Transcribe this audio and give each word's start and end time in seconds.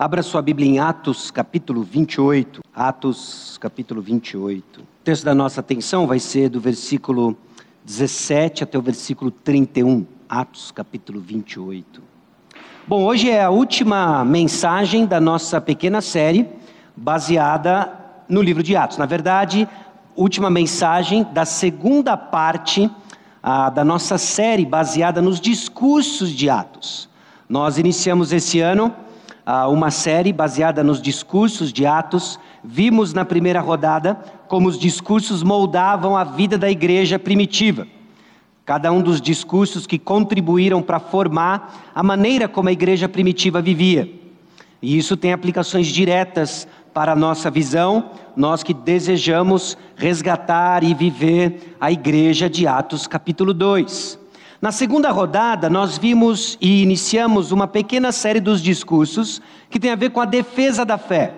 Abra 0.00 0.22
sua 0.22 0.40
Bíblia 0.40 0.68
em 0.68 0.78
Atos, 0.78 1.28
capítulo 1.28 1.82
28. 1.82 2.60
Atos, 2.72 3.58
capítulo 3.60 4.00
28. 4.00 4.80
O 4.80 4.84
texto 5.02 5.24
da 5.24 5.34
nossa 5.34 5.58
atenção 5.58 6.06
vai 6.06 6.20
ser 6.20 6.48
do 6.50 6.60
versículo 6.60 7.36
17 7.84 8.62
até 8.62 8.78
o 8.78 8.80
versículo 8.80 9.32
31. 9.32 10.06
Atos, 10.28 10.70
capítulo 10.70 11.20
28. 11.20 12.00
Bom, 12.86 13.06
hoje 13.06 13.28
é 13.28 13.42
a 13.42 13.50
última 13.50 14.24
mensagem 14.24 15.04
da 15.04 15.20
nossa 15.20 15.60
pequena 15.60 16.00
série, 16.00 16.48
baseada 16.94 17.92
no 18.28 18.40
livro 18.40 18.62
de 18.62 18.76
Atos. 18.76 18.98
Na 18.98 19.06
verdade, 19.06 19.68
última 20.14 20.48
mensagem 20.48 21.26
da 21.32 21.44
segunda 21.44 22.16
parte 22.16 22.88
ah, 23.42 23.68
da 23.68 23.84
nossa 23.84 24.16
série, 24.16 24.64
baseada 24.64 25.20
nos 25.20 25.40
discursos 25.40 26.30
de 26.30 26.48
Atos. 26.48 27.08
Nós 27.48 27.78
iniciamos 27.78 28.32
esse 28.32 28.60
ano 28.60 28.94
uma 29.68 29.90
série 29.90 30.32
baseada 30.32 30.84
nos 30.84 31.00
discursos 31.00 31.72
de 31.72 31.86
Atos. 31.86 32.38
Vimos 32.62 33.14
na 33.14 33.24
primeira 33.24 33.60
rodada 33.60 34.14
como 34.46 34.68
os 34.68 34.78
discursos 34.78 35.42
moldavam 35.42 36.16
a 36.16 36.24
vida 36.24 36.58
da 36.58 36.70
igreja 36.70 37.18
primitiva. 37.18 37.86
Cada 38.66 38.92
um 38.92 39.00
dos 39.00 39.20
discursos 39.20 39.86
que 39.86 39.98
contribuíram 39.98 40.82
para 40.82 41.00
formar 41.00 41.90
a 41.94 42.02
maneira 42.02 42.46
como 42.46 42.68
a 42.68 42.72
igreja 42.72 43.08
primitiva 43.08 43.62
vivia. 43.62 44.12
E 44.82 44.98
isso 44.98 45.16
tem 45.16 45.32
aplicações 45.32 45.86
diretas 45.86 46.68
para 46.92 47.12
a 47.12 47.16
nossa 47.16 47.50
visão, 47.50 48.10
nós 48.36 48.62
que 48.62 48.74
desejamos 48.74 49.78
resgatar 49.96 50.84
e 50.84 50.92
viver 50.92 51.76
a 51.80 51.90
igreja 51.90 52.50
de 52.50 52.66
Atos, 52.66 53.06
capítulo 53.06 53.54
2. 53.54 54.27
Na 54.60 54.72
segunda 54.72 55.12
rodada, 55.12 55.70
nós 55.70 55.96
vimos 55.96 56.58
e 56.60 56.82
iniciamos 56.82 57.52
uma 57.52 57.68
pequena 57.68 58.10
série 58.10 58.40
dos 58.40 58.60
discursos 58.60 59.40
que 59.70 59.78
tem 59.78 59.92
a 59.92 59.96
ver 59.96 60.10
com 60.10 60.20
a 60.20 60.24
defesa 60.24 60.84
da 60.84 60.98
fé. 60.98 61.32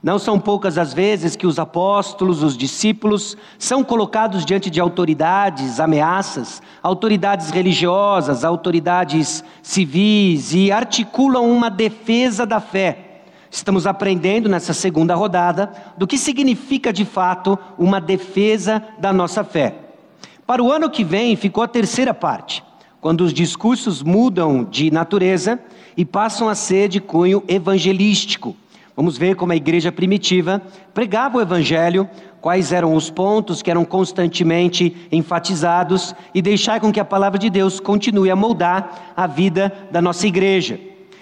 Não 0.00 0.16
são 0.16 0.38
poucas 0.38 0.78
as 0.78 0.94
vezes 0.94 1.34
que 1.34 1.44
os 1.44 1.58
apóstolos, 1.58 2.44
os 2.44 2.56
discípulos, 2.56 3.36
são 3.58 3.82
colocados 3.82 4.46
diante 4.46 4.70
de 4.70 4.80
autoridades, 4.80 5.80
ameaças, 5.80 6.62
autoridades 6.80 7.50
religiosas, 7.50 8.44
autoridades 8.44 9.42
civis 9.60 10.54
e 10.54 10.70
articulam 10.70 11.50
uma 11.50 11.68
defesa 11.68 12.46
da 12.46 12.60
fé. 12.60 13.24
Estamos 13.50 13.88
aprendendo 13.88 14.48
nessa 14.48 14.72
segunda 14.72 15.16
rodada 15.16 15.72
do 15.98 16.06
que 16.06 16.16
significa 16.16 16.92
de 16.92 17.04
fato 17.04 17.58
uma 17.76 18.00
defesa 18.00 18.80
da 19.00 19.12
nossa 19.12 19.42
fé. 19.42 19.89
Para 20.50 20.64
o 20.64 20.72
ano 20.72 20.90
que 20.90 21.04
vem 21.04 21.36
ficou 21.36 21.62
a 21.62 21.68
terceira 21.68 22.12
parte, 22.12 22.60
quando 23.00 23.20
os 23.20 23.32
discursos 23.32 24.02
mudam 24.02 24.64
de 24.64 24.90
natureza 24.90 25.60
e 25.96 26.04
passam 26.04 26.48
a 26.48 26.56
ser 26.56 26.88
de 26.88 27.00
cunho 27.00 27.40
evangelístico. 27.46 28.56
Vamos 28.96 29.16
ver 29.16 29.36
como 29.36 29.52
a 29.52 29.56
igreja 29.56 29.92
primitiva 29.92 30.60
pregava 30.92 31.38
o 31.38 31.40
evangelho, 31.40 32.10
quais 32.40 32.72
eram 32.72 32.96
os 32.96 33.08
pontos 33.08 33.62
que 33.62 33.70
eram 33.70 33.84
constantemente 33.84 34.96
enfatizados 35.12 36.16
e 36.34 36.42
deixar 36.42 36.80
com 36.80 36.90
que 36.90 36.98
a 36.98 37.04
palavra 37.04 37.38
de 37.38 37.48
Deus 37.48 37.78
continue 37.78 38.28
a 38.28 38.34
moldar 38.34 39.12
a 39.16 39.28
vida 39.28 39.72
da 39.92 40.02
nossa 40.02 40.26
igreja. 40.26 40.80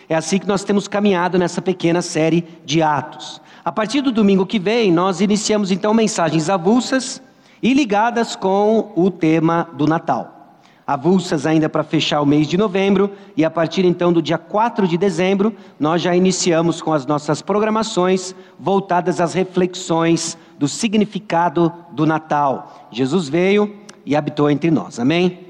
É 0.09 0.15
assim 0.15 0.39
que 0.39 0.49
nós 0.49 0.65
temos 0.65 0.89
caminhado 0.89 1.37
nessa 1.37 1.61
pequena 1.61 2.01
série 2.01 2.47
de 2.65 2.81
Atos. 2.81 3.43
A 3.63 3.71
partir 3.71 4.01
do 4.01 4.11
domingo 4.11 4.47
que 4.47 4.59
vem, 4.59 4.91
nós 4.91 5.21
iniciamos 5.21 5.71
então 5.71 5.93
mensagens 5.93 6.49
avulsas 6.49 7.21
e 7.63 7.75
ligadas 7.75 8.37
com 8.37 8.93
o 8.95 9.11
tema 9.11 9.69
do 9.75 9.87
Natal. 9.87 10.39
Avulsas 10.87 11.45
ainda 11.45 11.69
para 11.69 11.85
fechar 11.85 12.23
o 12.23 12.27
mês 12.27 12.47
de 12.47 12.57
novembro, 12.57 13.11
e 13.37 13.45
a 13.45 13.51
partir 13.51 13.85
então 13.85 14.11
do 14.11 14.23
dia 14.23 14.39
4 14.39 14.89
de 14.89 14.97
dezembro, 14.97 15.55
nós 15.79 16.01
já 16.01 16.17
iniciamos 16.17 16.81
com 16.81 16.95
as 16.95 17.05
nossas 17.05 17.43
programações 17.43 18.35
voltadas 18.59 19.21
às 19.21 19.35
reflexões 19.35 20.39
do 20.59 20.67
significado 20.67 21.71
do 21.93 22.07
Natal. 22.07 22.89
Jesus 22.91 23.29
veio 23.29 23.77
e 24.07 24.17
habitou 24.17 24.51
entre 24.51 24.71
nós, 24.71 24.99
amém? 24.99 25.41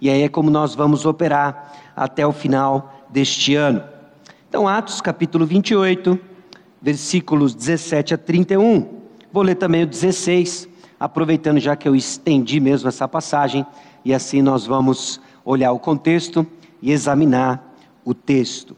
E 0.00 0.08
aí 0.08 0.22
é 0.22 0.28
como 0.28 0.48
nós 0.48 0.74
vamos 0.74 1.04
operar 1.04 1.72
até 1.94 2.26
o 2.26 2.32
final 2.32 3.04
deste 3.10 3.54
ano. 3.54 3.82
Então, 4.48 4.66
Atos 4.66 5.00
capítulo 5.00 5.44
28, 5.44 6.18
versículos 6.80 7.54
17 7.54 8.14
a 8.14 8.18
31. 8.18 8.88
Vou 9.30 9.42
ler 9.42 9.56
também 9.56 9.82
o 9.82 9.86
16 9.86 10.67
aproveitando 10.98 11.58
já 11.60 11.76
que 11.76 11.88
eu 11.88 11.94
estendi 11.94 12.60
mesmo 12.60 12.88
essa 12.88 13.06
passagem, 13.06 13.64
e 14.04 14.12
assim 14.12 14.42
nós 14.42 14.66
vamos 14.66 15.20
olhar 15.44 15.72
o 15.72 15.78
contexto 15.78 16.46
e 16.82 16.90
examinar 16.90 17.74
o 18.04 18.14
texto. 18.14 18.76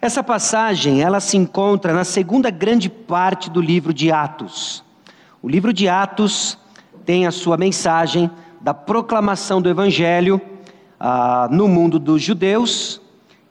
Essa 0.00 0.22
passagem, 0.22 1.02
ela 1.02 1.20
se 1.20 1.36
encontra 1.36 1.92
na 1.92 2.04
segunda 2.04 2.50
grande 2.50 2.88
parte 2.88 3.50
do 3.50 3.60
livro 3.60 3.92
de 3.92 4.12
Atos. 4.12 4.84
O 5.42 5.48
livro 5.48 5.72
de 5.72 5.88
Atos 5.88 6.58
tem 7.04 7.26
a 7.26 7.30
sua 7.30 7.56
mensagem 7.56 8.30
da 8.60 8.74
proclamação 8.74 9.62
do 9.62 9.68
evangelho 9.68 10.40
ah, 10.98 11.48
no 11.50 11.68
mundo 11.68 11.98
dos 11.98 12.22
judeus 12.22 13.00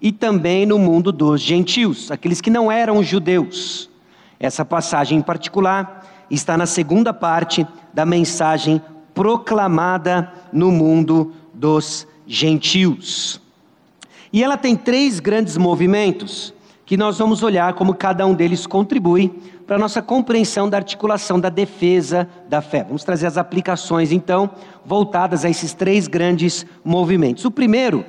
e 0.01 0.11
também 0.11 0.65
no 0.65 0.77
mundo 0.77 1.11
dos 1.11 1.41
gentios, 1.41 2.11
aqueles 2.11 2.41
que 2.41 2.49
não 2.49 2.71
eram 2.71 3.01
judeus. 3.01 3.89
Essa 4.39 4.63
passagem 4.63 5.17
em 5.17 5.21
particular 5.21 6.04
está 6.29 6.57
na 6.57 6.65
segunda 6.65 7.13
parte 7.13 7.65
da 7.93 8.05
mensagem 8.05 8.81
proclamada 9.13 10.31
no 10.51 10.71
mundo 10.71 11.33
dos 11.53 12.07
gentios. 12.27 13.39
E 14.31 14.43
ela 14.43 14.57
tem 14.57 14.75
três 14.75 15.19
grandes 15.19 15.55
movimentos 15.55 16.53
que 16.85 16.97
nós 16.97 17.17
vamos 17.17 17.41
olhar 17.41 17.73
como 17.73 17.95
cada 17.95 18.25
um 18.27 18.33
deles 18.33 18.67
contribui 18.67 19.33
para 19.65 19.77
a 19.77 19.79
nossa 19.79 20.01
compreensão 20.01 20.69
da 20.69 20.77
articulação 20.77 21.39
da 21.39 21.49
defesa 21.49 22.29
da 22.47 22.61
fé. 22.61 22.83
Vamos 22.83 23.03
trazer 23.03 23.25
as 23.25 23.37
aplicações, 23.37 24.11
então, 24.11 24.49
voltadas 24.85 25.43
a 25.43 25.49
esses 25.49 25.73
três 25.73 26.07
grandes 26.07 26.65
movimentos. 26.83 27.45
O 27.45 27.51
primeiro, 27.51 28.05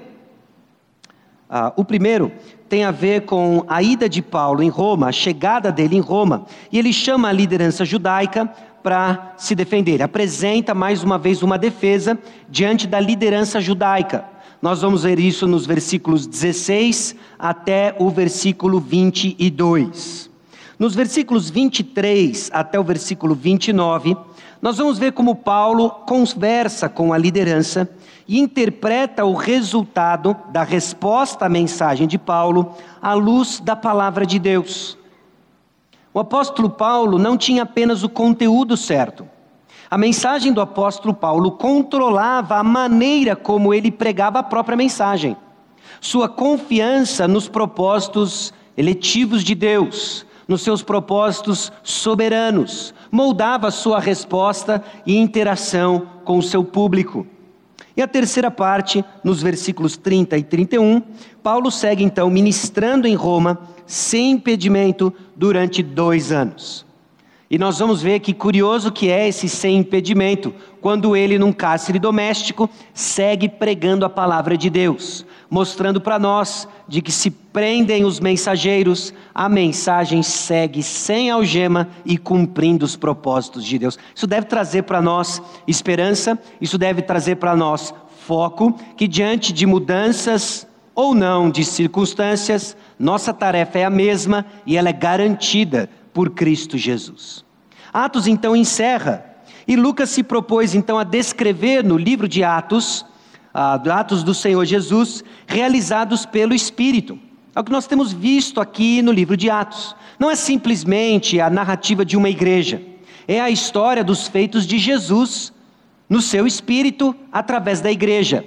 ah, 1.48 1.72
o 1.76 1.84
primeiro 1.84 2.30
tem 2.68 2.84
a 2.84 2.90
ver 2.90 3.22
com 3.22 3.64
a 3.68 3.82
ida 3.82 4.08
de 4.08 4.20
Paulo 4.20 4.62
em 4.62 4.68
Roma, 4.68 5.08
a 5.08 5.12
chegada 5.12 5.70
dele 5.70 5.96
em 5.96 6.00
Roma, 6.00 6.46
e 6.70 6.78
ele 6.78 6.92
chama 6.92 7.28
a 7.28 7.32
liderança 7.32 7.84
judaica 7.84 8.50
para 8.82 9.34
se 9.36 9.54
defender. 9.54 10.02
Apresenta 10.02 10.74
mais 10.74 11.02
uma 11.02 11.18
vez 11.18 11.42
uma 11.42 11.58
defesa 11.58 12.18
diante 12.48 12.86
da 12.86 13.00
liderança 13.00 13.60
judaica. 13.60 14.24
Nós 14.60 14.80
vamos 14.80 15.02
ver 15.02 15.18
isso 15.18 15.46
nos 15.46 15.66
versículos 15.66 16.26
16 16.26 17.14
até 17.38 17.94
o 17.98 18.10
versículo 18.10 18.80
22. 18.80 20.30
Nos 20.78 20.94
versículos 20.94 21.50
23 21.50 22.50
até 22.52 22.78
o 22.78 22.84
versículo 22.84 23.34
29, 23.34 24.16
nós 24.66 24.78
vamos 24.78 24.98
ver 24.98 25.12
como 25.12 25.36
Paulo 25.36 25.88
conversa 25.88 26.88
com 26.88 27.12
a 27.12 27.18
liderança 27.18 27.88
e 28.26 28.40
interpreta 28.40 29.24
o 29.24 29.32
resultado 29.32 30.36
da 30.48 30.64
resposta 30.64 31.46
à 31.46 31.48
mensagem 31.48 32.08
de 32.08 32.18
Paulo 32.18 32.74
à 33.00 33.14
luz 33.14 33.60
da 33.60 33.76
palavra 33.76 34.26
de 34.26 34.40
Deus. 34.40 34.98
O 36.12 36.18
apóstolo 36.18 36.68
Paulo 36.68 37.16
não 37.16 37.36
tinha 37.36 37.62
apenas 37.62 38.02
o 38.02 38.08
conteúdo 38.08 38.76
certo. 38.76 39.24
A 39.88 39.96
mensagem 39.96 40.52
do 40.52 40.60
apóstolo 40.60 41.14
Paulo 41.14 41.52
controlava 41.52 42.56
a 42.56 42.64
maneira 42.64 43.36
como 43.36 43.72
ele 43.72 43.92
pregava 43.92 44.40
a 44.40 44.42
própria 44.42 44.76
mensagem. 44.76 45.36
Sua 46.00 46.28
confiança 46.28 47.28
nos 47.28 47.48
propósitos 47.48 48.52
eletivos 48.76 49.44
de 49.44 49.54
Deus, 49.54 50.26
nos 50.48 50.62
seus 50.62 50.82
propósitos 50.82 51.70
soberanos, 51.84 52.92
moldava 53.10 53.70
sua 53.70 53.98
resposta 53.98 54.82
e 55.04 55.16
interação 55.16 56.06
com 56.24 56.38
o 56.38 56.42
seu 56.42 56.64
público. 56.64 57.26
E 57.96 58.02
a 58.02 58.06
terceira 58.06 58.50
parte, 58.50 59.04
nos 59.24 59.42
versículos 59.42 59.96
30 59.96 60.36
e 60.38 60.42
31, 60.42 61.02
Paulo 61.42 61.70
segue 61.70 62.04
então 62.04 62.30
ministrando 62.30 63.06
em 63.06 63.14
Roma, 63.14 63.58
sem 63.86 64.32
impedimento, 64.32 65.12
durante 65.34 65.82
dois 65.82 66.30
anos. 66.30 66.85
E 67.48 67.58
nós 67.58 67.78
vamos 67.78 68.02
ver 68.02 68.18
que 68.18 68.34
curioso 68.34 68.90
que 68.90 69.08
é 69.08 69.28
esse 69.28 69.48
sem 69.48 69.76
impedimento, 69.76 70.52
quando 70.80 71.14
ele, 71.14 71.38
num 71.38 71.52
cárcere 71.52 71.98
doméstico, 71.98 72.68
segue 72.92 73.48
pregando 73.48 74.04
a 74.04 74.10
palavra 74.10 74.56
de 74.56 74.68
Deus, 74.68 75.24
mostrando 75.48 76.00
para 76.00 76.18
nós 76.18 76.66
de 76.88 77.00
que 77.00 77.12
se 77.12 77.30
prendem 77.30 78.04
os 78.04 78.18
mensageiros, 78.18 79.14
a 79.32 79.48
mensagem 79.48 80.24
segue 80.24 80.82
sem 80.82 81.30
algema 81.30 81.88
e 82.04 82.18
cumprindo 82.18 82.84
os 82.84 82.96
propósitos 82.96 83.64
de 83.64 83.78
Deus. 83.78 83.96
Isso 84.12 84.26
deve 84.26 84.46
trazer 84.46 84.82
para 84.82 85.00
nós 85.00 85.40
esperança, 85.68 86.36
isso 86.60 86.76
deve 86.76 87.00
trazer 87.00 87.36
para 87.36 87.54
nós 87.54 87.94
foco, 88.26 88.76
que 88.96 89.06
diante 89.06 89.52
de 89.52 89.66
mudanças 89.66 90.66
ou 90.96 91.14
não 91.14 91.48
de 91.48 91.64
circunstâncias, 91.64 92.76
nossa 92.98 93.32
tarefa 93.32 93.78
é 93.78 93.84
a 93.84 93.90
mesma 93.90 94.44
e 94.66 94.76
ela 94.76 94.88
é 94.88 94.92
garantida 94.92 95.88
por 96.16 96.30
Cristo 96.30 96.78
Jesus. 96.78 97.44
Atos 97.92 98.26
então 98.26 98.56
encerra, 98.56 99.36
e 99.68 99.76
Lucas 99.76 100.08
se 100.08 100.22
propôs 100.22 100.74
então 100.74 100.98
a 100.98 101.04
descrever 101.04 101.84
no 101.84 101.98
livro 101.98 102.26
de 102.26 102.42
Atos, 102.42 103.02
uh, 103.54 103.90
Atos 103.92 104.22
do 104.22 104.32
Senhor 104.32 104.64
Jesus, 104.64 105.22
realizados 105.46 106.24
pelo 106.24 106.54
Espírito. 106.54 107.18
É 107.54 107.60
o 107.60 107.64
que 107.64 107.70
nós 107.70 107.86
temos 107.86 108.14
visto 108.14 108.62
aqui 108.62 109.02
no 109.02 109.12
livro 109.12 109.36
de 109.36 109.50
Atos. 109.50 109.94
Não 110.18 110.30
é 110.30 110.34
simplesmente 110.34 111.38
a 111.38 111.50
narrativa 111.50 112.02
de 112.02 112.16
uma 112.16 112.30
igreja, 112.30 112.80
é 113.28 113.38
a 113.38 113.50
história 113.50 114.02
dos 114.02 114.26
feitos 114.26 114.66
de 114.66 114.78
Jesus 114.78 115.52
no 116.08 116.22
seu 116.22 116.46
espírito 116.46 117.14
através 117.30 117.82
da 117.82 117.92
igreja. 117.92 118.42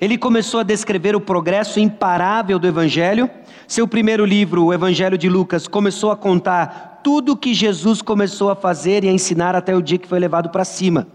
Ele 0.00 0.16
começou 0.16 0.60
a 0.60 0.62
descrever 0.62 1.14
o 1.14 1.20
progresso 1.20 1.78
imparável 1.78 2.58
do 2.58 2.66
evangelho. 2.66 3.28
Seu 3.66 3.86
primeiro 3.86 4.24
livro, 4.24 4.64
o 4.64 4.72
Evangelho 4.72 5.18
de 5.18 5.28
Lucas, 5.28 5.68
começou 5.68 6.10
a 6.10 6.16
contar 6.16 6.89
tudo 7.02 7.32
o 7.32 7.36
que 7.36 7.54
Jesus 7.54 8.02
começou 8.02 8.50
a 8.50 8.56
fazer 8.56 9.04
e 9.04 9.08
a 9.08 9.12
ensinar 9.12 9.54
até 9.54 9.74
o 9.74 9.82
dia 9.82 9.98
que 9.98 10.08
foi 10.08 10.18
levado 10.18 10.50
para 10.50 10.64
cima. 10.64 11.06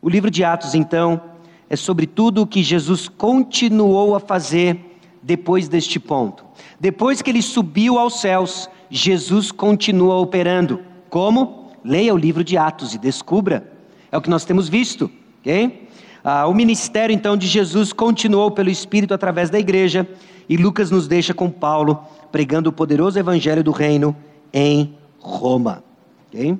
O 0.00 0.08
livro 0.08 0.30
de 0.30 0.44
Atos, 0.44 0.74
então, 0.74 1.20
é 1.68 1.76
sobre 1.76 2.06
tudo 2.06 2.42
o 2.42 2.46
que 2.46 2.62
Jesus 2.62 3.08
continuou 3.08 4.14
a 4.14 4.20
fazer 4.20 4.98
depois 5.22 5.68
deste 5.68 5.98
ponto. 5.98 6.44
Depois 6.78 7.22
que 7.22 7.30
ele 7.30 7.40
subiu 7.40 7.98
aos 7.98 8.20
céus, 8.20 8.68
Jesus 8.90 9.50
continua 9.50 10.16
operando. 10.16 10.80
Como? 11.08 11.70
Leia 11.82 12.14
o 12.14 12.18
livro 12.18 12.44
de 12.44 12.56
Atos 12.56 12.94
e 12.94 12.98
descubra. 12.98 13.72
É 14.12 14.18
o 14.18 14.20
que 14.20 14.30
nós 14.30 14.44
temos 14.44 14.68
visto. 14.68 15.10
ok? 15.40 15.88
Ah, 16.22 16.46
o 16.46 16.54
ministério 16.54 17.12
então 17.12 17.36
de 17.36 17.46
Jesus 17.46 17.92
continuou 17.92 18.50
pelo 18.50 18.70
Espírito 18.70 19.12
através 19.12 19.50
da 19.50 19.58
igreja, 19.58 20.08
e 20.48 20.56
Lucas 20.56 20.90
nos 20.90 21.06
deixa 21.06 21.34
com 21.34 21.50
Paulo 21.50 22.02
pregando 22.32 22.70
o 22.70 22.72
poderoso 22.72 23.18
evangelho 23.18 23.62
do 23.62 23.70
reino 23.70 24.16
em 24.52 24.94
Roma. 25.24 25.82
ok? 26.28 26.58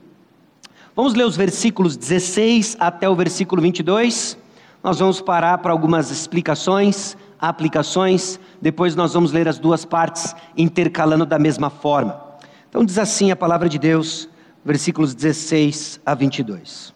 Vamos 0.96 1.14
ler 1.14 1.24
os 1.24 1.36
versículos 1.36 1.96
16 1.96 2.76
até 2.80 3.08
o 3.08 3.14
versículo 3.14 3.60
22. 3.60 4.38
Nós 4.82 4.98
vamos 4.98 5.20
parar 5.20 5.58
para 5.58 5.72
algumas 5.72 6.10
explicações 6.10 7.16
aplicações, 7.48 8.40
depois 8.60 8.96
nós 8.96 9.12
vamos 9.12 9.32
ler 9.32 9.46
as 9.46 9.58
duas 9.58 9.84
partes 9.84 10.34
intercalando 10.56 11.26
da 11.26 11.38
mesma 11.38 11.68
forma. 11.68 12.20
Então 12.68 12.84
diz 12.84 12.98
assim 12.98 13.30
a 13.30 13.36
palavra 13.36 13.68
de 13.68 13.78
Deus, 13.78 14.28
versículos 14.64 15.14
16 15.14 16.00
a 16.04 16.14
22. 16.14 16.94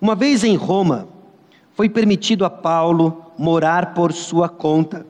Uma 0.00 0.14
vez 0.14 0.44
em 0.44 0.56
Roma, 0.56 1.08
foi 1.74 1.88
permitido 1.88 2.44
a 2.44 2.50
Paulo 2.50 3.32
morar 3.38 3.94
por 3.94 4.12
sua 4.12 4.48
conta, 4.48 5.06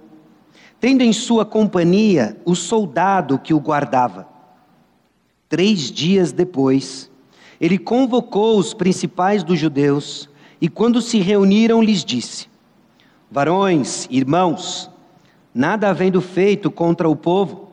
tendo 0.80 1.02
em 1.02 1.12
sua 1.12 1.44
companhia 1.44 2.36
o 2.44 2.54
soldado 2.54 3.38
que 3.38 3.54
o 3.54 3.60
guardava. 3.60 4.26
Três 5.48 5.90
dias 5.90 6.30
depois, 6.30 7.10
ele 7.60 7.78
convocou 7.78 8.58
os 8.58 8.74
principais 8.74 9.42
dos 9.42 9.58
judeus 9.58 10.28
e, 10.60 10.68
quando 10.68 11.00
se 11.00 11.18
reuniram, 11.18 11.82
lhes 11.82 12.04
disse: 12.04 12.48
Varões, 13.30 14.06
irmãos, 14.10 14.90
nada 15.54 15.88
havendo 15.88 16.20
feito 16.20 16.70
contra 16.70 17.08
o 17.08 17.16
povo 17.16 17.68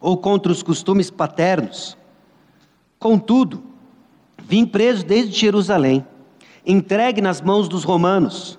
ou 0.00 0.16
contra 0.16 0.52
os 0.52 0.62
costumes 0.62 1.10
paternos. 1.10 1.96
Contudo, 2.98 3.62
vim 4.38 4.64
preso 4.64 5.04
desde 5.04 5.36
Jerusalém, 5.38 6.06
entregue 6.64 7.20
nas 7.20 7.40
mãos 7.40 7.68
dos 7.68 7.82
romanos, 7.82 8.58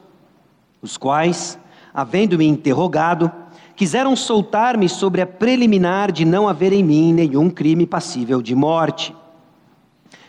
os 0.81 0.97
quais, 0.97 1.57
havendo-me 1.93 2.45
interrogado, 2.45 3.31
quiseram 3.75 4.15
soltar-me 4.15 4.87
sobre 4.87 5.21
a 5.21 5.27
preliminar 5.27 6.11
de 6.11 6.25
não 6.25 6.47
haver 6.47 6.73
em 6.73 6.83
mim 6.83 7.13
nenhum 7.13 7.49
crime 7.49 7.85
passível 7.85 8.41
de 8.41 8.55
morte. 8.55 9.15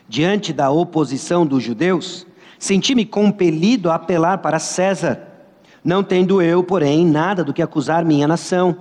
Diante 0.09 0.53
da 0.53 0.71
oposição 0.71 1.47
dos 1.47 1.63
judeus, 1.63 2.27
senti-me 2.59 3.05
compelido 3.05 3.91
a 3.91 3.97
apelar 3.97 4.39
para 4.39 4.59
César 4.59 5.33
não 5.85 6.03
tendo 6.03 6.41
eu, 6.41 6.63
porém, 6.63 7.05
nada 7.05 7.43
do 7.43 7.53
que 7.53 7.63
acusar 7.63 8.05
minha 8.05 8.29
nação. 8.29 8.77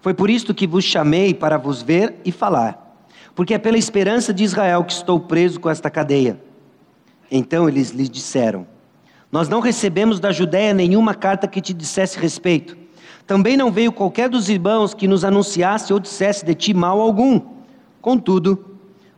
Foi 0.00 0.12
por 0.12 0.28
isto 0.28 0.52
que 0.52 0.66
vos 0.66 0.84
chamei 0.84 1.32
para 1.32 1.56
vos 1.56 1.80
ver 1.80 2.16
e 2.24 2.32
falar, 2.32 3.06
porque 3.34 3.54
é 3.54 3.58
pela 3.58 3.78
esperança 3.78 4.34
de 4.34 4.42
Israel 4.42 4.84
que 4.84 4.92
estou 4.92 5.20
preso 5.20 5.60
com 5.60 5.70
esta 5.70 5.88
cadeia. 5.88 6.40
Então 7.30 7.68
eles 7.68 7.90
lhes 7.90 8.10
disseram: 8.10 8.66
Nós 9.30 9.48
não 9.48 9.60
recebemos 9.60 10.18
da 10.20 10.32
Judéia 10.32 10.74
nenhuma 10.74 11.14
carta 11.14 11.46
que 11.46 11.60
te 11.60 11.72
dissesse 11.72 12.18
respeito. 12.18 12.76
Também 13.26 13.56
não 13.56 13.70
veio 13.70 13.90
qualquer 13.90 14.28
dos 14.28 14.48
irmãos 14.48 14.92
que 14.92 15.08
nos 15.08 15.24
anunciasse 15.24 15.92
ou 15.92 15.98
dissesse 15.98 16.44
de 16.44 16.54
ti 16.54 16.74
mal 16.74 17.00
algum. 17.00 17.40
Contudo, 18.00 18.76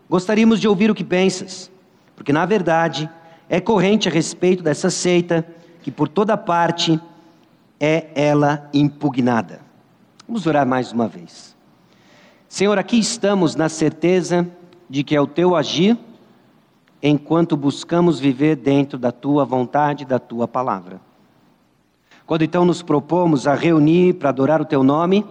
gostaríamos 0.09 0.61
de 0.61 0.69
ouvir 0.69 0.91
o 0.91 0.95
que 0.95 1.03
pensas, 1.03 1.71
porque 2.15 2.33
na 2.33 2.47
verdade 2.47 3.11
é 3.49 3.61
corrente 3.61 4.09
a 4.09 4.13
respeito 4.13 4.63
dessa 4.63 4.91
seita 4.91 5.47
que 5.83 5.91
por 5.91 6.09
toda 6.09 6.37
parte 6.37 7.01
é 7.81 8.09
ela 8.15 8.69
impugnada. 8.73 9.61
Vamos 10.27 10.47
orar 10.47 10.67
mais 10.67 10.93
uma 10.93 11.09
vez. 11.09 11.57
Senhor, 12.49 12.79
aqui 12.79 12.99
estamos 12.99 13.55
na 13.57 13.69
certeza 13.69 14.49
de 14.89 15.03
que 15.03 15.17
é 15.17 15.21
o 15.21 15.27
teu 15.27 15.55
agir 15.55 15.99
enquanto 17.03 17.57
buscamos 17.57 18.19
viver 18.19 18.57
dentro 18.57 18.99
da 18.99 19.13
tua 19.13 19.45
vontade, 19.45 20.05
da 20.05 20.19
tua 20.19 20.49
palavra. 20.49 21.01
Quando 22.27 22.43
então 22.43 22.65
nos 22.65 22.83
propomos 22.83 23.47
a 23.47 23.55
reunir 23.55 24.15
para 24.15 24.31
adorar 24.31 24.61
o 24.61 24.65
teu 24.65 24.83
nome, 24.83 25.25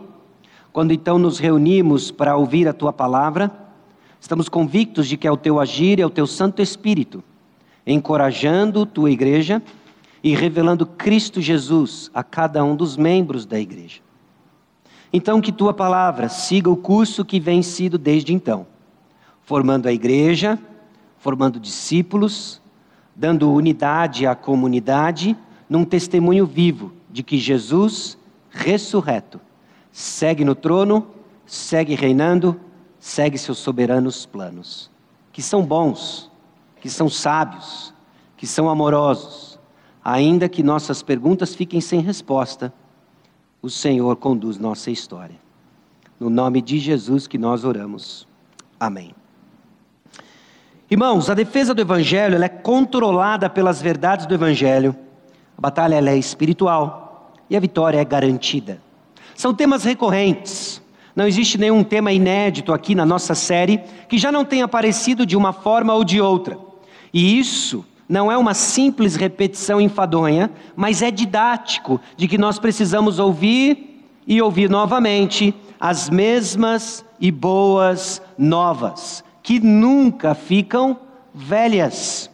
quando 0.71 0.93
então 0.93 1.19
nos 1.19 1.39
reunimos 1.39 2.09
para 2.09 2.37
ouvir 2.37 2.69
a 2.69 2.73
tua 2.73 2.93
palavra, 2.93 3.51
estamos 4.19 4.47
convictos 4.47 5.05
de 5.05 5.17
que 5.17 5.27
é 5.27 5.31
o 5.31 5.35
teu 5.35 5.59
agir, 5.59 5.99
é 5.99 6.05
o 6.05 6.09
teu 6.09 6.25
Santo 6.25 6.61
Espírito, 6.61 7.21
encorajando 7.85 8.85
tua 8.85 9.11
igreja 9.11 9.61
e 10.23 10.33
revelando 10.33 10.85
Cristo 10.85 11.41
Jesus 11.41 12.09
a 12.13 12.23
cada 12.23 12.63
um 12.63 12.77
dos 12.77 12.95
membros 12.95 13.45
da 13.45 13.59
igreja. 13.59 13.99
Então, 15.11 15.41
que 15.41 15.51
tua 15.51 15.73
palavra 15.73 16.29
siga 16.29 16.69
o 16.69 16.77
curso 16.77 17.25
que 17.25 17.41
vem 17.41 17.61
sido 17.61 17.97
desde 17.97 18.33
então, 18.33 18.65
formando 19.43 19.87
a 19.87 19.93
igreja, 19.93 20.57
formando 21.17 21.59
discípulos, 21.59 22.61
dando 23.13 23.51
unidade 23.51 24.25
à 24.25 24.33
comunidade, 24.33 25.37
num 25.69 25.85
testemunho 25.85 26.45
vivo 26.45 26.91
de 27.09 27.23
que 27.23 27.37
Jesus, 27.37 28.17
ressurreto, 28.49 29.39
segue 29.91 30.43
no 30.45 30.55
trono, 30.55 31.07
segue 31.45 31.95
reinando, 31.95 32.59
segue 32.99 33.37
seus 33.37 33.57
soberanos 33.57 34.25
planos, 34.25 34.91
que 35.31 35.41
são 35.41 35.63
bons, 35.63 36.31
que 36.81 36.89
são 36.89 37.09
sábios, 37.09 37.93
que 38.37 38.45
são 38.45 38.69
amorosos, 38.69 39.55
Ainda 40.05 40.47
que 40.47 40.61
nossas 40.61 41.01
perguntas 41.01 41.55
fiquem 41.55 41.81
sem 41.81 41.99
resposta, 41.99 42.71
o 43.59 43.71
Senhor 43.71 44.15
conduz 44.17 44.59
nossa 44.59 44.91
história. 44.91 45.35
No 46.19 46.29
nome 46.29 46.61
de 46.61 46.77
Jesus 46.77 47.25
que 47.25 47.39
nós 47.39 47.65
oramos. 47.65 48.27
Amém. 48.79 49.15
Irmãos, 50.91 51.27
a 51.27 51.33
defesa 51.33 51.73
do 51.73 51.81
Evangelho 51.81 52.41
é 52.41 52.47
controlada 52.47 53.49
pelas 53.49 53.81
verdades 53.81 54.27
do 54.27 54.35
Evangelho. 54.35 54.95
A 55.57 55.61
batalha 55.61 55.95
é 56.09 56.17
espiritual 56.17 57.33
e 57.49 57.55
a 57.55 57.59
vitória 57.59 57.99
é 57.99 58.05
garantida. 58.05 58.81
São 59.35 59.53
temas 59.53 59.83
recorrentes. 59.83 60.81
Não 61.15 61.27
existe 61.27 61.57
nenhum 61.57 61.83
tema 61.83 62.11
inédito 62.11 62.73
aqui 62.73 62.93
na 62.93 63.05
nossa 63.05 63.33
série 63.33 63.79
que 64.09 64.17
já 64.17 64.31
não 64.31 64.43
tenha 64.43 64.65
aparecido 64.65 65.25
de 65.25 65.37
uma 65.37 65.53
forma 65.53 65.93
ou 65.93 66.03
de 66.03 66.19
outra. 66.19 66.57
E 67.13 67.39
isso 67.39 67.85
não 68.07 68.31
é 68.31 68.37
uma 68.37 68.53
simples 68.53 69.15
repetição 69.15 69.79
enfadonha, 69.79 70.51
mas 70.75 71.01
é 71.01 71.09
didático 71.09 71.99
de 72.17 72.27
que 72.27 72.37
nós 72.37 72.59
precisamos 72.59 73.17
ouvir 73.19 74.03
e 74.27 74.41
ouvir 74.41 74.69
novamente 74.69 75.53
as 75.79 76.09
mesmas 76.09 77.05
e 77.19 77.31
boas 77.31 78.21
novas, 78.37 79.23
que 79.41 79.59
nunca 79.59 80.35
ficam 80.35 80.97
velhas. 81.33 82.29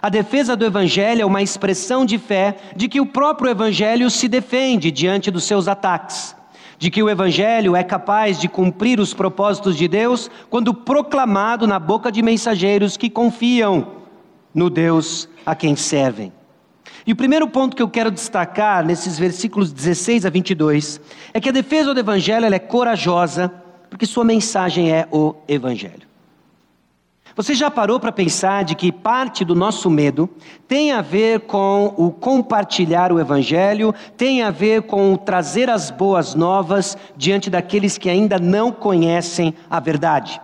A 0.00 0.08
defesa 0.08 0.56
do 0.56 0.64
Evangelho 0.64 1.22
é 1.22 1.26
uma 1.26 1.42
expressão 1.42 2.04
de 2.04 2.18
fé 2.18 2.56
de 2.76 2.88
que 2.88 3.00
o 3.00 3.06
próprio 3.06 3.50
Evangelho 3.50 4.10
se 4.10 4.28
defende 4.28 4.90
diante 4.90 5.30
dos 5.30 5.44
seus 5.44 5.68
ataques, 5.68 6.34
de 6.78 6.90
que 6.90 7.02
o 7.02 7.08
Evangelho 7.08 7.76
é 7.76 7.82
capaz 7.82 8.40
de 8.40 8.48
cumprir 8.48 9.00
os 9.00 9.14
propósitos 9.14 9.76
de 9.76 9.86
Deus 9.88 10.30
quando 10.50 10.74
proclamado 10.74 11.66
na 11.66 11.78
boca 11.78 12.10
de 12.10 12.22
mensageiros 12.22 12.96
que 12.96 13.08
confiam 13.10 14.04
no 14.54 14.68
Deus 14.68 15.28
a 15.44 15.54
quem 15.54 15.76
servem. 15.76 16.32
E 17.06 17.12
o 17.12 17.16
primeiro 17.16 17.46
ponto 17.48 17.76
que 17.76 17.82
eu 17.82 17.88
quero 17.88 18.10
destacar 18.10 18.84
nesses 18.84 19.18
versículos 19.18 19.72
16 19.72 20.24
a 20.24 20.30
22 20.30 21.00
é 21.34 21.40
que 21.40 21.50
a 21.50 21.52
defesa 21.52 21.92
do 21.92 22.00
Evangelho 22.00 22.46
é 22.46 22.58
corajosa, 22.58 23.52
porque 23.90 24.06
sua 24.06 24.24
mensagem 24.24 24.90
é 24.90 25.06
o 25.10 25.34
Evangelho. 25.46 26.13
Você 27.36 27.52
já 27.52 27.68
parou 27.68 27.98
para 27.98 28.12
pensar 28.12 28.62
de 28.62 28.76
que 28.76 28.92
parte 28.92 29.44
do 29.44 29.56
nosso 29.56 29.90
medo 29.90 30.30
tem 30.68 30.92
a 30.92 31.02
ver 31.02 31.40
com 31.40 31.92
o 31.96 32.12
compartilhar 32.12 33.10
o 33.10 33.18
Evangelho, 33.18 33.92
tem 34.16 34.42
a 34.42 34.52
ver 34.52 34.82
com 34.82 35.12
o 35.12 35.18
trazer 35.18 35.68
as 35.68 35.90
boas 35.90 36.36
novas 36.36 36.96
diante 37.16 37.50
daqueles 37.50 37.98
que 37.98 38.08
ainda 38.08 38.38
não 38.38 38.70
conhecem 38.70 39.52
a 39.68 39.80
verdade? 39.80 40.40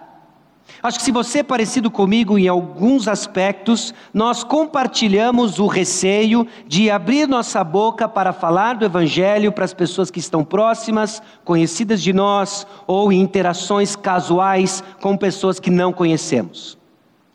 Acho 0.83 0.99
que 0.99 1.05
se 1.05 1.13
você 1.13 1.41
é 1.41 1.43
parecido 1.45 1.93
comigo 1.93 2.37
em 2.37 2.49
alguns 2.49 3.07
aspectos, 3.07 3.95
nós 4.13 4.43
compartilhamos 4.43 5.61
o 5.61 5.69
receio 5.69 6.45
de 6.67 6.91
abrir 6.91 7.29
nossa 7.29 7.63
boca 7.63 8.09
para 8.09 8.33
falar 8.33 8.75
do 8.75 8.85
Evangelho 8.85 9.53
para 9.53 9.65
as 9.65 9.75
pessoas 9.75 10.11
que 10.11 10.19
estão 10.19 10.43
próximas, 10.43 11.23
conhecidas 11.45 12.03
de 12.03 12.13
nós, 12.13 12.67
ou 12.85 13.13
em 13.13 13.21
interações 13.21 13.95
casuais 13.95 14.83
com 15.01 15.17
pessoas 15.17 15.61
que 15.61 15.71
não 15.71 15.93
conhecemos. 15.93 16.80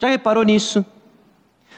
Já 0.06 0.12
reparou 0.12 0.44
nisso? 0.44 0.86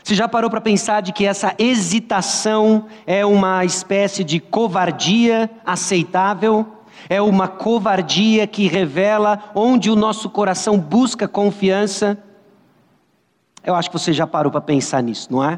Você 0.04 0.14
já 0.14 0.28
parou 0.28 0.50
para 0.50 0.60
pensar 0.60 1.02
de 1.02 1.14
que 1.14 1.26
essa 1.26 1.56
hesitação 1.58 2.88
é 3.06 3.26
uma 3.26 3.64
espécie 3.64 4.22
de 4.22 4.42
covardia 4.42 5.50
aceitável? 5.66 6.68
É 7.08 7.22
uma 7.22 7.48
covardia 7.48 8.46
que 8.46 8.68
revela 8.68 9.52
onde 9.56 9.90
o 9.90 9.96
nosso 9.96 10.30
coração 10.30 10.78
busca 10.78 11.26
confiança? 11.26 12.22
Eu 13.64 13.76
acho 13.76 13.90
que 13.90 13.98
você 13.98 14.12
já 14.12 14.28
parou 14.28 14.52
para 14.52 14.60
pensar 14.60 15.02
nisso, 15.02 15.32
não 15.32 15.42
é? 15.42 15.58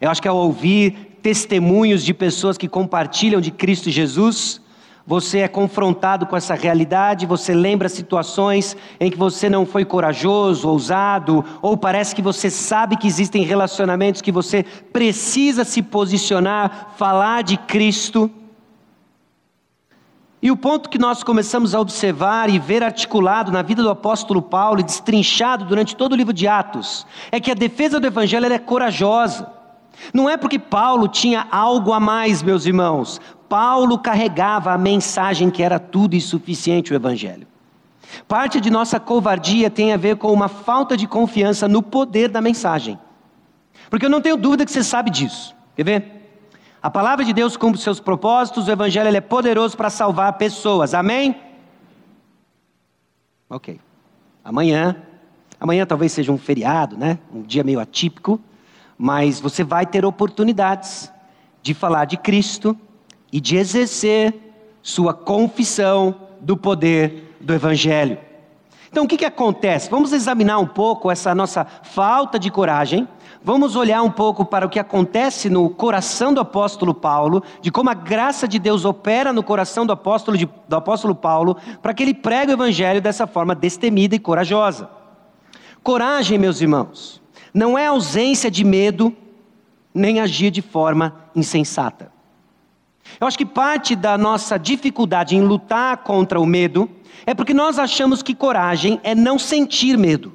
Eu 0.00 0.10
acho 0.10 0.22
que 0.22 0.28
ao 0.28 0.36
ouvir 0.36 1.18
testemunhos 1.22 2.02
de 2.02 2.14
pessoas 2.14 2.56
que 2.56 2.68
compartilham 2.68 3.38
de 3.38 3.50
Cristo 3.50 3.90
Jesus, 3.90 4.61
você 5.06 5.38
é 5.38 5.48
confrontado 5.48 6.26
com 6.26 6.36
essa 6.36 6.54
realidade, 6.54 7.26
você 7.26 7.52
lembra 7.52 7.88
situações 7.88 8.76
em 9.00 9.10
que 9.10 9.18
você 9.18 9.48
não 9.48 9.66
foi 9.66 9.84
corajoso, 9.84 10.68
ousado, 10.68 11.44
ou 11.60 11.76
parece 11.76 12.14
que 12.14 12.22
você 12.22 12.48
sabe 12.48 12.96
que 12.96 13.08
existem 13.08 13.42
relacionamentos 13.42 14.22
que 14.22 14.32
você 14.32 14.62
precisa 14.92 15.64
se 15.64 15.82
posicionar, 15.82 16.94
falar 16.96 17.42
de 17.42 17.56
Cristo. 17.56 18.30
E 20.40 20.50
o 20.50 20.56
ponto 20.56 20.88
que 20.88 20.98
nós 20.98 21.22
começamos 21.22 21.74
a 21.74 21.80
observar 21.80 22.50
e 22.50 22.58
ver 22.58 22.82
articulado 22.82 23.52
na 23.52 23.62
vida 23.62 23.82
do 23.82 23.90
apóstolo 23.90 24.42
Paulo 24.42 24.80
e 24.80 24.84
destrinchado 24.84 25.64
durante 25.64 25.94
todo 25.94 26.12
o 26.12 26.16
livro 26.16 26.32
de 26.32 26.48
Atos, 26.48 27.06
é 27.30 27.38
que 27.38 27.50
a 27.50 27.54
defesa 27.54 28.00
do 28.00 28.06
evangelho 28.06 28.52
é 28.52 28.58
corajosa. 28.58 29.48
Não 30.12 30.28
é 30.28 30.36
porque 30.36 30.58
Paulo 30.58 31.06
tinha 31.06 31.46
algo 31.50 31.92
a 31.92 32.00
mais, 32.00 32.42
meus 32.42 32.66
irmãos. 32.66 33.20
Paulo 33.52 33.98
carregava 33.98 34.72
a 34.72 34.78
mensagem 34.78 35.50
que 35.50 35.62
era 35.62 35.78
tudo 35.78 36.14
e 36.14 36.20
suficiente 36.22 36.90
o 36.90 36.96
Evangelho. 36.96 37.46
Parte 38.26 38.58
de 38.58 38.70
nossa 38.70 38.98
covardia 38.98 39.68
tem 39.68 39.92
a 39.92 39.98
ver 39.98 40.16
com 40.16 40.32
uma 40.32 40.48
falta 40.48 40.96
de 40.96 41.06
confiança 41.06 41.68
no 41.68 41.82
poder 41.82 42.30
da 42.30 42.40
mensagem. 42.40 42.98
Porque 43.90 44.06
eu 44.06 44.08
não 44.08 44.22
tenho 44.22 44.38
dúvida 44.38 44.64
que 44.64 44.72
você 44.72 44.82
sabe 44.82 45.10
disso. 45.10 45.54
Quer 45.76 45.84
ver? 45.84 46.40
A 46.82 46.90
palavra 46.90 47.26
de 47.26 47.34
Deus 47.34 47.54
cumpre 47.54 47.78
seus 47.78 48.00
propósitos, 48.00 48.68
o 48.68 48.70
Evangelho 48.70 49.14
é 49.14 49.20
poderoso 49.20 49.76
para 49.76 49.90
salvar 49.90 50.32
pessoas. 50.38 50.94
Amém? 50.94 51.38
Ok. 53.50 53.78
Amanhã, 54.42 54.96
amanhã 55.60 55.84
talvez 55.84 56.12
seja 56.12 56.32
um 56.32 56.38
feriado, 56.38 56.96
né? 56.96 57.18
Um 57.30 57.42
dia 57.42 57.62
meio 57.62 57.80
atípico, 57.80 58.40
mas 58.96 59.38
você 59.38 59.62
vai 59.62 59.84
ter 59.84 60.06
oportunidades 60.06 61.12
de 61.62 61.74
falar 61.74 62.06
de 62.06 62.16
Cristo 62.16 62.74
e 63.32 63.40
de 63.40 63.56
exercer 63.56 64.34
sua 64.82 65.14
confissão 65.14 66.14
do 66.40 66.56
poder 66.56 67.34
do 67.40 67.54
Evangelho. 67.54 68.18
Então, 68.90 69.04
o 69.04 69.08
que, 69.08 69.16
que 69.16 69.24
acontece? 69.24 69.90
Vamos 69.90 70.12
examinar 70.12 70.58
um 70.58 70.66
pouco 70.66 71.10
essa 71.10 71.34
nossa 71.34 71.64
falta 71.64 72.38
de 72.38 72.50
coragem. 72.50 73.08
Vamos 73.42 73.74
olhar 73.74 74.02
um 74.02 74.10
pouco 74.10 74.44
para 74.44 74.66
o 74.66 74.68
que 74.68 74.78
acontece 74.78 75.48
no 75.48 75.70
coração 75.70 76.34
do 76.34 76.40
apóstolo 76.40 76.92
Paulo, 76.92 77.42
de 77.62 77.70
como 77.72 77.88
a 77.88 77.94
graça 77.94 78.46
de 78.46 78.58
Deus 78.58 78.84
opera 78.84 79.32
no 79.32 79.42
coração 79.42 79.86
do 79.86 79.92
apóstolo, 79.92 80.36
de, 80.36 80.46
do 80.68 80.76
apóstolo 80.76 81.14
Paulo, 81.14 81.56
para 81.80 81.94
que 81.94 82.02
ele 82.02 82.12
pregue 82.12 82.52
o 82.52 82.54
evangelho 82.54 83.00
dessa 83.00 83.26
forma 83.26 83.54
destemida 83.54 84.14
e 84.14 84.18
corajosa. 84.18 84.90
Coragem, 85.82 86.38
meus 86.38 86.60
irmãos, 86.60 87.20
não 87.52 87.78
é 87.78 87.86
ausência 87.86 88.50
de 88.50 88.62
medo, 88.62 89.16
nem 89.94 90.20
agir 90.20 90.50
de 90.50 90.60
forma 90.60 91.16
insensata. 91.34 92.12
Eu 93.20 93.26
acho 93.26 93.38
que 93.38 93.46
parte 93.46 93.94
da 93.94 94.16
nossa 94.16 94.58
dificuldade 94.58 95.36
em 95.36 95.42
lutar 95.42 95.98
contra 95.98 96.40
o 96.40 96.46
medo 96.46 96.90
é 97.26 97.34
porque 97.34 97.54
nós 97.54 97.78
achamos 97.78 98.22
que 98.22 98.34
coragem 98.34 99.00
é 99.02 99.14
não 99.14 99.38
sentir 99.38 99.96
medo. 99.96 100.32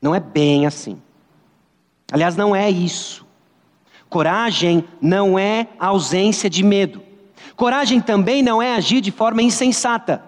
Não 0.00 0.14
é 0.14 0.20
bem 0.20 0.66
assim. 0.66 1.00
Aliás, 2.12 2.36
não 2.36 2.54
é 2.54 2.70
isso. 2.70 3.26
Coragem 4.08 4.84
não 5.00 5.38
é 5.38 5.66
ausência 5.78 6.48
de 6.48 6.62
medo. 6.62 7.02
Coragem 7.56 8.00
também 8.00 8.42
não 8.42 8.62
é 8.62 8.74
agir 8.74 9.00
de 9.00 9.10
forma 9.10 9.42
insensata. 9.42 10.22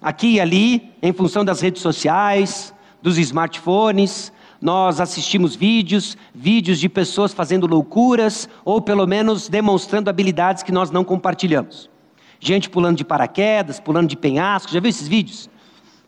Aqui 0.00 0.34
e 0.34 0.40
ali, 0.40 0.92
em 1.02 1.12
função 1.12 1.44
das 1.44 1.60
redes 1.60 1.82
sociais, 1.82 2.74
dos 3.00 3.18
smartphones, 3.18 4.32
nós 4.60 5.00
assistimos 5.00 5.54
vídeos, 5.54 6.16
vídeos 6.34 6.78
de 6.78 6.88
pessoas 6.88 7.32
fazendo 7.32 7.66
loucuras, 7.66 8.48
ou 8.64 8.80
pelo 8.80 9.06
menos 9.06 9.48
demonstrando 9.48 10.10
habilidades 10.10 10.62
que 10.62 10.72
nós 10.72 10.90
não 10.90 11.04
compartilhamos. 11.04 11.90
Gente 12.40 12.68
pulando 12.68 12.96
de 12.96 13.04
paraquedas, 13.04 13.80
pulando 13.80 14.08
de 14.08 14.16
penhasco, 14.16 14.72
já 14.72 14.80
viu 14.80 14.90
esses 14.90 15.08
vídeos? 15.08 15.48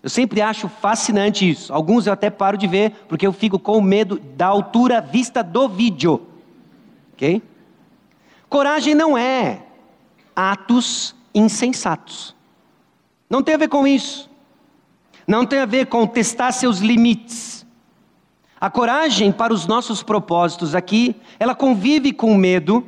Eu 0.03 0.11
sempre 0.11 0.41
acho 0.41 0.69
fascinante 0.69 1.49
isso. 1.49 1.73
Alguns 1.73 2.07
eu 2.07 2.13
até 2.13 2.31
paro 2.31 2.57
de 2.57 2.67
ver, 2.67 2.93
porque 3.09 3.27
eu 3.27 3.33
fico 3.33 3.59
com 3.59 3.81
medo 3.81 4.19
da 4.37 4.47
altura 4.47 5.01
vista 5.01 5.43
do 5.43 5.69
vídeo. 5.69 6.27
Ok? 7.15 7.43
Coragem 8.49 8.95
não 8.95 9.19
é 9.19 9.63
atos 10.35 11.15
insensatos. 11.35 12.35
Não 13.29 13.43
tem 13.43 13.57
a 13.57 13.59
ver 13.59 13.69
com 13.69 13.87
isso. 13.87 14.31
Não 15.27 15.45
tem 15.45 15.59
a 15.59 15.67
ver 15.67 15.87
com 15.87 16.07
testar 16.07 16.53
seus 16.53 16.79
limites. 16.79 17.58
A 18.61 18.69
coragem 18.69 19.31
para 19.31 19.55
os 19.55 19.67
nossos 19.67 20.03
propósitos 20.03 20.75
aqui, 20.75 21.15
ela 21.39 21.55
convive 21.55 22.13
com 22.13 22.33
o 22.33 22.39
medo, 22.39 22.85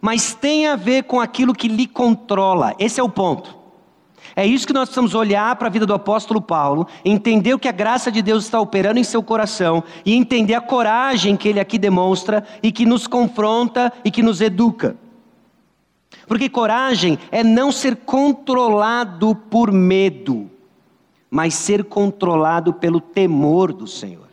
mas 0.00 0.32
tem 0.34 0.66
a 0.66 0.76
ver 0.76 1.04
com 1.04 1.20
aquilo 1.20 1.54
que 1.54 1.66
lhe 1.66 1.86
controla. 1.86 2.74
Esse 2.78 3.00
é 3.00 3.02
o 3.02 3.08
ponto. 3.08 3.58
É 4.36 4.46
isso 4.46 4.66
que 4.66 4.72
nós 4.72 4.88
precisamos 4.88 5.16
olhar 5.16 5.56
para 5.56 5.66
a 5.66 5.70
vida 5.70 5.84
do 5.84 5.94
apóstolo 5.94 6.40
Paulo, 6.40 6.86
entender 7.04 7.54
o 7.54 7.58
que 7.58 7.66
a 7.66 7.72
graça 7.72 8.12
de 8.12 8.22
Deus 8.22 8.44
está 8.44 8.60
operando 8.60 9.00
em 9.00 9.04
seu 9.04 9.20
coração 9.20 9.82
e 10.04 10.14
entender 10.14 10.54
a 10.54 10.60
coragem 10.60 11.36
que 11.36 11.48
ele 11.48 11.58
aqui 11.58 11.76
demonstra 11.76 12.44
e 12.62 12.70
que 12.70 12.86
nos 12.86 13.08
confronta 13.08 13.92
e 14.04 14.12
que 14.12 14.22
nos 14.22 14.40
educa. 14.40 14.96
Porque 16.28 16.48
coragem 16.48 17.18
é 17.32 17.42
não 17.42 17.72
ser 17.72 17.96
controlado 17.96 19.34
por 19.34 19.72
medo, 19.72 20.48
mas 21.28 21.54
ser 21.54 21.82
controlado 21.84 22.72
pelo 22.72 23.00
temor 23.00 23.72
do 23.72 23.88
Senhor. 23.88 24.27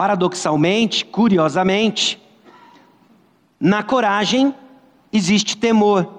Paradoxalmente, 0.00 1.04
curiosamente, 1.04 2.18
na 3.60 3.82
coragem 3.82 4.54
existe 5.12 5.58
temor. 5.58 6.10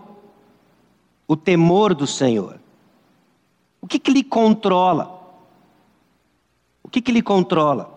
O 1.27 1.35
temor 1.35 1.95
do 1.95 2.05
Senhor. 2.05 2.59
O 3.81 3.87
que, 3.87 3.97
que 3.97 4.11
lhe 4.11 4.23
controla? 4.23 5.19
O 6.83 6.89
que, 6.89 7.01
que 7.01 7.11
lhe 7.11 7.23
controla? 7.23 7.91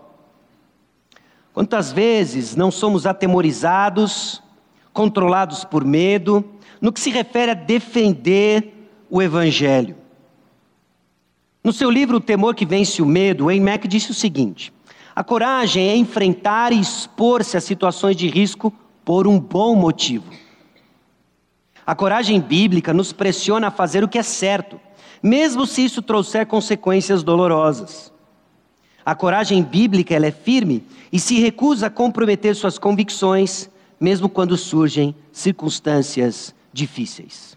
Quantas 1.52 1.92
vezes 1.92 2.56
não 2.56 2.70
somos 2.70 3.04
atemorizados, 3.04 4.42
controlados 4.90 5.66
por 5.66 5.84
medo, 5.84 6.42
no 6.80 6.94
que 6.94 7.00
se 7.00 7.10
refere 7.10 7.50
a 7.50 7.54
defender 7.54 8.88
o 9.10 9.20
Evangelho? 9.20 9.98
No 11.62 11.74
seu 11.74 11.90
livro 11.90 12.16
O 12.16 12.22
Temor 12.22 12.54
que 12.54 12.64
Vence 12.64 13.02
o 13.02 13.06
Medo, 13.06 13.44
Wayne 13.44 13.66
Mack 13.66 13.86
disse 13.86 14.12
o 14.12 14.14
seguinte: 14.14 14.72
a 15.14 15.22
coragem 15.22 15.88
é 15.88 15.96
enfrentar 15.96 16.72
e 16.72 16.80
expor-se 16.80 17.56
a 17.56 17.60
situações 17.60 18.16
de 18.16 18.26
risco 18.26 18.72
por 19.04 19.28
um 19.28 19.38
bom 19.38 19.76
motivo. 19.76 20.24
A 21.86 21.94
coragem 21.94 22.40
bíblica 22.40 22.92
nos 22.92 23.12
pressiona 23.12 23.68
a 23.68 23.70
fazer 23.70 24.02
o 24.02 24.08
que 24.08 24.18
é 24.18 24.22
certo, 24.22 24.80
mesmo 25.22 25.66
se 25.66 25.84
isso 25.84 26.02
trouxer 26.02 26.46
consequências 26.46 27.22
dolorosas. 27.22 28.12
A 29.06 29.14
coragem 29.14 29.62
bíblica 29.62 30.14
ela 30.14 30.26
é 30.26 30.30
firme 30.32 30.84
e 31.12 31.20
se 31.20 31.38
recusa 31.38 31.86
a 31.86 31.90
comprometer 31.90 32.56
suas 32.56 32.78
convicções, 32.78 33.70
mesmo 34.00 34.28
quando 34.28 34.56
surgem 34.56 35.14
circunstâncias 35.30 36.54
difíceis. 36.72 37.56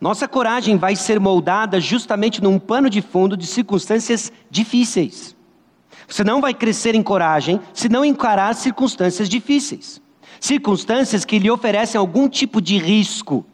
Nossa 0.00 0.26
coragem 0.26 0.76
vai 0.76 0.96
ser 0.96 1.20
moldada 1.20 1.80
justamente 1.80 2.42
num 2.42 2.58
pano 2.58 2.90
de 2.90 3.00
fundo 3.00 3.36
de 3.36 3.46
circunstâncias 3.46 4.32
difíceis. 4.50 5.33
Você 6.08 6.22
não 6.22 6.40
vai 6.40 6.52
crescer 6.52 6.94
em 6.94 7.02
coragem 7.02 7.60
se 7.72 7.88
não 7.88 8.04
encarar 8.04 8.54
circunstâncias 8.54 9.28
difíceis. 9.28 10.00
Circunstâncias 10.40 11.24
que 11.24 11.38
lhe 11.38 11.50
oferecem 11.50 11.98
algum 11.98 12.28
tipo 12.28 12.60
de 12.60 12.78
risco. 12.78 13.44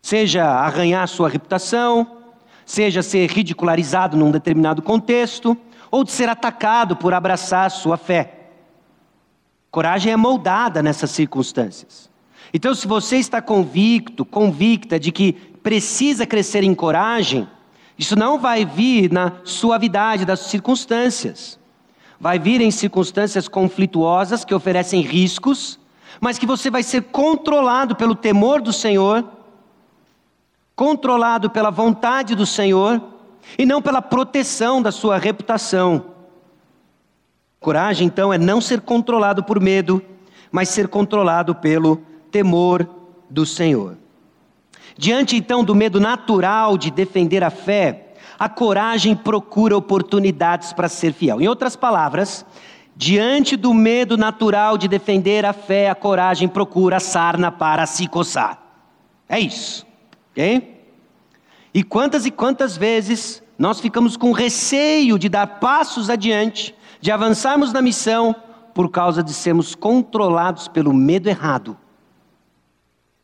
Seja 0.00 0.44
arranhar 0.44 1.06
sua 1.06 1.28
reputação, 1.28 2.18
seja 2.66 3.02
ser 3.02 3.30
ridicularizado 3.30 4.16
num 4.16 4.30
determinado 4.30 4.82
contexto, 4.82 5.56
ou 5.90 6.02
de 6.02 6.10
ser 6.10 6.28
atacado 6.28 6.96
por 6.96 7.14
abraçar 7.14 7.70
sua 7.70 7.96
fé. 7.96 8.38
Coragem 9.70 10.12
é 10.12 10.16
moldada 10.16 10.82
nessas 10.82 11.10
circunstâncias. 11.10 12.10
Então, 12.52 12.74
se 12.74 12.86
você 12.86 13.16
está 13.16 13.40
convicto, 13.40 14.24
convicta 14.24 14.98
de 14.98 15.12
que 15.12 15.32
precisa 15.32 16.26
crescer 16.26 16.62
em 16.62 16.74
coragem, 16.74 17.48
Isso 18.02 18.18
não 18.18 18.36
vai 18.36 18.64
vir 18.64 19.12
na 19.12 19.34
suavidade 19.44 20.24
das 20.24 20.40
circunstâncias. 20.40 21.56
Vai 22.18 22.36
vir 22.36 22.60
em 22.60 22.68
circunstâncias 22.68 23.46
conflituosas 23.46 24.44
que 24.44 24.52
oferecem 24.52 25.02
riscos, 25.02 25.78
mas 26.20 26.36
que 26.36 26.44
você 26.44 26.68
vai 26.68 26.82
ser 26.82 27.04
controlado 27.04 27.94
pelo 27.94 28.16
temor 28.16 28.60
do 28.60 28.72
Senhor, 28.72 29.24
controlado 30.74 31.48
pela 31.48 31.70
vontade 31.70 32.34
do 32.34 32.44
Senhor 32.44 33.00
e 33.56 33.64
não 33.64 33.80
pela 33.80 34.02
proteção 34.02 34.82
da 34.82 34.90
sua 34.90 35.16
reputação. 35.16 36.06
Coragem, 37.60 38.08
então, 38.08 38.32
é 38.32 38.36
não 38.38 38.60
ser 38.60 38.80
controlado 38.80 39.44
por 39.44 39.60
medo, 39.60 40.02
mas 40.50 40.70
ser 40.70 40.88
controlado 40.88 41.54
pelo 41.54 42.02
temor 42.32 42.84
do 43.30 43.46
Senhor. 43.46 44.01
Diante 44.96 45.36
então 45.36 45.64
do 45.64 45.74
medo 45.74 45.98
natural 45.98 46.76
de 46.76 46.90
defender 46.90 47.42
a 47.42 47.50
fé, 47.50 48.14
a 48.38 48.48
coragem 48.48 49.14
procura 49.14 49.76
oportunidades 49.76 50.72
para 50.72 50.88
ser 50.88 51.12
fiel. 51.12 51.40
Em 51.40 51.48
outras 51.48 51.76
palavras, 51.76 52.44
diante 52.96 53.56
do 53.56 53.72
medo 53.72 54.16
natural 54.16 54.76
de 54.76 54.88
defender 54.88 55.44
a 55.46 55.52
fé, 55.52 55.88
a 55.88 55.94
coragem 55.94 56.48
procura 56.48 57.00
sarna 57.00 57.50
para 57.50 57.86
se 57.86 58.06
coçar. 58.06 58.60
É 59.28 59.38
isso, 59.38 59.86
ok? 60.32 60.82
E 61.72 61.82
quantas 61.82 62.26
e 62.26 62.30
quantas 62.30 62.76
vezes 62.76 63.42
nós 63.58 63.80
ficamos 63.80 64.16
com 64.16 64.32
receio 64.32 65.18
de 65.18 65.28
dar 65.28 65.46
passos 65.60 66.10
adiante, 66.10 66.74
de 67.00 67.10
avançarmos 67.10 67.72
na 67.72 67.80
missão, 67.80 68.34
por 68.74 68.90
causa 68.90 69.22
de 69.22 69.32
sermos 69.32 69.74
controlados 69.74 70.66
pelo 70.68 70.92
medo 70.92 71.28
errado. 71.28 71.76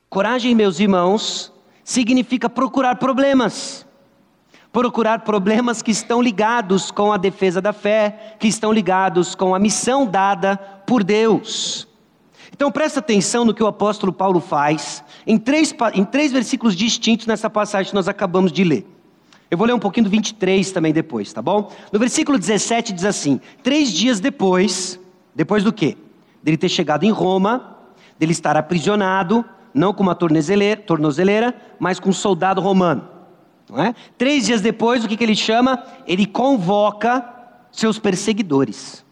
Coragem, 0.08 0.54
meus 0.54 0.78
irmãos, 0.78 1.52
significa 1.88 2.50
procurar 2.50 2.96
problemas. 2.96 3.86
Procurar 4.70 5.20
problemas 5.20 5.80
que 5.80 5.90
estão 5.90 6.20
ligados 6.20 6.90
com 6.90 7.10
a 7.10 7.16
defesa 7.16 7.62
da 7.62 7.72
fé, 7.72 8.36
que 8.38 8.46
estão 8.46 8.70
ligados 8.70 9.34
com 9.34 9.54
a 9.54 9.58
missão 9.58 10.04
dada 10.04 10.58
por 10.86 11.02
Deus. 11.02 11.88
Então 12.52 12.70
presta 12.70 13.00
atenção 13.00 13.42
no 13.42 13.54
que 13.54 13.62
o 13.62 13.66
apóstolo 13.66 14.12
Paulo 14.12 14.38
faz 14.38 15.02
em 15.26 15.38
três, 15.38 15.74
em 15.94 16.04
três 16.04 16.30
versículos 16.30 16.76
distintos 16.76 17.26
nessa 17.26 17.48
passagem 17.48 17.88
que 17.88 17.96
nós 17.96 18.06
acabamos 18.06 18.52
de 18.52 18.64
ler. 18.64 18.86
Eu 19.50 19.56
vou 19.56 19.66
ler 19.66 19.72
um 19.72 19.78
pouquinho 19.78 20.04
do 20.04 20.10
23 20.10 20.70
também 20.70 20.92
depois, 20.92 21.32
tá 21.32 21.40
bom? 21.40 21.72
No 21.90 21.98
versículo 21.98 22.38
17 22.38 22.92
diz 22.92 23.06
assim: 23.06 23.40
Três 23.62 23.90
dias 23.90 24.20
depois, 24.20 25.00
depois 25.34 25.64
do 25.64 25.72
quê? 25.72 25.96
Dele 26.42 26.58
ter 26.58 26.68
chegado 26.68 27.04
em 27.04 27.10
Roma, 27.10 27.78
dele 28.18 28.32
estar 28.32 28.58
aprisionado, 28.58 29.42
não 29.78 29.94
com 29.94 30.02
uma 30.02 30.14
tornozeleira, 30.14 30.80
tornozeleira 30.80 31.54
mas 31.78 31.98
com 32.00 32.10
um 32.10 32.12
soldado 32.12 32.60
romano. 32.60 33.08
É? 33.76 33.94
Três 34.16 34.46
dias 34.46 34.60
depois, 34.60 35.04
o 35.04 35.08
que, 35.08 35.16
que 35.16 35.24
ele 35.24 35.36
chama? 35.36 35.84
Ele 36.06 36.26
convoca 36.26 37.24
seus 37.70 37.98
perseguidores. 37.98 39.04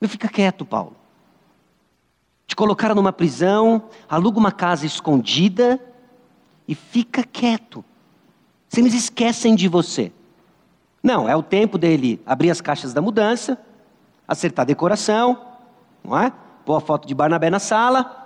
Não 0.00 0.08
fica 0.08 0.28
quieto, 0.28 0.64
Paulo. 0.64 0.96
Te 2.46 2.54
colocaram 2.54 2.94
numa 2.94 3.12
prisão, 3.12 3.84
aluga 4.08 4.38
uma 4.38 4.52
casa 4.52 4.86
escondida 4.86 5.80
e 6.68 6.74
fica 6.74 7.24
quieto. 7.24 7.84
Se 8.68 8.80
eles 8.80 8.94
esquecem 8.94 9.54
de 9.54 9.68
você. 9.68 10.12
Não, 11.02 11.28
é 11.28 11.34
o 11.34 11.42
tempo 11.42 11.76
dele 11.76 12.22
abrir 12.24 12.50
as 12.50 12.60
caixas 12.60 12.94
da 12.94 13.02
mudança, 13.02 13.58
acertar 14.26 14.62
a 14.62 14.66
decoração, 14.66 15.46
não 16.04 16.16
é? 16.16 16.32
Pôr 16.64 16.76
a 16.76 16.80
foto 16.80 17.08
de 17.08 17.14
Barnabé 17.14 17.50
na 17.50 17.58
sala 17.58 18.21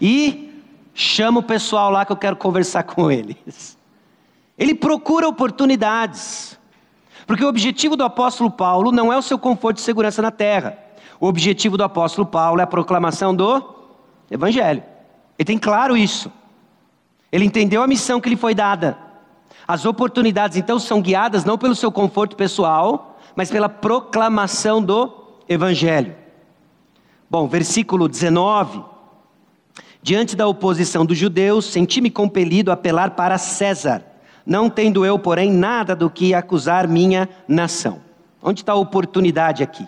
e 0.00 0.62
chama 0.94 1.40
o 1.40 1.42
pessoal 1.42 1.90
lá 1.90 2.04
que 2.04 2.12
eu 2.12 2.16
quero 2.16 2.36
conversar 2.36 2.82
com 2.82 3.10
eles. 3.10 3.78
Ele 4.56 4.74
procura 4.74 5.28
oportunidades. 5.28 6.58
Porque 7.26 7.44
o 7.44 7.48
objetivo 7.48 7.96
do 7.96 8.04
apóstolo 8.04 8.50
Paulo 8.50 8.90
não 8.90 9.12
é 9.12 9.16
o 9.16 9.22
seu 9.22 9.38
conforto 9.38 9.78
e 9.78 9.82
segurança 9.82 10.20
na 10.20 10.30
terra. 10.30 10.78
O 11.20 11.26
objetivo 11.26 11.76
do 11.76 11.84
apóstolo 11.84 12.26
Paulo 12.26 12.60
é 12.60 12.64
a 12.64 12.66
proclamação 12.66 13.34
do 13.34 13.62
evangelho. 14.30 14.82
Ele 15.38 15.46
tem 15.46 15.58
claro 15.58 15.96
isso. 15.96 16.32
Ele 17.30 17.44
entendeu 17.44 17.82
a 17.82 17.86
missão 17.86 18.20
que 18.20 18.28
lhe 18.28 18.36
foi 18.36 18.54
dada. 18.54 18.98
As 19.66 19.84
oportunidades 19.84 20.56
então 20.56 20.78
são 20.78 21.02
guiadas 21.02 21.44
não 21.44 21.58
pelo 21.58 21.74
seu 21.74 21.92
conforto 21.92 22.34
pessoal, 22.34 23.18
mas 23.36 23.50
pela 23.50 23.68
proclamação 23.68 24.82
do 24.82 25.12
evangelho. 25.48 26.16
Bom, 27.30 27.46
versículo 27.46 28.08
19 28.08 28.82
Diante 30.02 30.36
da 30.36 30.46
oposição 30.46 31.04
dos 31.04 31.18
judeus, 31.18 31.66
senti-me 31.66 32.10
compelido 32.10 32.70
a 32.70 32.74
apelar 32.74 33.10
para 33.10 33.36
César, 33.36 34.04
não 34.46 34.70
tendo 34.70 35.04
eu, 35.04 35.18
porém, 35.18 35.50
nada 35.50 35.94
do 35.94 36.08
que 36.08 36.32
acusar 36.32 36.86
minha 36.86 37.28
nação. 37.46 38.00
Onde 38.42 38.62
está 38.62 38.72
a 38.72 38.76
oportunidade 38.76 39.62
aqui? 39.62 39.86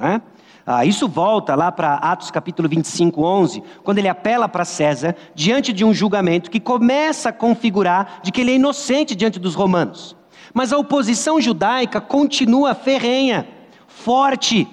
É? 0.00 0.20
Ah, 0.64 0.86
isso 0.86 1.08
volta 1.08 1.54
lá 1.54 1.70
para 1.70 1.94
Atos 1.94 2.30
capítulo 2.30 2.68
25, 2.68 3.22
11, 3.22 3.62
quando 3.82 3.98
ele 3.98 4.08
apela 4.08 4.48
para 4.48 4.64
César 4.64 5.16
diante 5.34 5.72
de 5.72 5.84
um 5.84 5.92
julgamento 5.92 6.50
que 6.50 6.60
começa 6.60 7.28
a 7.28 7.32
configurar 7.32 8.20
de 8.22 8.30
que 8.30 8.40
ele 8.40 8.52
é 8.52 8.54
inocente 8.54 9.14
diante 9.14 9.38
dos 9.38 9.54
romanos. 9.54 10.16
Mas 10.54 10.72
a 10.72 10.78
oposição 10.78 11.40
judaica 11.40 12.00
continua 12.00 12.74
ferrenha, 12.74 13.46
forte, 13.86 14.68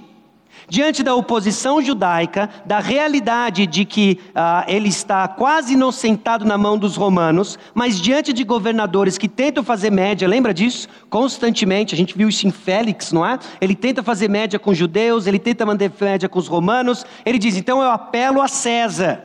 diante 0.70 1.04
da 1.04 1.16
oposição 1.16 1.82
judaica, 1.82 2.50
da 2.66 2.80
realidade 2.80 3.66
de 3.66 3.84
que 3.86 4.20
ah, 4.36 4.64
ele 4.68 4.90
está 4.90 5.28
quase 5.28 5.74
inocentado 5.74 6.46
na 6.46 6.58
mão 6.58 6.78
dos 6.78 6.96
romanos, 6.96 7.58
mas 7.74 8.00
diante 8.00 8.32
de 8.32 8.44
governadores 8.44 9.18
que 9.18 9.28
tentam 9.28 9.64
fazer 9.64 9.90
média, 9.90 10.28
lembra 10.28 10.54
disso? 10.54 10.88
Constantemente, 11.10 11.96
a 11.96 11.98
gente 11.98 12.18
viu 12.18 12.30
isso 12.30 12.48
em 12.48 12.52
Félix, 12.52 13.12
não 13.12 13.26
é? 13.26 13.40
Ele 13.60 13.76
tenta 13.76 14.04
fazer 14.04 14.30
média 14.30 14.60
com 14.60 14.72
os 14.72 14.78
judeus, 14.78 15.26
ele 15.26 15.40
tenta 15.40 15.66
manter 15.66 15.92
média 16.00 16.30
com 16.30 16.40
os 16.40 16.48
romanos, 16.48 17.06
ele 17.26 17.40
diz: 17.40 17.58
então 17.58 17.82
eu 17.82 17.90
apelo 17.90 18.42
a 18.42 18.48
César. 18.48 19.24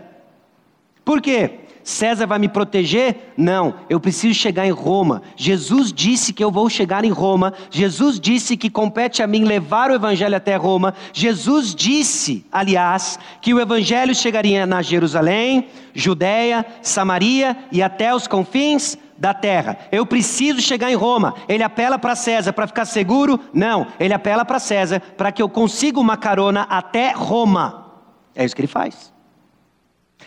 Por 1.05 1.21
quê? 1.21 1.64
César 1.85 2.27
vai 2.27 2.39
me 2.39 2.49
proteger? 2.49 3.35
Não, 3.37 3.75
eu 3.91 4.01
preciso 4.01 4.35
chegar 4.35 4.67
em 4.67 4.71
Roma. 4.71 5.21
Jesus 5.37 5.93
disse 5.93 6.33
que 6.33 6.43
eu 6.43 6.51
vou 6.51 6.71
chegar 6.71 7.05
em 7.05 7.11
Roma. 7.11 7.53
Jesus 7.71 8.19
disse 8.19 8.57
que 8.57 8.71
compete 8.71 9.23
a 9.23 9.27
mim 9.27 9.45
levar 9.45 9.91
o 9.91 9.95
evangelho 9.95 10.35
até 10.35 10.57
Roma. 10.57 10.95
Jesus 11.13 11.75
disse, 11.75 12.47
aliás, 12.51 13.19
que 13.43 13.53
o 13.53 13.61
evangelho 13.61 14.15
chegaria 14.15 14.65
na 14.65 14.81
Jerusalém, 14.81 15.69
Judéia, 15.93 16.65
Samaria 16.81 17.55
e 17.71 17.83
até 17.83 18.15
os 18.15 18.27
confins 18.27 18.97
da 19.19 19.35
terra. 19.35 19.79
Eu 19.93 20.07
preciso 20.07 20.63
chegar 20.63 20.91
em 20.91 20.97
Roma. 20.97 21.35
Ele 21.47 21.63
apela 21.63 21.99
para 21.99 22.17
César 22.17 22.53
para 22.55 22.67
ficar 22.67 22.87
seguro? 22.87 23.39
Não, 23.53 23.87
ele 24.01 24.15
apela 24.15 24.45
para 24.45 24.59
César 24.59 25.01
para 25.19 25.31
que 25.31 25.43
eu 25.43 25.51
consiga 25.51 26.01
uma 26.01 26.17
carona 26.17 26.63
até 26.63 27.13
Roma. 27.13 27.93
É 28.35 28.43
isso 28.43 28.57
que 28.57 28.63
ele 28.63 28.69
faz. 28.69 29.14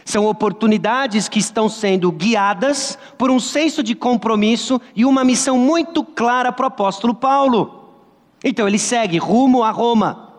São 0.07 0.25
oportunidades 0.25 1.27
que 1.27 1.37
estão 1.37 1.67
sendo 1.67 2.09
guiadas 2.13 2.97
por 3.17 3.29
um 3.29 3.41
senso 3.41 3.83
de 3.83 3.93
compromisso 3.93 4.79
e 4.95 5.03
uma 5.03 5.21
missão 5.21 5.57
muito 5.57 6.01
clara 6.01 6.49
para 6.49 6.63
o 6.63 6.67
apóstolo 6.67 7.13
Paulo. 7.13 7.89
Então 8.41 8.65
ele 8.65 8.79
segue 8.79 9.17
rumo 9.17 9.63
a 9.63 9.69
Roma. 9.69 10.31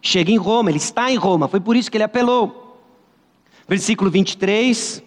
Chega 0.00 0.32
em 0.32 0.36
Roma, 0.36 0.72
ele 0.72 0.78
está 0.78 1.08
em 1.08 1.14
Roma, 1.14 1.46
foi 1.46 1.60
por 1.60 1.76
isso 1.76 1.88
que 1.88 1.96
ele 1.96 2.02
apelou. 2.02 2.76
Versículo 3.68 4.10
23. 4.10 5.00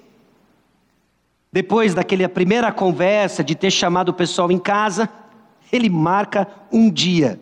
Depois 1.51 1.93
daquela 1.93 2.29
primeira 2.29 2.71
conversa 2.71 3.43
de 3.43 3.53
ter 3.53 3.69
chamado 3.69 4.09
o 4.09 4.13
pessoal 4.13 4.49
em 4.49 4.57
casa, 4.57 5.09
ele 5.69 5.89
marca 5.89 6.47
um 6.71 6.89
dia. 6.89 7.37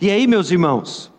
E 0.00 0.12
aí, 0.12 0.28
meus 0.28 0.52
irmãos, 0.52 1.10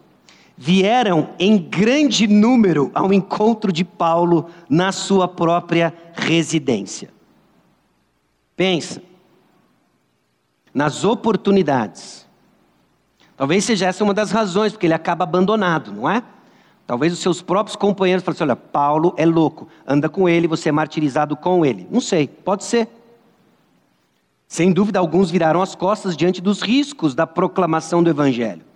vieram 0.58 1.30
em 1.38 1.58
grande 1.58 2.28
número 2.28 2.90
ao 2.96 3.14
encontro 3.14 3.72
de 3.72 3.86
Paulo 3.86 4.50
na 4.68 4.92
sua 4.92 5.28
própria 5.28 5.94
residência. 6.14 7.10
Pensa 8.56 9.04
nas 10.74 11.04
oportunidades. 11.04 12.28
Talvez 13.36 13.64
seja 13.66 13.88
essa 13.88 14.04
uma 14.04 14.14
das 14.14 14.32
razões, 14.32 14.72
porque 14.72 14.88
ele 14.88 14.94
acaba 14.94 15.24
abandonado, 15.24 15.92
não 15.92 16.10
é? 16.10 16.24
Talvez 16.88 17.14
os 17.14 17.20
seus 17.20 17.42
próprios 17.42 17.76
companheiros 17.76 18.24
falem 18.24 18.36
assim: 18.36 18.44
olha, 18.44 18.56
Paulo 18.56 19.14
é 19.18 19.26
louco, 19.26 19.68
anda 19.86 20.10
com 20.10 20.28
ele, 20.28 20.48
você 20.48 20.70
é 20.70 20.72
martirizado 20.72 21.36
com 21.36 21.66
ele. 21.66 21.88
Não 21.92 22.02
sei, 22.02 22.28
pode 22.28 22.64
ser. 22.64 22.88
Sem 24.48 24.72
dúvida, 24.72 24.98
alguns 24.98 25.30
viraram 25.30 25.62
as 25.62 25.76
costas 25.76 26.16
diante 26.16 26.42
dos 26.42 26.62
riscos 26.62 27.14
da 27.14 27.28
proclamação 27.28 28.02
do 28.02 28.10
Evangelho. 28.10 28.67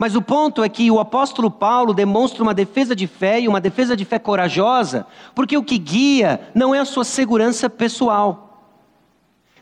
Mas 0.00 0.16
o 0.16 0.22
ponto 0.22 0.64
é 0.64 0.68
que 0.70 0.90
o 0.90 0.98
apóstolo 0.98 1.50
Paulo 1.50 1.92
demonstra 1.92 2.42
uma 2.42 2.54
defesa 2.54 2.96
de 2.96 3.06
fé 3.06 3.38
e 3.38 3.46
uma 3.46 3.60
defesa 3.60 3.94
de 3.94 4.06
fé 4.06 4.18
corajosa, 4.18 5.06
porque 5.34 5.58
o 5.58 5.62
que 5.62 5.76
guia 5.76 6.40
não 6.54 6.74
é 6.74 6.78
a 6.78 6.86
sua 6.86 7.04
segurança 7.04 7.68
pessoal. 7.68 8.64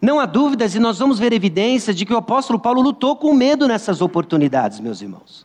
Não 0.01 0.21
há 0.21 0.27
dúvidas, 0.27 0.77
e 0.77 0.79
nós 0.79 1.01
vamos 1.01 1.19
ver 1.19 1.33
evidências 1.33 1.97
de 1.97 2.07
que 2.07 2.15
o 2.15 2.17
apóstolo 2.17 2.57
Paulo 2.57 2.81
lutou 2.81 3.17
com 3.17 3.35
medo 3.35 3.67
nessas 3.67 4.01
oportunidades, 4.01 4.79
meus 4.79 5.03
irmãos. 5.03 5.45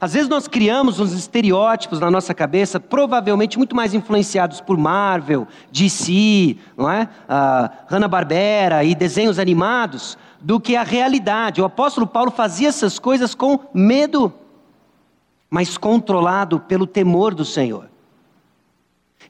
Às 0.00 0.12
vezes 0.12 0.28
nós 0.28 0.46
criamos 0.46 1.00
uns 1.00 1.12
estereótipos 1.12 1.98
na 1.98 2.08
nossa 2.08 2.32
cabeça, 2.32 2.78
provavelmente 2.78 3.58
muito 3.58 3.74
mais 3.74 3.94
influenciados 3.94 4.60
por 4.60 4.76
Marvel, 4.76 5.46
DC, 5.72 6.56
não 6.76 6.88
é? 6.88 7.08
Uh, 7.28 7.70
Hanna-Barbera 7.88 8.84
e 8.84 8.94
desenhos 8.94 9.40
animados, 9.40 10.16
do 10.44 10.60
que 10.60 10.76
a 10.76 10.82
realidade. 10.82 11.62
O 11.62 11.64
apóstolo 11.64 12.06
Paulo 12.06 12.30
fazia 12.30 12.68
essas 12.68 12.98
coisas 12.98 13.34
com 13.34 13.58
medo, 13.72 14.30
mas 15.48 15.78
controlado 15.78 16.60
pelo 16.60 16.86
temor 16.86 17.34
do 17.34 17.46
Senhor. 17.46 17.88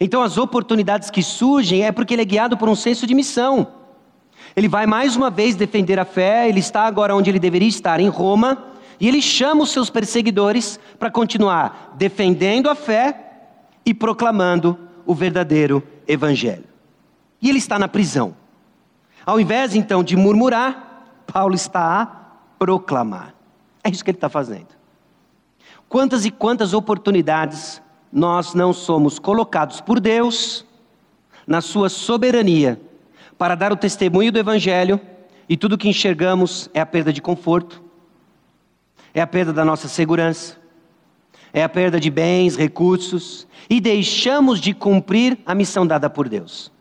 Então 0.01 0.23
as 0.23 0.37
oportunidades 0.37 1.11
que 1.11 1.23
surgem 1.23 1.85
é 1.85 1.93
porque 1.93 2.15
ele 2.15 2.23
é 2.23 2.25
guiado 2.25 2.57
por 2.57 2.69
um 2.69 2.75
senso 2.75 3.07
de 3.07 3.15
missão. 3.15 3.69
Ele 4.57 4.67
vai 4.67 4.87
mais 4.87 5.15
uma 5.15 5.31
vez 5.31 5.55
defender 5.55 6.01
a 6.01 6.05
fé, 6.05 6.49
ele 6.49 6.59
está 6.59 6.83
agora 6.83 7.15
onde 7.15 7.31
ele 7.31 7.39
deveria 7.39 7.69
estar, 7.69 8.01
em 8.01 8.09
Roma, 8.09 8.65
e 8.99 9.07
ele 9.07 9.23
chama 9.23 9.63
os 9.63 9.71
seus 9.71 9.89
perseguidores 9.91 10.81
para 10.99 11.13
continuar 11.13 11.95
defendendo 11.97 12.69
a 12.69 12.75
fé 12.75 13.21
e 13.87 13.95
proclamando 13.95 14.77
o 15.07 15.15
verdadeiro 15.15 15.81
evangelho. 16.09 16.65
E 17.41 17.49
ele 17.49 17.59
está 17.59 17.79
na 17.79 17.87
prisão. 17.87 18.35
Ao 19.25 19.39
invés 19.39 19.77
então 19.77 20.03
de 20.03 20.17
murmurar, 20.17 20.94
Paulo 21.27 21.55
está 21.55 22.03
a 22.03 22.07
proclamar. 22.59 23.35
É 23.83 23.91
isso 23.91 24.05
que 24.05 24.11
ele 24.11 24.17
está 24.17 24.29
fazendo. 24.29 24.69
Quantas 25.89 26.25
e 26.25 26.31
quantas 26.31 26.73
oportunidades 26.73 27.83
nós 28.13 28.55
não 28.55 28.73
somos 28.73 29.19
colocados 29.19 29.81
por 29.81 30.01
Deus, 30.01 30.65
na 31.47 31.61
sua 31.61 31.89
soberania, 31.89 32.81
para 33.37 33.55
dar 33.55 33.73
o 33.73 33.77
testemunho 33.77 34.33
do 34.33 34.39
Evangelho, 34.39 35.01
e 35.49 35.57
tudo 35.57 35.77
que 35.77 35.89
enxergamos 35.89 36.71
é 36.73 36.81
a 36.81 36.87
perda 36.87 37.13
de 37.13 37.21
conforto, 37.21 37.83
é 39.13 39.21
a 39.21 39.27
perda 39.27 39.53
da 39.53 39.65
nossa 39.65 39.89
segurança, 39.89 40.57
é 41.53 41.63
a 41.63 41.69
perda 41.69 42.01
de 42.01 42.11
bens, 42.11 42.57
recursos, 42.57 43.47
e 43.69 43.81
deixamos 43.81 44.61
de 44.61 44.73
cumprir 44.75 45.39
a 45.45 45.55
missão 45.55 45.87
dada 45.87 46.09
por 46.09 46.29
Deus. 46.29 46.73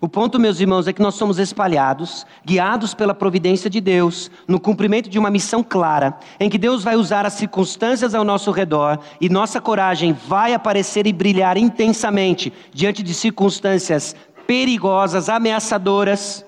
O 0.00 0.08
ponto, 0.08 0.38
meus 0.38 0.60
irmãos, 0.60 0.88
é 0.88 0.92
que 0.92 1.02
nós 1.02 1.14
somos 1.14 1.38
espalhados, 1.38 2.26
guiados 2.44 2.94
pela 2.94 3.14
providência 3.14 3.70
de 3.70 3.80
Deus, 3.80 4.30
no 4.46 4.58
cumprimento 4.58 5.08
de 5.08 5.18
uma 5.18 5.30
missão 5.30 5.62
clara, 5.62 6.18
em 6.38 6.50
que 6.50 6.58
Deus 6.58 6.82
vai 6.82 6.96
usar 6.96 7.24
as 7.24 7.34
circunstâncias 7.34 8.14
ao 8.14 8.24
nosso 8.24 8.50
redor 8.50 8.98
e 9.20 9.28
nossa 9.28 9.60
coragem 9.60 10.12
vai 10.12 10.54
aparecer 10.54 11.06
e 11.06 11.12
brilhar 11.12 11.56
intensamente 11.56 12.52
diante 12.72 13.02
de 13.02 13.14
circunstâncias 13.14 14.14
perigosas, 14.46 15.28
ameaçadoras, 15.28 16.44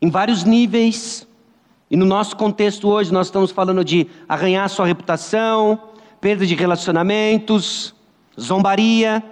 em 0.00 0.10
vários 0.10 0.44
níveis. 0.44 1.26
E 1.90 1.96
no 1.96 2.06
nosso 2.06 2.36
contexto 2.36 2.88
hoje, 2.88 3.12
nós 3.12 3.26
estamos 3.26 3.50
falando 3.50 3.84
de 3.84 4.06
arranhar 4.28 4.68
sua 4.68 4.86
reputação, 4.86 5.78
perda 6.20 6.46
de 6.46 6.54
relacionamentos, 6.54 7.94
zombaria. 8.40 9.22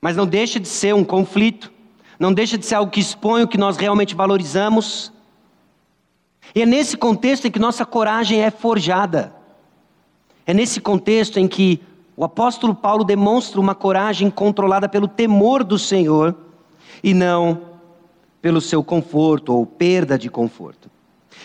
Mas 0.00 0.16
não 0.16 0.26
deixa 0.26 0.58
de 0.58 0.68
ser 0.68 0.94
um 0.94 1.04
conflito, 1.04 1.70
não 2.18 2.32
deixa 2.32 2.56
de 2.56 2.64
ser 2.64 2.76
algo 2.76 2.90
que 2.90 3.00
expõe 3.00 3.42
o 3.42 3.48
que 3.48 3.58
nós 3.58 3.76
realmente 3.76 4.14
valorizamos. 4.14 5.12
E 6.54 6.62
é 6.62 6.66
nesse 6.66 6.96
contexto 6.96 7.46
em 7.46 7.50
que 7.50 7.58
nossa 7.58 7.84
coragem 7.84 8.42
é 8.42 8.50
forjada. 8.50 9.34
É 10.46 10.54
nesse 10.54 10.80
contexto 10.80 11.38
em 11.38 11.46
que 11.46 11.80
o 12.16 12.24
apóstolo 12.24 12.74
Paulo 12.74 13.04
demonstra 13.04 13.60
uma 13.60 13.74
coragem 13.74 14.30
controlada 14.30 14.88
pelo 14.88 15.08
temor 15.08 15.62
do 15.62 15.78
Senhor 15.78 16.34
e 17.02 17.14
não 17.14 17.62
pelo 18.42 18.60
seu 18.60 18.82
conforto 18.82 19.54
ou 19.54 19.64
perda 19.64 20.18
de 20.18 20.28
conforto. 20.28 20.90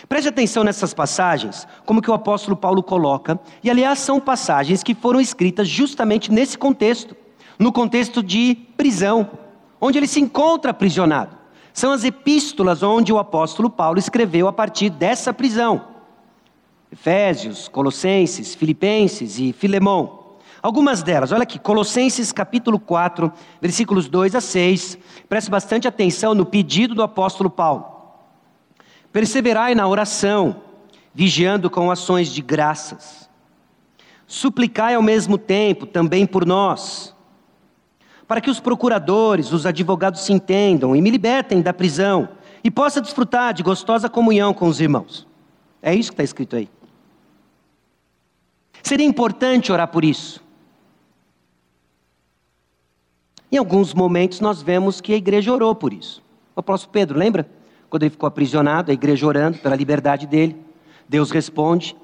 Preste 0.08 0.28
atenção 0.28 0.62
nessas 0.62 0.92
passagens, 0.92 1.66
como 1.84 2.02
que 2.02 2.10
o 2.10 2.14
apóstolo 2.14 2.56
Paulo 2.56 2.82
coloca, 2.82 3.38
e 3.62 3.70
aliás 3.70 3.98
são 3.98 4.20
passagens 4.20 4.82
que 4.82 4.94
foram 4.94 5.20
escritas 5.20 5.68
justamente 5.68 6.30
nesse 6.30 6.58
contexto, 6.58 7.16
no 7.58 7.72
contexto 7.72 8.22
de 8.22 8.56
prisão, 8.76 9.30
onde 9.80 9.98
ele 9.98 10.06
se 10.06 10.20
encontra 10.20 10.70
aprisionado. 10.70 11.36
São 11.72 11.92
as 11.92 12.04
epístolas 12.04 12.82
onde 12.82 13.12
o 13.12 13.18
apóstolo 13.18 13.68
Paulo 13.68 13.98
escreveu 13.98 14.48
a 14.48 14.52
partir 14.52 14.90
dessa 14.90 15.32
prisão. 15.32 15.84
Efésios, 16.90 17.68
Colossenses, 17.68 18.54
Filipenses 18.54 19.38
e 19.38 19.52
Filemão. 19.52 20.24
Algumas 20.62 21.02
delas, 21.02 21.32
olha 21.32 21.42
aqui, 21.42 21.58
Colossenses 21.58 22.32
capítulo 22.32 22.78
4, 22.78 23.32
versículos 23.60 24.08
2 24.08 24.34
a 24.34 24.40
6. 24.40 24.98
Preste 25.28 25.50
bastante 25.50 25.86
atenção 25.86 26.34
no 26.34 26.46
pedido 26.46 26.94
do 26.94 27.02
apóstolo 27.02 27.50
Paulo. 27.50 27.84
Perseverai 29.12 29.74
na 29.74 29.86
oração, 29.86 30.62
vigiando 31.14 31.70
com 31.70 31.90
ações 31.90 32.28
de 32.28 32.42
graças. 32.42 33.30
Suplicai 34.26 34.94
ao 34.94 35.02
mesmo 35.02 35.38
tempo 35.38 35.86
também 35.86 36.26
por 36.26 36.44
nós, 36.44 37.14
para 38.26 38.40
que 38.40 38.50
os 38.50 38.60
procuradores, 38.60 39.52
os 39.52 39.66
advogados 39.66 40.22
se 40.22 40.32
entendam 40.32 40.96
e 40.96 41.00
me 41.00 41.10
libertem 41.10 41.62
da 41.62 41.72
prisão 41.72 42.28
e 42.62 42.70
possa 42.70 43.00
desfrutar 43.00 43.54
de 43.54 43.62
gostosa 43.62 44.08
comunhão 44.08 44.52
com 44.52 44.66
os 44.66 44.80
irmãos. 44.80 45.26
É 45.80 45.94
isso 45.94 46.10
que 46.10 46.14
está 46.14 46.24
escrito 46.24 46.56
aí. 46.56 46.68
Seria 48.82 49.06
importante 49.06 49.72
orar 49.72 49.88
por 49.88 50.04
isso. 50.04 50.44
Em 53.50 53.56
alguns 53.56 53.94
momentos 53.94 54.40
nós 54.40 54.62
vemos 54.62 55.00
que 55.00 55.12
a 55.12 55.16
igreja 55.16 55.52
orou 55.52 55.74
por 55.74 55.92
isso. 55.92 56.22
O 56.54 56.60
apóstolo 56.60 56.92
Pedro, 56.92 57.18
lembra? 57.18 57.48
Quando 57.88 58.02
ele 58.02 58.10
ficou 58.10 58.26
aprisionado, 58.26 58.90
a 58.90 58.94
igreja 58.94 59.26
orando 59.26 59.58
pela 59.58 59.76
liberdade 59.76 60.26
dele. 60.26 60.56
Deus 61.08 61.30
responde. 61.30 61.96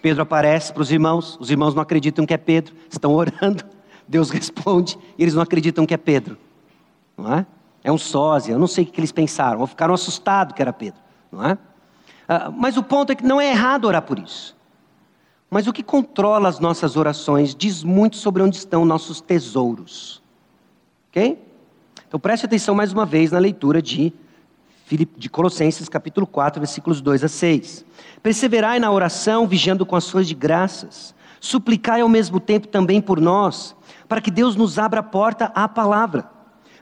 Pedro 0.00 0.22
aparece 0.22 0.72
para 0.72 0.82
os 0.82 0.90
irmãos. 0.90 1.36
Os 1.38 1.50
irmãos 1.50 1.74
não 1.74 1.82
acreditam 1.82 2.24
que 2.24 2.32
é 2.32 2.38
Pedro, 2.38 2.74
estão 2.88 3.12
orando. 3.12 3.64
Deus 4.08 4.30
responde 4.30 4.98
e 5.16 5.22
eles 5.22 5.34
não 5.34 5.42
acreditam 5.42 5.86
que 5.86 5.94
é 5.94 5.96
Pedro. 5.96 6.38
Não 7.16 7.32
é? 7.32 7.46
É 7.82 7.92
um 7.92 7.98
sósia, 7.98 8.52
eu 8.52 8.58
não 8.58 8.66
sei 8.66 8.84
o 8.84 8.86
que 8.86 8.98
eles 9.00 9.12
pensaram, 9.12 9.60
ou 9.60 9.66
ficaram 9.66 9.94
assustados 9.94 10.54
que 10.54 10.60
era 10.60 10.72
Pedro. 10.72 11.00
Não 11.30 11.44
é? 11.44 11.58
Ah, 12.28 12.50
mas 12.50 12.76
o 12.76 12.82
ponto 12.82 13.12
é 13.12 13.14
que 13.14 13.24
não 13.24 13.40
é 13.40 13.50
errado 13.50 13.84
orar 13.84 14.02
por 14.02 14.18
isso. 14.18 14.56
Mas 15.48 15.66
o 15.66 15.72
que 15.72 15.82
controla 15.82 16.48
as 16.48 16.58
nossas 16.58 16.96
orações 16.96 17.54
diz 17.54 17.84
muito 17.84 18.16
sobre 18.16 18.42
onde 18.42 18.56
estão 18.56 18.84
nossos 18.84 19.20
tesouros. 19.20 20.20
Ok? 21.08 21.38
Então 22.08 22.18
preste 22.18 22.46
atenção 22.46 22.74
mais 22.74 22.92
uma 22.92 23.06
vez 23.06 23.30
na 23.30 23.38
leitura 23.38 23.80
de 23.80 24.12
de 25.16 25.28
Colossenses 25.28 25.88
capítulo 25.88 26.28
4, 26.28 26.60
versículos 26.60 27.00
2 27.00 27.24
a 27.24 27.28
6. 27.28 27.84
Perseverai 28.22 28.78
na 28.78 28.92
oração, 28.92 29.46
vigiando 29.46 29.84
com 29.84 29.96
ações 29.96 30.28
de 30.28 30.34
graças. 30.34 31.12
Suplicai 31.40 32.00
ao 32.00 32.08
mesmo 32.08 32.40
tempo 32.40 32.68
também 32.68 33.00
por 33.00 33.20
nós, 33.20 33.76
para 34.08 34.20
que 34.20 34.30
Deus 34.30 34.56
nos 34.56 34.78
abra 34.78 35.00
a 35.00 35.02
porta 35.02 35.52
à 35.54 35.68
palavra, 35.68 36.28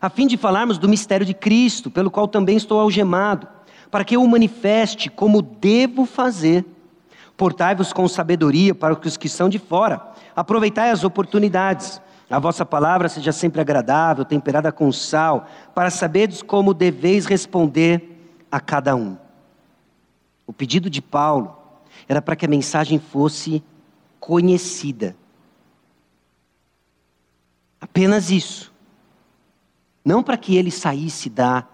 a 0.00 0.08
fim 0.08 0.26
de 0.26 0.36
falarmos 0.36 0.78
do 0.78 0.88
mistério 0.88 1.26
de 1.26 1.34
Cristo, 1.34 1.90
pelo 1.90 2.10
qual 2.10 2.28
também 2.28 2.56
estou 2.56 2.78
algemado, 2.78 3.48
para 3.90 4.04
que 4.04 4.16
eu 4.16 4.22
o 4.22 4.28
manifeste 4.28 5.08
como 5.08 5.40
devo 5.40 6.04
fazer. 6.04 6.64
Portai-vos 7.36 7.92
com 7.92 8.06
sabedoria 8.06 8.74
para 8.74 8.94
os 8.94 9.16
que 9.16 9.28
são 9.28 9.48
de 9.48 9.58
fora, 9.58 10.00
aproveitai 10.36 10.90
as 10.90 11.04
oportunidades. 11.04 12.00
A 12.30 12.38
vossa 12.38 12.64
palavra 12.64 13.08
seja 13.08 13.32
sempre 13.32 13.60
agradável, 13.60 14.24
temperada 14.24 14.70
com 14.72 14.90
sal, 14.92 15.46
para 15.74 15.90
saberes 15.90 16.42
como 16.42 16.72
deveis 16.72 17.26
responder 17.26 18.14
a 18.50 18.60
cada 18.60 18.94
um. 18.94 19.16
O 20.46 20.52
pedido 20.52 20.88
de 20.88 21.02
Paulo 21.02 21.56
era 22.08 22.20
para 22.20 22.36
que 22.36 22.44
a 22.44 22.48
mensagem 22.48 22.98
fosse 22.98 23.62
conhecida. 24.24 25.14
Apenas 27.78 28.30
isso. 28.30 28.72
Não 30.02 30.22
para 30.22 30.38
que 30.38 30.56
ele 30.56 30.70
saísse 30.70 31.28
da 31.28 31.68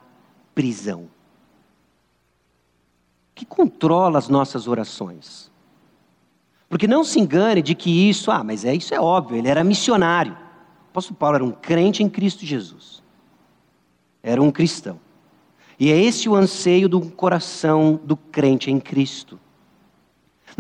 prisão. 0.53 1.09
Que 3.37 3.47
controla 3.47 4.19
as 4.19 4.29
nossas 4.29 4.67
orações. 4.67 5.49
Porque 6.69 6.89
não 6.89 7.05
se 7.05 7.21
engane 7.21 7.63
de 7.63 7.77
que 7.77 8.09
isso, 8.09 8.33
ah, 8.33 8.43
mas 8.43 8.65
é 8.65 8.75
isso 8.75 8.93
é 8.93 9.01
óbvio, 9.01 9.37
ele 9.37 9.49
era 9.49 9.63
missionário. 9.63 10.33
O 10.33 10.91
apóstolo 10.91 11.17
Paulo 11.17 11.37
era 11.37 11.45
um 11.45 11.53
crente 11.53 12.03
em 12.03 12.09
Cristo 12.09 12.45
Jesus. 12.45 13.01
Era 14.25 14.43
um 14.43 14.51
cristão. 14.51 14.99
E 15.79 15.93
é 15.93 15.97
esse 15.97 16.29
o 16.29 16.35
anseio 16.35 16.89
do 16.89 17.01
coração 17.13 18.01
do 18.03 18.17
crente 18.17 18.73
em 18.73 18.81
Cristo. 18.81 19.39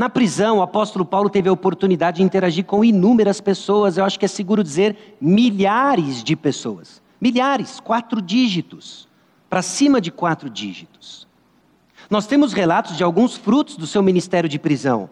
Na 0.00 0.08
prisão, 0.08 0.56
o 0.56 0.62
apóstolo 0.62 1.04
Paulo 1.04 1.28
teve 1.28 1.50
a 1.50 1.52
oportunidade 1.52 2.16
de 2.16 2.22
interagir 2.22 2.64
com 2.64 2.82
inúmeras 2.82 3.38
pessoas, 3.38 3.98
eu 3.98 4.04
acho 4.06 4.18
que 4.18 4.24
é 4.24 4.28
seguro 4.28 4.64
dizer 4.64 5.14
milhares 5.20 6.24
de 6.24 6.34
pessoas. 6.34 7.02
Milhares, 7.20 7.80
quatro 7.80 8.22
dígitos, 8.22 9.06
para 9.50 9.60
cima 9.60 10.00
de 10.00 10.10
quatro 10.10 10.48
dígitos. 10.48 11.28
Nós 12.08 12.26
temos 12.26 12.54
relatos 12.54 12.96
de 12.96 13.04
alguns 13.04 13.36
frutos 13.36 13.76
do 13.76 13.86
seu 13.86 14.02
ministério 14.02 14.48
de 14.48 14.58
prisão. 14.58 15.10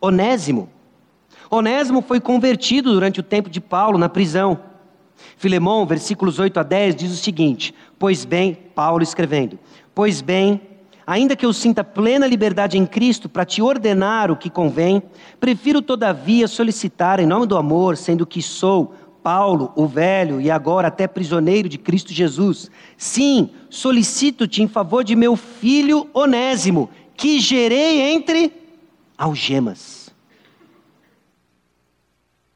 Onésimo. 0.00 0.70
Onésimo 1.50 2.00
foi 2.00 2.18
convertido 2.18 2.94
durante 2.94 3.20
o 3.20 3.22
tempo 3.22 3.50
de 3.50 3.60
Paulo 3.60 3.98
na 3.98 4.08
prisão. 4.08 4.58
Filemão, 5.36 5.84
versículos 5.84 6.38
8 6.38 6.60
a 6.60 6.62
10, 6.62 6.96
diz 6.96 7.12
o 7.12 7.22
seguinte: 7.22 7.74
Pois 7.98 8.24
bem, 8.24 8.54
Paulo 8.74 9.02
escrevendo: 9.02 9.58
Pois 9.94 10.22
bem, 10.22 10.62
ainda 11.06 11.36
que 11.36 11.44
eu 11.44 11.52
sinta 11.52 11.84
plena 11.84 12.26
liberdade 12.26 12.78
em 12.78 12.86
Cristo 12.86 13.28
para 13.28 13.44
te 13.44 13.60
ordenar 13.60 14.30
o 14.30 14.36
que 14.36 14.48
convém, 14.50 15.02
prefiro 15.38 15.82
todavia 15.82 16.48
solicitar 16.48 17.20
em 17.20 17.26
nome 17.26 17.46
do 17.46 17.56
amor, 17.56 17.96
sendo 17.96 18.26
que 18.26 18.40
sou 18.40 18.94
Paulo, 19.22 19.72
o 19.74 19.86
velho, 19.86 20.38
e 20.38 20.50
agora 20.50 20.88
até 20.88 21.06
prisioneiro 21.06 21.66
de 21.66 21.78
Cristo 21.78 22.12
Jesus. 22.12 22.70
Sim, 22.96 23.48
solicito-te 23.70 24.62
em 24.62 24.68
favor 24.68 25.02
de 25.02 25.16
meu 25.16 25.34
filho 25.34 26.08
Onésimo, 26.12 26.90
que 27.16 27.40
gerei 27.40 28.02
entre 28.02 28.52
algemas. 29.16 30.10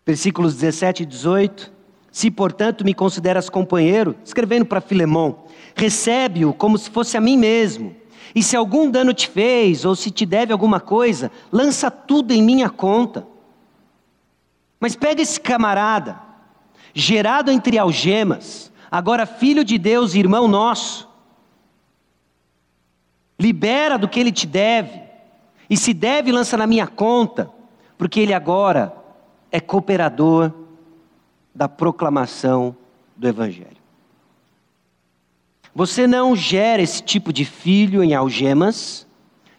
Versículos 0.07 0.55
17 0.57 1.05
e 1.05 1.07
18. 1.07 1.73
Se, 2.11 2.31
portanto, 2.31 2.85
me 2.85 2.93
consideras 2.93 3.49
companheiro, 3.49 4.17
escrevendo 4.25 4.67
para 4.67 4.81
Filemão, 4.81 5.45
recebe-o 5.75 6.53
como 6.53 6.77
se 6.77 6.91
fosse 6.91 7.17
a 7.17 7.21
mim 7.21 7.37
mesmo. 7.37 7.95
E 8.35 8.43
se 8.43 8.57
algum 8.57 8.91
dano 8.91 9.15
te 9.15 9.29
fez, 9.29 9.85
ou 9.85 9.95
se 9.95 10.11
te 10.11 10.27
deve 10.27 10.53
alguma 10.53 10.81
coisa, 10.81 11.31
lança 11.51 11.91
tudo 11.91 12.33
em 12.33 12.43
minha 12.43 12.69
conta. 12.69 13.27
Mas 14.81 14.95
pega 14.95 15.23
esse 15.23 15.41
camarada, 15.41 16.21
gerado 16.95 17.51
entre 17.51 17.79
algemas, 17.79 18.71
agora 18.91 19.27
filho 19.27 19.65
de 19.65 19.79
Deus 19.79 20.15
e 20.15 20.19
irmão 20.19 20.47
nosso, 20.47 21.09
libera 23.39 23.97
do 23.99 24.09
que 24.09 24.21
ele 24.21 24.33
te 24.33 24.47
deve, 24.47 25.01
e 25.71 25.77
se 25.77 25.93
deve, 25.93 26.33
lança 26.33 26.57
na 26.57 26.67
minha 26.67 26.87
conta, 26.87 27.51
porque 27.97 28.21
ele 28.21 28.33
agora 28.33 28.95
é 29.51 29.61
cooperador 29.61 30.53
da 31.55 31.69
proclamação 31.69 32.77
do 33.17 33.27
Evangelho. 33.27 33.78
Você 35.79 36.09
não 36.09 36.35
gera 36.35 36.83
esse 36.83 37.01
tipo 37.01 37.33
de 37.33 37.45
filho 37.45 38.03
em 38.03 38.13
algemas 38.13 39.07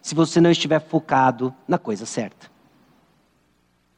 se 0.02 0.14
você 0.14 0.38
não 0.38 0.50
estiver 0.50 0.78
focado 0.78 1.54
na 1.66 1.78
coisa 1.78 2.04
certa, 2.04 2.50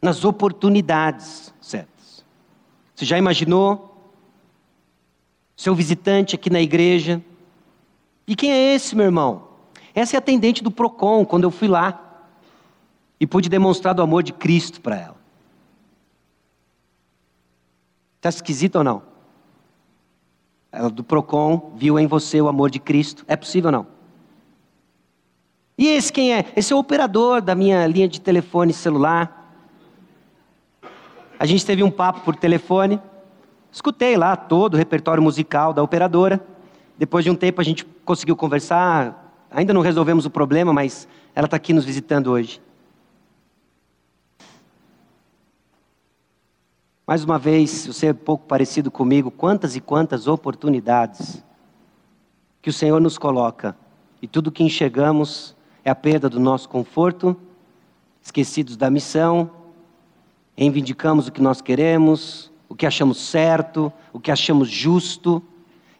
nas 0.00 0.24
oportunidades 0.24 1.52
certas. 1.60 2.24
Você 2.94 3.04
já 3.04 3.18
imaginou 3.18 4.08
seu 5.56 5.74
visitante 5.74 6.36
aqui 6.36 6.48
na 6.48 6.60
igreja? 6.60 7.20
E 8.24 8.36
quem 8.36 8.52
é 8.52 8.72
esse, 8.72 8.94
meu 8.94 9.06
irmão? 9.06 9.48
Essa 9.92 10.14
é 10.14 10.16
a 10.16 10.20
atendente 10.20 10.62
do 10.62 10.70
Procon, 10.70 11.26
quando 11.26 11.42
eu 11.42 11.50
fui 11.50 11.66
lá 11.66 12.24
e 13.18 13.26
pude 13.26 13.48
demonstrar 13.48 13.96
do 13.96 14.02
amor 14.02 14.22
de 14.22 14.32
Cristo 14.32 14.80
para 14.80 14.96
ela. 14.96 15.16
Está 18.18 18.28
esquisito 18.28 18.76
ou 18.76 18.84
não? 18.84 19.11
Ela 20.72 20.90
do 20.90 21.04
Procon 21.04 21.72
viu 21.76 21.98
em 21.98 22.06
você 22.06 22.40
o 22.40 22.48
amor 22.48 22.70
de 22.70 22.80
Cristo. 22.80 23.24
É 23.28 23.36
possível 23.36 23.68
ou 23.68 23.72
não? 23.72 23.86
E 25.76 25.86
esse 25.88 26.12
quem 26.12 26.34
é? 26.34 26.46
Esse 26.56 26.72
é 26.72 26.76
o 26.76 26.78
operador 26.78 27.40
da 27.40 27.54
minha 27.54 27.86
linha 27.86 28.08
de 28.08 28.20
telefone 28.20 28.72
celular. 28.72 29.54
A 31.38 31.46
gente 31.46 31.64
teve 31.64 31.82
um 31.82 31.90
papo 31.90 32.20
por 32.20 32.34
telefone. 32.34 32.98
Escutei 33.70 34.16
lá 34.16 34.34
todo 34.34 34.74
o 34.74 34.76
repertório 34.76 35.22
musical 35.22 35.72
da 35.72 35.82
operadora. 35.82 36.44
Depois 36.96 37.24
de 37.24 37.30
um 37.30 37.34
tempo 37.34 37.60
a 37.60 37.64
gente 37.64 37.84
conseguiu 38.04 38.34
conversar, 38.34 39.22
Ainda 39.54 39.74
não 39.74 39.82
resolvemos 39.82 40.24
o 40.24 40.30
problema, 40.30 40.72
mas 40.72 41.06
ela 41.34 41.44
está 41.44 41.56
aqui 41.56 41.72
nos 41.72 41.84
visitando 41.84 42.30
hoje. 42.30 42.60
Mais 47.04 47.24
uma 47.24 47.36
vez, 47.36 47.86
você 47.86 48.06
é 48.08 48.12
pouco 48.12 48.46
parecido 48.46 48.88
comigo, 48.88 49.28
quantas 49.28 49.74
e 49.74 49.80
quantas 49.80 50.28
oportunidades 50.28 51.44
que 52.60 52.70
o 52.70 52.72
Senhor 52.72 53.00
nos 53.00 53.18
coloca, 53.18 53.76
e 54.20 54.28
tudo 54.28 54.52
que 54.52 54.62
enxergamos 54.62 55.56
é 55.84 55.90
a 55.90 55.96
perda 55.96 56.28
do 56.28 56.38
nosso 56.38 56.68
conforto, 56.68 57.36
esquecidos 58.22 58.76
da 58.76 58.88
missão, 58.88 59.50
reivindicamos 60.56 61.26
o 61.26 61.32
que 61.32 61.42
nós 61.42 61.60
queremos, 61.60 62.52
o 62.68 62.74
que 62.76 62.86
achamos 62.86 63.18
certo, 63.18 63.92
o 64.12 64.20
que 64.20 64.30
achamos 64.30 64.70
justo, 64.70 65.42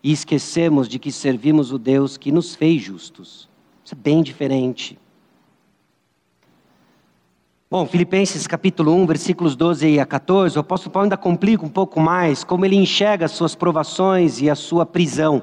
e 0.05 0.12
esquecemos 0.12 0.88
de 0.88 1.01
que 1.01 1.11
servimos 1.11 1.73
o 1.73 1.79
Deus 1.79 2.17
que 2.17 2.31
nos 2.31 2.55
fez 2.55 2.81
justos. 2.81 3.49
Isso 3.85 3.95
é 3.95 3.99
bem 3.99 4.23
diferente. 4.23 4.99
Bom, 7.72 7.87
Filipenses 7.87 8.46
capítulo 8.46 8.94
1, 8.96 9.06
versículos 9.06 9.56
12 9.56 9.98
a 9.98 10.04
14, 10.04 10.58
o 10.58 10.61
apóstolo 10.61 10.92
Paulo 10.92 11.04
ainda 11.04 11.16
complica 11.16 11.64
um 11.64 11.70
pouco 11.70 11.98
mais 11.98 12.44
como 12.44 12.66
ele 12.66 12.76
enxerga 12.76 13.24
as 13.24 13.30
suas 13.30 13.54
provações 13.54 14.42
e 14.42 14.50
a 14.50 14.54
sua 14.54 14.85
prisão. 14.85 15.42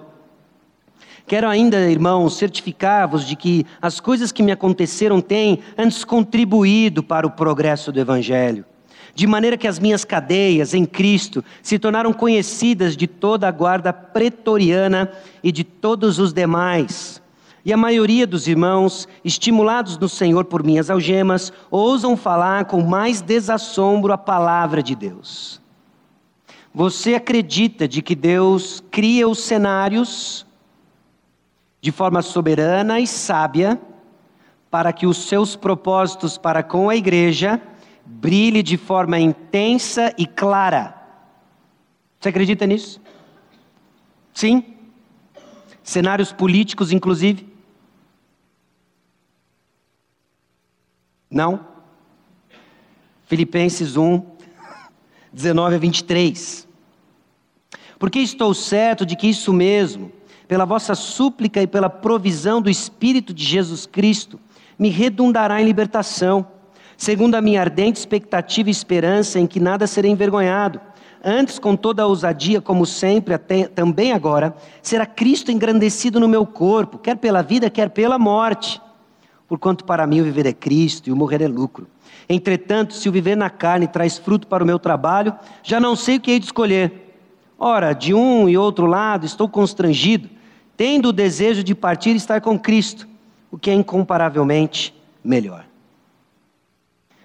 Quero 1.26 1.48
ainda, 1.48 1.90
irmãos, 1.90 2.38
certificar-vos 2.38 3.26
de 3.26 3.36
que 3.36 3.66
as 3.82 4.00
coisas 4.00 4.32
que 4.32 4.44
me 4.44 4.52
aconteceram 4.52 5.20
têm 5.22 5.58
antes 5.76 6.06
contribuído 6.06 7.02
para 7.02 7.26
o 7.26 7.32
progresso 7.32 7.92
do 7.92 8.00
Evangelho 8.00 8.64
de 9.16 9.26
maneira 9.26 9.58
que 9.58 9.68
as 9.68 9.80
minhas 9.80 10.06
cadeias 10.06 10.76
em 10.76 10.86
Cristo 10.86 11.44
se 11.64 11.80
tornaram 11.80 12.14
conhecidas 12.14 12.96
de 12.96 13.08
toda 13.08 13.48
a 13.48 13.52
guarda 13.52 13.92
pretoriana 13.92 15.12
e 15.44 15.52
de 15.52 15.64
todos 15.64 16.20
os 16.20 16.32
demais. 16.32 17.19
E 17.64 17.74
a 17.74 17.78
maioria 17.78 18.26
dos 18.26 18.48
irmãos, 18.48 19.08
estimulados 19.24 19.98
no 19.98 20.08
Senhor 20.08 20.46
por 20.46 20.64
minhas 20.64 20.90
algemas, 20.90 21.52
ousam 21.70 22.16
falar 22.16 22.66
com 22.66 22.82
mais 22.82 23.22
desassombro 23.22 24.14
a 24.14 24.18
palavra 24.18 24.82
de 24.82 24.96
Deus. 24.96 25.62
Você 26.74 27.16
acredita 27.16 27.88
de 27.88 28.02
que 28.02 28.16
Deus 28.16 28.84
cria 28.92 29.28
os 29.28 29.40
cenários 29.40 30.46
de 31.82 31.92
forma 31.92 32.22
soberana 32.22 33.00
e 33.00 33.08
sábia 33.08 33.80
para 34.70 34.94
que 34.94 35.08
os 35.08 35.18
seus 35.18 35.56
propósitos 35.56 36.38
para 36.38 36.62
com 36.62 36.90
a 36.90 36.96
igreja 36.96 37.62
brilhe 38.06 38.62
de 38.64 38.78
forma 38.78 39.20
intensa 39.20 40.14
e 40.18 40.26
clara. 40.26 40.96
Você 42.20 42.30
acredita 42.30 42.66
nisso? 42.66 43.02
Sim? 44.34 44.64
Cenários 45.84 46.32
políticos, 46.32 46.92
inclusive? 46.92 47.49
Não? 51.40 51.62
Filipenses 53.26 53.96
1, 53.98 54.22
19 55.32 55.76
a 55.76 55.80
23. 55.80 56.68
Porque 57.98 58.20
estou 58.20 58.54
certo 58.54 59.06
de 59.06 59.16
que 59.16 59.28
isso 59.28 59.54
mesmo, 59.54 60.12
pela 60.50 60.66
vossa 60.66 60.96
súplica 60.96 61.62
e 61.62 61.68
pela 61.68 61.90
provisão 61.90 62.62
do 62.62 62.70
Espírito 62.70 63.34
de 63.34 63.46
Jesus 63.46 63.86
Cristo, 63.86 64.38
me 64.78 64.90
redundará 64.90 65.62
em 65.62 65.66
libertação 65.66 66.46
segundo 66.98 67.36
a 67.36 67.42
minha 67.42 67.62
ardente 67.62 67.98
expectativa 67.98 68.68
e 68.68 68.72
esperança 68.72 69.40
em 69.40 69.48
que 69.48 69.58
nada 69.58 69.88
serei 69.88 70.12
envergonhado. 70.12 70.82
Antes, 71.24 71.58
com 71.58 71.74
toda 71.74 72.04
a 72.04 72.06
ousadia, 72.06 72.60
como 72.60 72.86
sempre, 72.86 73.34
até, 73.34 73.70
também 73.70 74.12
agora, 74.12 74.54
será 74.82 75.06
Cristo 75.06 75.50
engrandecido 75.50 76.20
no 76.20 76.28
meu 76.28 76.46
corpo, 76.46 76.98
quer 76.98 77.16
pela 77.16 77.42
vida, 77.42 77.70
quer 77.70 77.90
pela 77.90 78.20
morte. 78.20 78.82
Porquanto 79.50 79.84
para 79.84 80.06
mim 80.06 80.22
o 80.22 80.24
viver 80.24 80.46
é 80.46 80.54
Cristo 80.54 81.10
e 81.10 81.12
o 81.12 81.16
morrer 81.16 81.42
é 81.42 81.48
lucro. 81.48 81.88
Entretanto, 82.30 82.94
se 82.94 83.10
o 83.10 83.12
viver 83.12 83.36
na 83.36 83.50
carne 83.50 83.88
traz 83.88 84.16
fruto 84.16 84.46
para 84.46 84.64
o 84.64 84.68
meu 84.68 84.78
trabalho, 84.78 85.34
já 85.64 85.80
não 85.80 85.96
sei 85.96 86.18
o 86.18 86.22
que 86.22 86.30
hei 86.30 86.40
de 86.40 86.46
escolher. 86.46 87.18
Ora, 87.58 87.94
de 87.94 88.14
um 88.14 88.48
e 88.48 88.56
outro 88.56 88.86
lado 88.86 89.26
estou 89.26 89.50
constrangido, 89.50 90.30
tendo 90.78 91.10
o 91.10 91.12
desejo 91.12 91.64
de 91.64 91.74
partir 91.74 92.12
e 92.12 92.18
estar 92.18 92.40
com 92.42 92.60
Cristo, 92.60 93.08
o 93.52 93.58
que 93.58 93.72
é 93.72 93.74
incomparavelmente 93.74 94.94
melhor. 95.24 95.66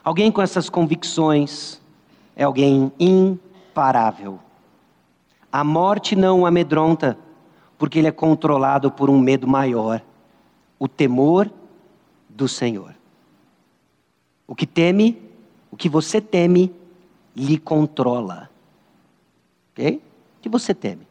Alguém 0.03 0.33
com 0.33 0.41
essas 0.41 0.71
convicções 0.71 1.79
é 2.35 2.45
alguém 2.45 2.91
imparável. 2.99 4.39
A 5.53 5.63
morte 5.63 6.17
não 6.17 6.41
o 6.41 6.47
amedronta, 6.47 7.19
porque 7.77 7.99
ele 7.99 8.09
é 8.09 8.13
controlado 8.13 8.91
por 8.91 9.11
um 9.11 9.21
medo 9.21 9.47
maior 9.47 10.01
o 10.79 10.89
temor 10.89 11.51
do 12.35 12.49
Senhor. 12.49 12.95
O 14.47 14.55
que 14.55 14.67
teme, 14.67 15.23
o 15.71 15.77
que 15.77 15.89
você 15.89 16.21
teme, 16.21 16.75
lhe 17.35 17.57
controla. 17.57 18.51
Ok? 19.73 19.97
O 20.39 20.43
que 20.43 20.49
você 20.49 20.75
teme? 20.75 21.07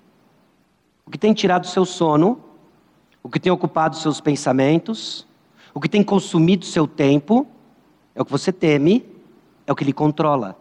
O 1.06 1.12
que 1.12 1.18
tem 1.18 1.34
tirado 1.34 1.66
seu 1.66 1.86
sono, 1.86 2.40
o 3.22 3.30
que 3.30 3.40
tem 3.40 3.52
ocupado 3.52 3.96
seus 3.96 4.22
pensamentos, 4.22 5.26
o 5.74 5.80
que 5.80 5.90
tem 5.90 6.04
consumido 6.04 6.66
seu 6.66 6.86
tempo, 6.86 7.48
é 8.14 8.22
o 8.22 8.26
que 8.26 8.32
você 8.32 8.52
teme, 8.52 9.06
é 9.66 9.72
o 9.72 9.76
que 9.76 9.84
lhe 9.84 9.94
controla. 9.94 10.58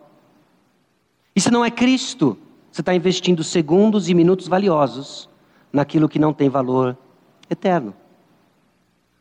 E 1.34 1.40
se 1.40 1.50
não 1.50 1.64
é 1.64 1.70
Cristo, 1.70 2.38
você 2.70 2.80
está 2.80 2.94
investindo 2.94 3.44
segundos 3.44 4.08
e 4.08 4.14
minutos 4.14 4.48
valiosos 4.48 5.28
naquilo 5.72 6.08
que 6.08 6.18
não 6.18 6.32
tem 6.32 6.48
valor 6.48 6.96
eterno. 7.50 7.94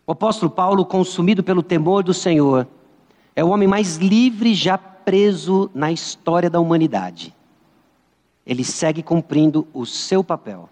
O 0.06 0.12
apóstolo 0.12 0.52
Paulo, 0.52 0.86
consumido 0.86 1.44
pelo 1.44 1.64
temor 1.64 2.04
do 2.04 2.14
Senhor, 2.14 2.68
é 3.36 3.44
o 3.44 3.50
homem 3.50 3.68
mais 3.68 3.98
livre 3.98 4.54
já 4.54 4.78
preso 4.78 5.70
na 5.74 5.92
história 5.92 6.50
da 6.50 6.60
humanidade. 6.60 7.34
Ele 8.46 8.64
segue 8.64 9.04
cumprindo 9.04 9.68
o 9.74 9.86
seu 9.86 10.24
papel, 10.24 10.70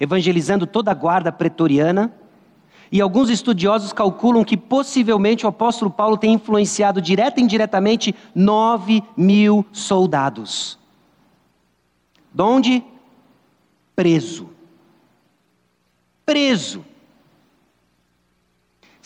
evangelizando 0.00 0.66
toda 0.66 0.90
a 0.90 0.94
guarda 0.94 1.30
pretoriana 1.30 2.12
E 2.90 3.00
alguns 3.00 3.30
estudiosos 3.30 3.92
calculam 3.92 4.44
que 4.44 4.56
possivelmente 4.56 5.44
o 5.44 5.48
apóstolo 5.48 5.90
Paulo 5.90 6.16
tem 6.16 6.34
influenciado 6.34 7.00
direta 7.00 7.40
e 7.40 7.42
indiretamente 7.42 8.14
9 8.34 9.02
mil 9.16 9.66
soldados. 9.72 10.78
De 12.32 12.42
onde? 12.42 12.84
Preso. 13.94 14.48
Preso. 16.24 16.84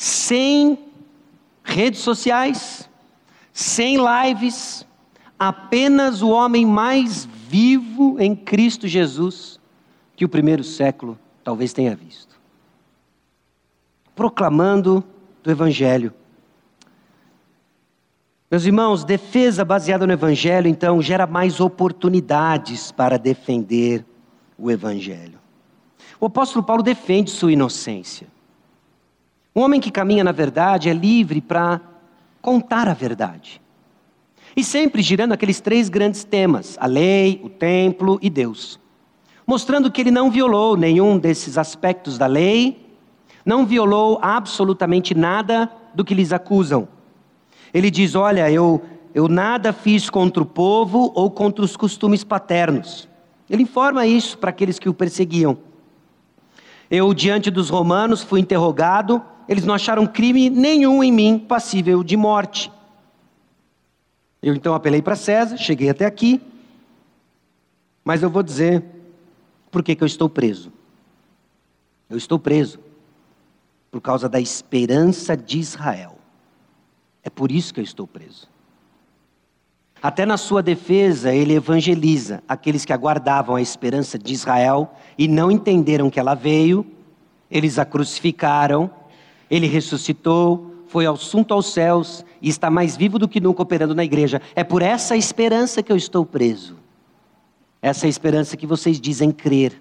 Sem 0.03 0.79
redes 1.63 2.01
sociais, 2.01 2.89
sem 3.53 3.99
lives, 3.99 4.87
apenas 5.39 6.23
o 6.23 6.31
homem 6.31 6.65
mais 6.65 7.27
vivo 7.27 8.17
em 8.19 8.35
Cristo 8.35 8.89
Jesus 8.89 9.61
que 10.17 10.25
o 10.25 10.29
primeiro 10.29 10.65
século 10.65 11.19
talvez 11.45 11.75
tenha 11.75 11.95
visto. 11.95 12.41
Proclamando 14.15 15.05
do 15.43 15.51
Evangelho. 15.51 16.15
Meus 18.51 18.65
irmãos, 18.65 19.05
defesa 19.05 19.67
baseada 19.67 20.07
no 20.07 20.15
Evangelho, 20.15 20.67
então, 20.67 21.03
gera 21.03 21.27
mais 21.27 21.61
oportunidades 21.61 22.91
para 22.91 23.19
defender 23.19 24.07
o 24.57 24.71
Evangelho. 24.71 25.39
O 26.19 26.25
apóstolo 26.25 26.65
Paulo 26.65 26.83
defende 26.83 27.31
sua 27.31 27.53
inocência. 27.53 28.40
Um 29.55 29.63
homem 29.63 29.81
que 29.81 29.91
caminha 29.91 30.23
na 30.23 30.33
verdade 30.33 30.89
é 30.89 30.93
livre 30.93 31.41
para 31.41 31.81
contar 32.41 32.89
a 32.89 32.95
verdade. 32.95 33.61
E 34.57 34.65
sempre 34.65 35.03
girando 35.03 35.33
aqueles 35.33 35.61
três 35.61 35.89
grandes 35.89 36.25
temas: 36.25 36.77
a 36.81 36.87
lei, 36.87 37.41
o 37.43 37.49
templo 37.49 38.19
e 38.23 38.31
Deus. 38.31 38.79
Mostrando 39.47 39.91
que 39.91 40.01
ele 40.01 40.11
não 40.11 40.31
violou 40.31 40.77
nenhum 40.77 41.19
desses 41.19 41.59
aspectos 41.59 42.17
da 42.17 42.27
lei, 42.27 42.87
não 43.45 43.67
violou 43.67 44.19
absolutamente 44.23 45.15
nada 45.15 45.71
do 45.95 46.05
que 46.05 46.15
lhes 46.15 46.33
acusam. 46.33 46.87
Ele 47.75 47.91
diz: 47.91 48.15
Olha, 48.15 48.51
eu, 48.51 48.81
eu 49.15 49.29
nada 49.29 49.73
fiz 49.73 50.09
contra 50.09 50.43
o 50.43 50.47
povo 50.47 51.11
ou 51.15 51.31
contra 51.31 51.65
os 51.65 51.77
costumes 51.77 52.23
paternos. 52.23 53.09
Ele 53.49 53.65
informa 53.65 54.07
isso 54.07 54.39
para 54.39 54.51
aqueles 54.51 54.79
que 54.79 54.89
o 54.89 54.95
perseguiam. 54.95 55.59
Eu, 56.89 57.13
diante 57.15 57.51
dos 57.51 57.69
romanos, 57.69 58.23
fui 58.23 58.41
interrogado, 58.41 59.23
eles 59.51 59.65
não 59.65 59.75
acharam 59.75 60.07
crime 60.07 60.49
nenhum 60.49 61.03
em 61.03 61.11
mim 61.11 61.37
passível 61.37 62.05
de 62.05 62.17
morte. 62.17 62.71
Eu 64.41 64.55
então 64.55 64.77
apelei 64.77 65.03
para 65.03 65.17
César, 65.17 65.57
cheguei 65.57 65.91
até 65.91 66.07
aqui, 66.07 66.41
mas 68.05 68.23
eu 68.23 68.31
vou 68.31 68.45
dizer 68.45 68.85
por 69.69 69.83
que, 69.83 69.97
que 69.97 70.05
eu 70.05 70.07
estou 70.07 70.29
preso. 70.29 70.73
Eu 72.09 72.17
estou 72.17 72.39
preso 72.39 72.79
por 73.91 74.01
causa 74.01 74.29
da 74.29 74.41
esperança 74.41 75.37
de 75.37 75.59
Israel. 75.59 76.17
É 77.21 77.29
por 77.29 77.51
isso 77.51 77.75
que 77.75 77.81
eu 77.81 77.85
estou 77.85 78.07
preso. 78.07 78.49
Até 80.01 80.25
na 80.25 80.37
sua 80.37 80.63
defesa, 80.63 81.35
ele 81.35 81.55
evangeliza 81.55 82.41
aqueles 82.49 82.85
que 82.85 82.93
aguardavam 82.93 83.57
a 83.57 83.61
esperança 83.61 84.17
de 84.17 84.33
Israel 84.33 84.95
e 85.19 85.27
não 85.27 85.51
entenderam 85.51 86.09
que 86.09 86.21
ela 86.21 86.37
veio, 86.37 86.87
eles 87.51 87.81
a 87.81 87.85
crucificaram, 87.85 89.00
ele 89.51 89.67
ressuscitou, 89.67 90.85
foi 90.87 91.07
assunto 91.07 91.53
aos 91.53 91.73
céus 91.73 92.25
e 92.41 92.49
está 92.49 92.71
mais 92.71 92.97
vivo 92.97 93.19
do 93.19 93.29
que 93.29 93.41
nunca 93.41 93.63
operando 93.63 93.95
na 93.95 94.05
igreja. 94.05 94.41
É 94.55 94.63
por 94.63 94.83
essa 94.83 95.17
esperança 95.17 95.83
que 95.83 95.91
eu 95.91 95.97
estou 95.97 96.25
preso. 96.25 96.77
Essa 97.83 98.07
esperança 98.07 98.57
que 98.57 98.67
vocês 98.67 99.01
dizem 99.01 99.33
crer. 99.33 99.81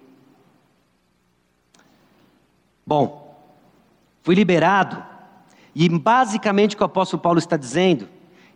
Bom, 2.86 3.38
fui 4.22 4.34
liberado, 4.34 5.02
e 5.74 5.88
basicamente 5.88 6.74
o 6.74 6.76
que 6.76 6.82
o 6.82 6.86
apóstolo 6.86 7.22
Paulo 7.22 7.38
está 7.38 7.56
dizendo 7.56 8.08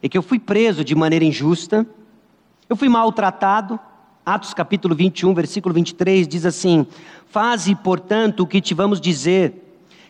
é 0.03 0.09
que 0.09 0.18
eu 0.18 0.22
fui 0.22 0.38
preso 0.38 0.85
de 0.85 0.94
maneira 0.94 1.24
injusta, 1.24 1.87
eu 2.68 2.77
fui 2.77 2.88
maltratado. 2.88 3.79
Atos 4.27 4.55
capítulo 4.55 4.94
21, 4.94 5.35
versículo 5.35 5.74
23 5.74 6.27
diz 6.27 6.46
assim: 6.46 6.87
Faze, 7.27 7.74
portanto, 7.74 8.40
o 8.40 8.46
que 8.46 8.61
te 8.61 8.74
vamos 8.74 9.00
dizer 9.00 9.63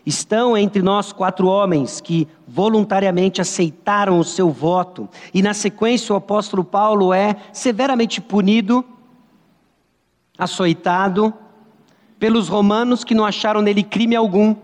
Estão 0.05 0.55
entre 0.55 0.81
nós 0.81 1.11
quatro 1.11 1.47
homens 1.47 1.99
que 1.99 2.27
voluntariamente 2.47 3.41
aceitaram 3.41 4.19
o 4.19 4.23
seu 4.23 4.51
voto, 4.51 5.09
e 5.33 5.41
na 5.41 5.53
sequência 5.53 6.13
o 6.13 6.17
apóstolo 6.17 6.63
Paulo 6.63 7.11
é 7.11 7.35
severamente 7.51 8.21
punido, 8.21 8.85
açoitado, 10.37 11.33
pelos 12.19 12.47
romanos 12.47 13.03
que 13.03 13.15
não 13.15 13.25
acharam 13.25 13.61
nele 13.61 13.83
crime 13.83 14.15
algum. 14.15 14.55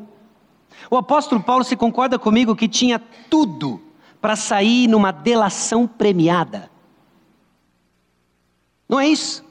O 0.90 0.98
apóstolo 0.98 1.42
Paulo 1.42 1.64
se 1.64 1.76
concorda 1.76 2.20
comigo 2.20 2.56
que 2.56 2.68
tinha 2.68 3.02
tudo 3.30 3.82
para 4.22 4.36
sair 4.36 4.88
numa 4.88 5.12
delação 5.12 5.88
premiada. 5.88 6.70
Não 8.88 9.00
é 9.00 9.08
isso? 9.08 9.44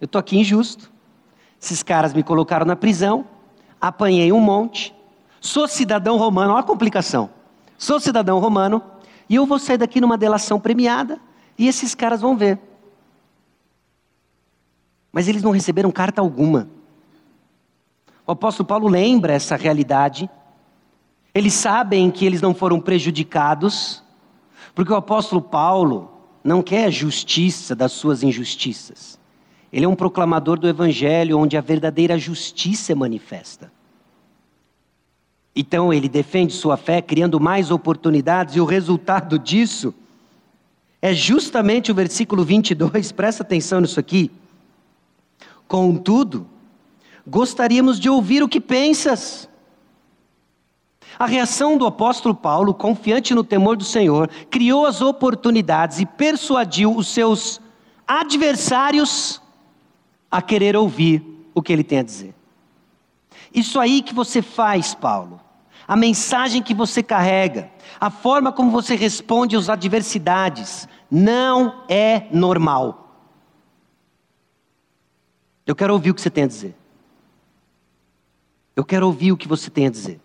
Eu 0.00 0.06
estou 0.06 0.18
aqui 0.18 0.38
injusto. 0.38 0.92
Esses 1.60 1.82
caras 1.82 2.12
me 2.12 2.22
colocaram 2.22 2.66
na 2.66 2.74
prisão, 2.74 3.24
apanhei 3.80 4.32
um 4.32 4.40
monte, 4.40 4.92
Sou 5.42 5.66
cidadão 5.66 6.16
romano, 6.18 6.52
olha 6.52 6.60
a 6.60 6.62
complicação. 6.62 7.28
Sou 7.76 7.98
cidadão 7.98 8.38
romano 8.38 8.80
e 9.28 9.34
eu 9.34 9.44
vou 9.44 9.58
sair 9.58 9.76
daqui 9.76 10.00
numa 10.00 10.16
delação 10.16 10.60
premiada 10.60 11.20
e 11.58 11.66
esses 11.66 11.96
caras 11.96 12.20
vão 12.20 12.36
ver. 12.36 12.60
Mas 15.10 15.26
eles 15.26 15.42
não 15.42 15.50
receberam 15.50 15.90
carta 15.90 16.20
alguma. 16.20 16.68
O 18.24 18.30
apóstolo 18.30 18.68
Paulo 18.68 18.86
lembra 18.86 19.32
essa 19.32 19.56
realidade. 19.56 20.30
Eles 21.34 21.54
sabem 21.54 22.08
que 22.08 22.24
eles 22.24 22.40
não 22.40 22.54
foram 22.54 22.80
prejudicados, 22.80 24.00
porque 24.76 24.92
o 24.92 24.96
apóstolo 24.96 25.42
Paulo 25.42 26.08
não 26.44 26.62
quer 26.62 26.88
justiça 26.92 27.74
das 27.74 27.90
suas 27.90 28.22
injustiças. 28.22 29.18
Ele 29.72 29.86
é 29.86 29.88
um 29.88 29.96
proclamador 29.96 30.56
do 30.56 30.68
evangelho 30.68 31.36
onde 31.36 31.56
a 31.56 31.60
verdadeira 31.60 32.16
justiça 32.16 32.92
é 32.92 32.94
manifesta. 32.94 33.72
Então 35.54 35.92
ele 35.92 36.08
defende 36.08 36.52
sua 36.52 36.76
fé, 36.76 37.02
criando 37.02 37.38
mais 37.38 37.70
oportunidades, 37.70 38.56
e 38.56 38.60
o 38.60 38.64
resultado 38.64 39.38
disso 39.38 39.94
é 41.00 41.12
justamente 41.12 41.90
o 41.90 41.94
versículo 41.94 42.44
22, 42.44 43.12
presta 43.12 43.42
atenção 43.42 43.80
nisso 43.80 43.98
aqui. 43.98 44.30
Contudo, 45.66 46.46
gostaríamos 47.26 47.98
de 47.98 48.08
ouvir 48.08 48.42
o 48.42 48.48
que 48.48 48.60
pensas. 48.60 49.48
A 51.18 51.26
reação 51.26 51.76
do 51.76 51.86
apóstolo 51.86 52.34
Paulo, 52.34 52.72
confiante 52.72 53.34
no 53.34 53.44
temor 53.44 53.76
do 53.76 53.84
Senhor, 53.84 54.30
criou 54.48 54.86
as 54.86 55.02
oportunidades 55.02 55.98
e 55.98 56.06
persuadiu 56.06 56.96
os 56.96 57.08
seus 57.08 57.60
adversários 58.06 59.42
a 60.30 60.40
querer 60.40 60.76
ouvir 60.76 61.22
o 61.54 61.60
que 61.60 61.72
ele 61.72 61.84
tem 61.84 61.98
a 61.98 62.02
dizer. 62.02 62.34
Isso 63.54 63.78
aí 63.78 64.00
que 64.00 64.14
você 64.14 64.40
faz, 64.40 64.94
Paulo, 64.94 65.40
a 65.92 65.96
mensagem 65.96 66.62
que 66.62 66.72
você 66.72 67.02
carrega, 67.02 67.70
a 68.00 68.08
forma 68.08 68.50
como 68.50 68.70
você 68.70 68.94
responde 68.94 69.54
às 69.54 69.68
adversidades, 69.68 70.88
não 71.10 71.84
é 71.86 72.28
normal. 72.32 73.14
Eu 75.66 75.76
quero 75.76 75.92
ouvir 75.92 76.08
o 76.08 76.14
que 76.14 76.22
você 76.22 76.30
tem 76.30 76.44
a 76.44 76.46
dizer. 76.46 76.74
Eu 78.74 78.86
quero 78.86 79.04
ouvir 79.04 79.32
o 79.32 79.36
que 79.36 79.46
você 79.46 79.68
tem 79.68 79.86
a 79.86 79.90
dizer. 79.90 80.18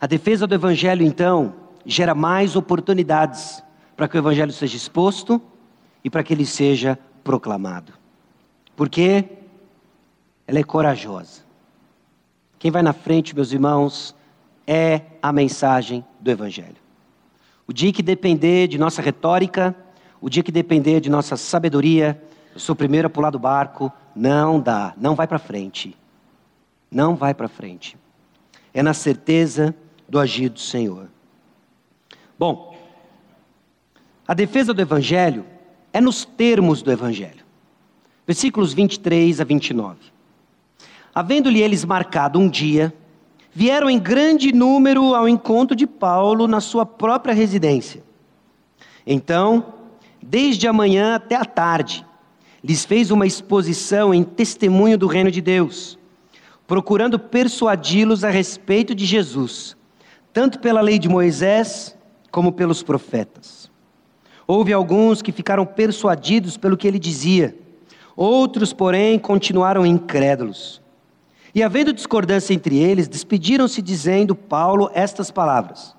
A 0.00 0.06
defesa 0.06 0.46
do 0.46 0.54
Evangelho, 0.54 1.04
então, 1.04 1.56
gera 1.84 2.14
mais 2.14 2.54
oportunidades 2.54 3.60
para 3.96 4.06
que 4.06 4.16
o 4.16 4.20
Evangelho 4.20 4.52
seja 4.52 4.76
exposto 4.76 5.42
e 6.04 6.08
para 6.08 6.22
que 6.22 6.32
ele 6.32 6.46
seja 6.46 6.96
proclamado. 7.24 7.92
Porque 8.76 9.24
ela 10.46 10.60
é 10.60 10.62
corajosa. 10.62 11.45
Quem 12.58 12.70
vai 12.70 12.82
na 12.82 12.92
frente, 12.92 13.34
meus 13.34 13.52
irmãos, 13.52 14.14
é 14.66 15.02
a 15.22 15.32
mensagem 15.32 16.04
do 16.20 16.30
Evangelho. 16.30 16.76
O 17.66 17.72
dia 17.72 17.92
que 17.92 18.02
depender 18.02 18.68
de 18.68 18.78
nossa 18.78 19.02
retórica, 19.02 19.74
o 20.20 20.30
dia 20.30 20.42
que 20.42 20.52
depender 20.52 21.00
de 21.00 21.10
nossa 21.10 21.36
sabedoria, 21.36 22.20
eu 22.54 22.60
sou 22.60 22.72
o 22.72 22.76
primeiro 22.76 23.06
a 23.06 23.10
pular 23.10 23.30
do 23.30 23.38
barco, 23.38 23.92
não 24.14 24.58
dá, 24.58 24.94
não 24.96 25.14
vai 25.14 25.26
para 25.26 25.38
frente. 25.38 25.96
Não 26.90 27.14
vai 27.14 27.34
para 27.34 27.48
frente. 27.48 27.96
É 28.72 28.82
na 28.82 28.94
certeza 28.94 29.74
do 30.08 30.18
agir 30.18 30.48
do 30.48 30.60
Senhor. 30.60 31.08
Bom, 32.38 32.76
a 34.26 34.34
defesa 34.34 34.72
do 34.72 34.80
Evangelho 34.80 35.44
é 35.92 36.00
nos 36.00 36.24
termos 36.24 36.82
do 36.82 36.90
Evangelho. 36.90 37.44
Versículos 38.26 38.72
23 38.72 39.40
a 39.40 39.44
29. 39.44 40.15
Havendo-lhe 41.16 41.62
eles 41.62 41.82
marcado 41.82 42.38
um 42.38 42.46
dia, 42.46 42.92
vieram 43.50 43.88
em 43.88 43.98
grande 43.98 44.52
número 44.52 45.14
ao 45.14 45.26
encontro 45.26 45.74
de 45.74 45.86
Paulo 45.86 46.46
na 46.46 46.60
sua 46.60 46.84
própria 46.84 47.32
residência. 47.32 48.04
Então, 49.06 49.72
desde 50.22 50.68
a 50.68 50.74
manhã 50.74 51.14
até 51.14 51.34
a 51.34 51.44
tarde, 51.46 52.04
lhes 52.62 52.84
fez 52.84 53.10
uma 53.10 53.26
exposição 53.26 54.12
em 54.12 54.22
testemunho 54.22 54.98
do 54.98 55.06
reino 55.06 55.30
de 55.30 55.40
Deus. 55.40 55.98
procurando 56.66 57.18
persuadi-los 57.18 58.24
a 58.24 58.30
respeito 58.30 58.94
de 58.94 59.06
Jesus, 59.06 59.76
tanto 60.32 60.58
pela 60.58 60.80
lei 60.80 60.98
de 60.98 61.08
Moisés 61.08 61.96
como 62.30 62.52
pelos 62.52 62.82
profetas. 62.82 63.70
Houve 64.46 64.72
alguns 64.72 65.22
que 65.22 65.32
ficaram 65.32 65.64
persuadidos 65.64 66.56
pelo 66.56 66.76
que 66.76 66.86
ele 66.86 66.98
dizia, 66.98 67.56
outros, 68.16 68.72
porém, 68.72 69.18
continuaram 69.18 69.86
incrédulos. 69.86 70.84
E 71.56 71.62
havendo 71.62 71.90
discordância 71.90 72.52
entre 72.52 72.76
eles, 72.76 73.08
despediram-se 73.08 73.80
dizendo 73.80 74.34
Paulo 74.34 74.90
estas 74.92 75.30
palavras: 75.30 75.96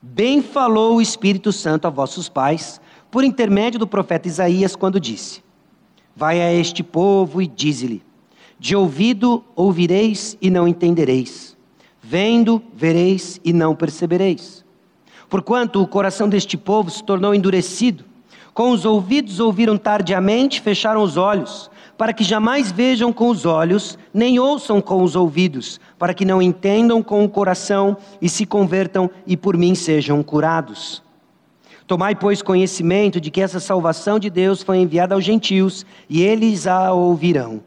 Bem 0.00 0.40
falou 0.40 0.96
o 0.96 1.02
Espírito 1.02 1.52
Santo 1.52 1.86
a 1.86 1.90
vossos 1.90 2.30
pais, 2.30 2.80
por 3.10 3.22
intermédio 3.22 3.78
do 3.78 3.86
profeta 3.86 4.28
Isaías, 4.28 4.74
quando 4.74 4.98
disse: 4.98 5.44
Vai 6.16 6.40
a 6.40 6.50
este 6.50 6.82
povo 6.82 7.42
e 7.42 7.46
dize-lhe: 7.46 8.02
De 8.58 8.74
ouvido 8.74 9.44
ouvireis 9.54 10.38
e 10.40 10.48
não 10.48 10.66
entendereis, 10.66 11.54
vendo 12.02 12.62
vereis 12.74 13.38
e 13.44 13.52
não 13.52 13.76
percebereis. 13.76 14.64
Porquanto 15.28 15.82
o 15.82 15.86
coração 15.86 16.30
deste 16.30 16.56
povo 16.56 16.88
se 16.88 17.04
tornou 17.04 17.34
endurecido, 17.34 18.06
com 18.54 18.70
os 18.70 18.84
ouvidos 18.84 19.40
ouviram 19.40 19.76
tardiamente, 19.76 20.60
fecharam 20.60 21.02
os 21.02 21.16
olhos, 21.16 21.68
para 21.98 22.12
que 22.12 22.22
jamais 22.22 22.70
vejam 22.70 23.12
com 23.12 23.28
os 23.28 23.44
olhos, 23.44 23.98
nem 24.12 24.38
ouçam 24.38 24.80
com 24.80 25.02
os 25.02 25.16
ouvidos, 25.16 25.80
para 25.98 26.14
que 26.14 26.24
não 26.24 26.40
entendam 26.40 27.02
com 27.02 27.24
o 27.24 27.28
coração 27.28 27.96
e 28.22 28.28
se 28.28 28.46
convertam 28.46 29.10
e 29.26 29.36
por 29.36 29.56
mim 29.56 29.74
sejam 29.74 30.22
curados. 30.22 31.02
Tomai, 31.84 32.14
pois, 32.14 32.40
conhecimento 32.40 33.20
de 33.20 33.30
que 33.30 33.40
essa 33.40 33.58
salvação 33.58 34.18
de 34.18 34.30
Deus 34.30 34.62
foi 34.62 34.78
enviada 34.78 35.14
aos 35.14 35.24
gentios, 35.24 35.84
e 36.08 36.22
eles 36.22 36.66
a 36.66 36.92
ouvirão. 36.92 37.60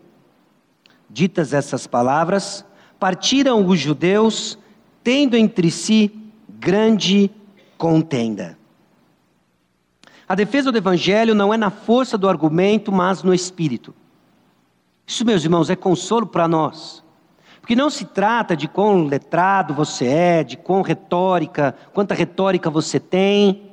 Ditas 1.10 1.54
essas 1.54 1.86
palavras, 1.86 2.66
partiram 2.98 3.66
os 3.68 3.80
judeus, 3.80 4.58
tendo 5.04 5.36
entre 5.36 5.70
si 5.70 6.12
grande 6.50 7.30
contenda. 7.78 8.57
A 10.28 10.36
defesa 10.36 10.72
do 10.72 10.78
evangelho 10.78 11.34
não 11.34 11.54
é 11.54 11.58
na 11.58 11.70
força 11.70 12.18
do 12.18 12.28
argumento, 12.28 12.92
mas 12.92 13.24
no 13.24 13.34
espírito. 13.34 13.96
Isso, 15.06 15.26
meus 15.26 15.44
irmãos, 15.44 15.70
é 15.70 15.76
consolo 15.76 16.28
para 16.28 16.48
nós. 16.48 17.02
Porque 17.62 17.76
não 17.76 17.90
se 17.90 18.06
trata 18.06 18.56
de 18.56 18.68
quão 18.68 19.06
letrado 19.06 19.74
você 19.74 20.06
é, 20.06 20.44
de 20.44 20.58
quão 20.58 20.82
retórica, 20.82 21.76
quanta 21.94 22.14
retórica 22.14 22.70
você 22.70 23.00
tem. 23.00 23.72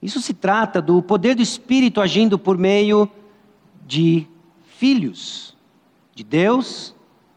Isso 0.00 0.20
se 0.20 0.34
trata 0.34 0.80
do 0.80 1.02
poder 1.02 1.34
do 1.34 1.42
Espírito 1.42 2.00
agindo 2.00 2.38
por 2.38 2.56
meio 2.56 3.10
de 3.84 4.26
filhos 4.76 5.56
de 6.14 6.22
Deus, 6.22 6.94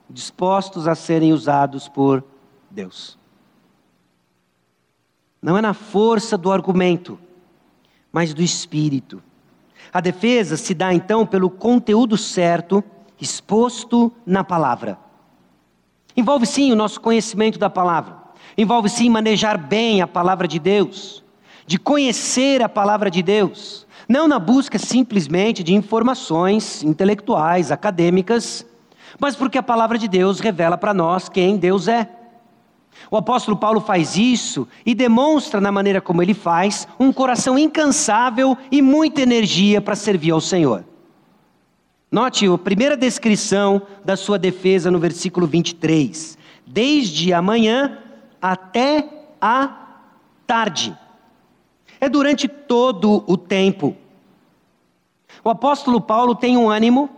dispostos 0.10 0.88
a 0.88 0.94
serem 0.94 1.34
usados 1.34 1.88
por 1.88 2.24
Deus. 2.70 3.18
Não 5.42 5.58
é 5.58 5.62
na 5.62 5.74
força 5.74 6.38
do 6.38 6.52
argumento, 6.52 7.20
mas 8.18 8.34
do 8.34 8.42
Espírito. 8.42 9.22
A 9.94 10.02
defesa 10.02 10.58
se 10.58 10.74
dá 10.74 10.92
então 10.92 11.24
pelo 11.24 11.52
conteúdo 11.52 12.18
certo, 12.18 12.84
exposto 13.22 14.12
na 14.26 14.44
palavra. 14.44 14.98
Envolve 16.16 16.48
sim 16.48 16.72
o 16.72 16.76
nosso 16.76 17.00
conhecimento 17.00 17.60
da 17.60 17.70
palavra, 17.70 18.18
envolve 18.58 18.90
sim 18.90 19.08
manejar 19.08 19.56
bem 19.56 20.02
a 20.02 20.08
palavra 20.08 20.48
de 20.48 20.58
Deus 20.58 21.24
de 21.68 21.78
conhecer 21.78 22.64
a 22.64 22.68
palavra 22.68 23.12
de 23.12 23.22
Deus, 23.22 23.86
não 24.10 24.28
na 24.28 24.40
busca 24.40 24.80
simplesmente 24.80 25.62
de 25.62 25.76
informações 25.76 26.82
intelectuais, 26.82 27.72
acadêmicas, 27.72 28.66
mas 29.20 29.36
porque 29.36 29.60
a 29.60 29.64
palavra 29.64 29.96
de 30.00 30.08
Deus 30.08 30.40
revela 30.40 30.76
para 30.76 30.92
nós 30.92 31.30
quem 31.30 31.56
Deus 31.56 31.88
é. 31.88 32.10
O 33.10 33.18
apóstolo 33.18 33.56
Paulo 33.56 33.80
faz 33.80 34.18
isso 34.18 34.68
e 34.86 34.94
demonstra, 34.94 35.62
na 35.62 35.72
maneira 35.72 36.02
como 36.02 36.22
ele 36.22 36.34
faz, 36.34 36.88
um 37.00 37.12
coração 37.14 37.58
incansável 37.58 38.58
e 38.72 38.82
muita 38.82 39.22
energia 39.22 39.82
para 39.82 39.96
servir 39.96 40.32
ao 40.32 40.42
Senhor. 40.42 40.84
Note 42.12 42.48
a 42.48 42.58
primeira 42.58 42.96
descrição 42.96 43.82
da 44.04 44.16
sua 44.16 44.40
defesa 44.40 44.90
no 44.90 45.00
versículo 45.00 45.46
23. 45.46 46.38
Desde 46.66 47.34
a 47.34 47.42
manhã 47.42 47.98
até 48.42 49.08
a 49.42 49.88
tarde. 50.46 50.98
É 52.00 52.08
durante 52.08 52.48
todo 52.48 53.24
o 53.28 53.38
tempo. 53.38 53.96
O 55.44 55.50
apóstolo 55.50 56.00
Paulo 56.00 56.36
tem 56.36 56.58
um 56.58 56.70
ânimo, 56.70 57.10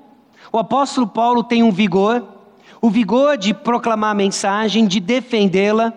o 0.51 0.57
apóstolo 0.57 1.07
Paulo 1.07 1.43
tem 1.43 1.61
um 1.63 1.71
vigor, 1.71 2.38
o 2.81 2.89
vigor 2.89 3.37
de 3.37 3.53
proclamar 3.53 4.11
a 4.11 4.15
mensagem, 4.15 4.87
de 4.87 4.99
defendê-la 4.99 5.93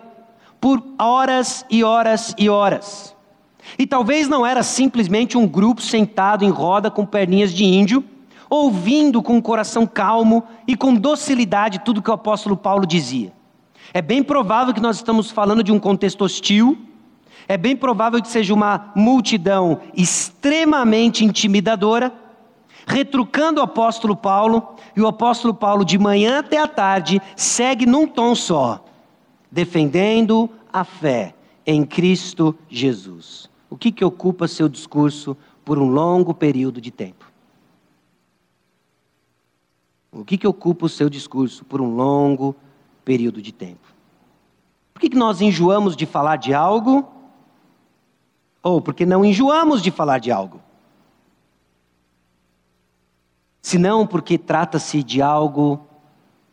por 0.59 0.81
horas 0.99 1.65
e 1.69 1.83
horas 1.83 2.33
e 2.37 2.49
horas. 2.49 3.15
E 3.77 3.87
talvez 3.87 4.27
não 4.27 4.45
era 4.45 4.61
simplesmente 4.63 5.37
um 5.37 5.47
grupo 5.47 5.81
sentado 5.81 6.43
em 6.43 6.49
roda 6.49 6.91
com 6.91 7.05
perninhas 7.05 7.53
de 7.53 7.63
índio, 7.63 8.03
ouvindo 8.49 9.21
com 9.21 9.37
o 9.37 9.41
coração 9.41 9.87
calmo 9.87 10.43
e 10.67 10.75
com 10.75 10.93
docilidade 10.93 11.79
tudo 11.79 12.01
que 12.01 12.09
o 12.09 12.13
apóstolo 12.13 12.55
Paulo 12.55 12.85
dizia. 12.85 13.31
É 13.93 14.01
bem 14.01 14.23
provável 14.23 14.73
que 14.73 14.81
nós 14.81 14.97
estamos 14.97 15.31
falando 15.31 15.63
de 15.63 15.71
um 15.71 15.79
contexto 15.79 16.23
hostil, 16.23 16.77
é 17.47 17.57
bem 17.57 17.75
provável 17.75 18.21
que 18.21 18.27
seja 18.27 18.53
uma 18.53 18.91
multidão 18.95 19.81
extremamente 19.93 21.25
intimidadora, 21.25 22.13
retrucando 22.85 23.59
o 23.59 23.63
apóstolo 23.63 24.15
Paulo, 24.15 24.75
e 24.95 25.01
o 25.01 25.07
apóstolo 25.07 25.53
Paulo, 25.53 25.85
de 25.85 25.97
manhã 25.97 26.39
até 26.39 26.57
a 26.57 26.67
tarde, 26.67 27.21
segue 27.35 27.85
num 27.85 28.07
tom 28.07 28.35
só, 28.35 28.83
defendendo 29.51 30.49
a 30.71 30.83
fé 30.83 31.33
em 31.65 31.85
Cristo 31.85 32.55
Jesus. 32.69 33.49
O 33.69 33.77
que, 33.77 33.91
que 33.91 34.03
ocupa 34.03 34.47
seu 34.47 34.69
discurso 34.69 35.35
por 35.63 35.79
um 35.79 35.87
longo 35.87 36.33
período 36.33 36.79
de 36.79 36.91
tempo? 36.91 37.31
O 40.11 40.23
que, 40.23 40.37
que 40.37 40.47
ocupa 40.47 40.85
o 40.85 40.89
seu 40.89 41.09
discurso 41.09 41.65
por 41.65 41.81
um 41.81 41.95
longo 41.95 42.55
período 43.03 43.41
de 43.41 43.51
tempo? 43.51 43.87
Por 44.93 44.99
que, 44.99 45.09
que 45.09 45.17
nós 45.17 45.41
enjoamos 45.41 45.95
de 45.95 46.05
falar 46.05 46.35
de 46.35 46.53
algo 46.53 47.13
ou 48.63 48.81
porque 48.81 49.05
não 49.05 49.25
enjoamos 49.25 49.81
de 49.81 49.91
falar 49.91 50.19
de 50.19 50.31
algo. 50.31 50.61
Senão 53.63 54.05
porque 54.05 54.37
trata-se 54.37 55.01
de 55.01 55.21
algo 55.21 55.79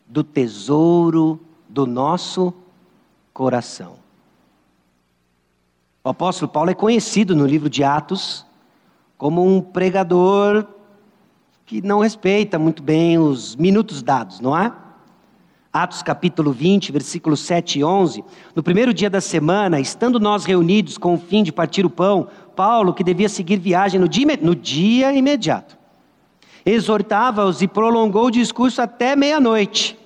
do 0.06 0.22
tesouro 0.22 1.40
do 1.68 1.84
nosso 1.84 2.54
coração. 3.34 3.96
O 6.04 6.08
apóstolo 6.08 6.50
Paulo 6.50 6.70
é 6.70 6.74
conhecido 6.74 7.34
no 7.34 7.44
livro 7.44 7.68
de 7.68 7.82
Atos 7.82 8.46
como 9.18 9.44
um 9.44 9.60
pregador 9.60 10.64
que 11.66 11.82
não 11.82 11.98
respeita 11.98 12.60
muito 12.60 12.80
bem 12.80 13.18
os 13.18 13.56
minutos 13.56 14.04
dados, 14.04 14.38
não 14.38 14.56
é? 14.56 14.72
Atos 15.72 16.04
capítulo 16.04 16.52
20, 16.52 16.92
versículos 16.92 17.40
7 17.40 17.80
e 17.80 17.84
11. 17.84 18.24
No 18.54 18.62
primeiro 18.62 18.94
dia 18.94 19.10
da 19.10 19.20
semana, 19.20 19.80
estando 19.80 20.20
nós 20.20 20.44
reunidos 20.44 20.96
com 20.96 21.14
o 21.14 21.18
fim 21.18 21.42
de 21.42 21.50
partir 21.50 21.84
o 21.84 21.90
pão, 21.90 22.28
Paulo, 22.54 22.94
que 22.94 23.02
devia 23.02 23.28
seguir 23.28 23.58
viagem 23.58 24.00
no 24.00 24.08
dia, 24.08 24.38
no 24.40 24.54
dia 24.54 25.12
imediato, 25.12 25.79
exortava-os 26.64 27.62
e 27.62 27.68
prolongou 27.68 28.26
o 28.26 28.30
discurso 28.30 28.82
até 28.82 29.16
meia-noite. 29.16 29.98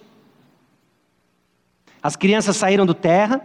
As 2.03 2.17
crianças 2.17 2.57
saíram 2.57 2.85
do 2.85 2.95
terra, 2.95 3.41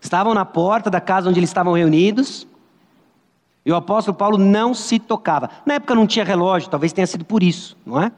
estavam 0.00 0.34
na 0.34 0.44
porta 0.44 0.90
da 0.90 1.00
casa 1.00 1.28
onde 1.28 1.38
eles 1.38 1.50
estavam 1.50 1.72
reunidos, 1.74 2.46
e 3.64 3.70
o 3.70 3.76
apóstolo 3.76 4.16
Paulo 4.16 4.38
não 4.38 4.74
se 4.74 4.98
tocava. 4.98 5.50
Na 5.66 5.74
época 5.74 5.94
não 5.94 6.06
tinha 6.06 6.24
relógio, 6.24 6.70
talvez 6.70 6.92
tenha 6.92 7.06
sido 7.06 7.24
por 7.24 7.42
isso, 7.42 7.76
não 7.84 8.00
é? 8.00 8.10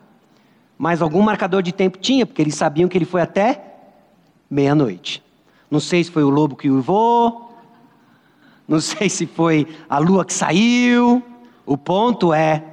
mas 0.83 1.01
algum 1.01 1.22
marcador 1.22 1.62
de 1.62 1.70
tempo 1.70 1.97
tinha, 1.97 2.26
porque 2.26 2.43
eles 2.43 2.57
sabiam 2.57 2.89
que 2.89 2.99
ele 2.99 3.05
foi 3.05 3.20
até 3.20 3.62
meia-noite. 4.51 5.22
Não 5.70 5.78
sei 5.78 6.03
se 6.03 6.11
foi 6.11 6.24
o 6.24 6.28
lobo 6.28 6.57
que 6.57 6.68
uivou, 6.68 7.57
não 8.66 8.80
sei 8.80 9.09
se 9.09 9.24
foi 9.24 9.64
a 9.89 9.99
lua 9.99 10.24
que 10.24 10.33
saiu. 10.35 11.22
O 11.64 11.78
ponto 11.78 12.35
é, 12.35 12.64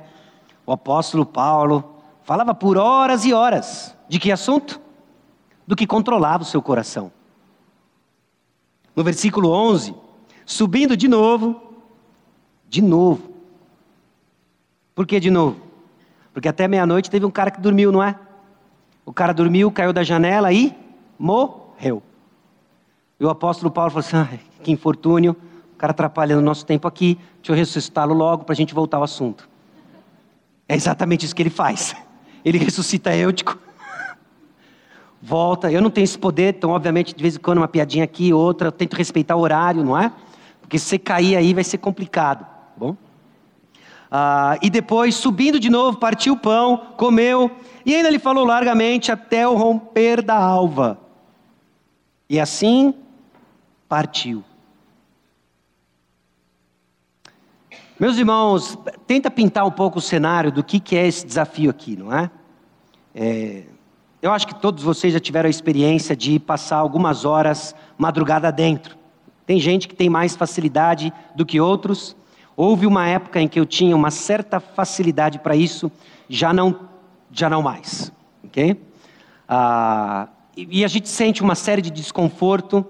o 0.70 0.72
apóstolo 0.72 1.26
Paulo 1.26 1.95
falava 2.22 2.53
por 2.53 2.78
horas 2.78 3.26
e 3.26 3.34
horas. 3.34 3.97
De 4.07 4.20
que 4.20 4.32
assunto? 4.32 4.80
Do 5.65 5.76
que 5.76 5.88
controlava 5.88 6.43
o 6.43 6.45
seu 6.45 6.61
coração. 6.61 7.11
No 8.95 9.03
versículo 9.03 9.49
11, 9.49 9.95
subindo 10.45 10.95
de 10.95 11.07
novo, 11.07 11.59
de 12.67 12.84
novo. 12.84 13.34
Por 14.93 15.07
que 15.07 15.20
de 15.20 15.32
novo? 15.32 15.59
Porque 16.32 16.47
até 16.47 16.67
meia-noite 16.67 17.09
teve 17.09 17.26
um 17.26 17.32
cara 17.32 17.49
que 17.49 17.59
dormiu, 17.59 17.91
não 17.91 18.03
é? 18.03 18.15
O 19.03 19.11
cara 19.11 19.34
dormiu, 19.34 19.72
caiu 19.72 19.91
da 19.91 20.03
janela 20.03 20.53
e 20.53 20.78
morreu. 21.17 22.03
E 23.20 23.26
o 23.26 23.30
apóstolo 23.32 23.72
Paulo 23.72 23.89
falou 23.89 24.05
assim: 24.05 24.17
ah, 24.17 24.39
que 24.61 24.72
infortúnio, 24.72 25.36
o 25.74 25.78
cara 25.78 25.91
atrapalhando 25.91 26.43
o 26.43 26.45
nosso 26.45 26.63
tempo 26.63 26.88
aqui, 26.88 27.17
deixa 27.38 27.53
eu 27.53 27.55
ressuscitá-lo 27.55 28.13
logo 28.13 28.43
para 28.43 28.53
a 28.53 28.55
gente 28.55 28.76
voltar 28.76 28.97
ao 28.97 29.03
assunto. 29.03 29.49
É 30.70 30.76
exatamente 30.76 31.26
isso 31.26 31.36
que 31.36 31.41
ele 31.41 31.49
faz. 31.49 31.95
Ele 32.45 32.59
ressuscita 32.59 33.13
Eutico. 33.15 33.57
volta. 35.20 35.72
Eu 35.72 35.82
não 35.82 35.89
tenho 35.89 36.05
esse 36.05 36.17
poder, 36.17 36.55
então, 36.55 36.70
obviamente, 36.70 37.15
de 37.15 37.22
vez 37.22 37.36
em 37.36 37.39
quando 37.39 37.57
uma 37.57 37.67
piadinha 37.67 38.03
aqui, 38.03 38.32
outra, 38.32 38.67
eu 38.67 38.72
tento 38.72 38.95
respeitar 38.95 39.36
o 39.36 39.39
horário, 39.39 39.84
não 39.84 39.97
é? 39.97 40.13
Porque 40.61 40.78
se 40.78 40.86
você 40.86 40.99
cair 40.99 41.36
aí 41.36 41.55
vai 41.55 41.63
ser 41.63 41.80
complicado, 41.80 42.41
tá 42.41 42.74
bom? 42.78 42.95
Ah, 44.11 44.57
e 44.61 44.70
depois, 44.70 45.15
subindo 45.15 45.59
de 45.59 45.70
novo, 45.70 45.97
partiu 45.97 46.34
o 46.34 46.38
pão, 46.38 46.78
comeu, 46.95 47.49
e 47.84 47.95
ainda 47.95 48.09
lhe 48.09 48.20
falou 48.20 48.45
largamente 48.45 49.11
até 49.11 49.47
o 49.47 49.55
romper 49.55 50.22
da 50.22 50.36
alva. 50.36 50.99
E 52.30 52.39
assim 52.39 52.93
partiu. 53.88 54.43
Meus 57.99 58.17
irmãos, 58.17 58.79
tenta 59.05 59.29
pintar 59.29 59.65
um 59.65 59.71
pouco 59.71 59.99
o 59.99 60.01
cenário 60.01 60.53
do 60.53 60.63
que, 60.63 60.79
que 60.79 60.95
é 60.95 61.05
esse 61.05 61.27
desafio 61.27 61.69
aqui, 61.69 61.97
não 61.97 62.13
é? 62.13 62.31
é? 63.13 63.63
Eu 64.21 64.31
acho 64.31 64.47
que 64.47 64.55
todos 64.55 64.81
vocês 64.81 65.11
já 65.11 65.19
tiveram 65.19 65.47
a 65.47 65.49
experiência 65.49 66.15
de 66.15 66.39
passar 66.39 66.77
algumas 66.77 67.25
horas 67.25 67.75
madrugada 67.97 68.53
dentro. 68.53 68.95
Tem 69.45 69.59
gente 69.59 69.85
que 69.85 69.93
tem 69.93 70.09
mais 70.09 70.33
facilidade 70.33 71.11
do 71.35 71.45
que 71.45 71.59
outros. 71.59 72.15
Houve 72.55 72.87
uma 72.87 73.05
época 73.05 73.41
em 73.41 73.49
que 73.49 73.59
eu 73.59 73.65
tinha 73.65 73.93
uma 73.93 74.11
certa 74.11 74.61
facilidade 74.61 75.39
para 75.39 75.57
isso, 75.57 75.91
já 76.29 76.53
não, 76.53 76.87
já 77.29 77.49
não 77.49 77.61
mais, 77.61 78.13
ok? 78.45 78.81
Ah, 79.45 80.29
e 80.55 80.85
a 80.85 80.87
gente 80.87 81.09
sente 81.09 81.41
uma 81.41 81.53
série 81.53 81.81
de 81.81 81.91
desconforto 81.91 82.85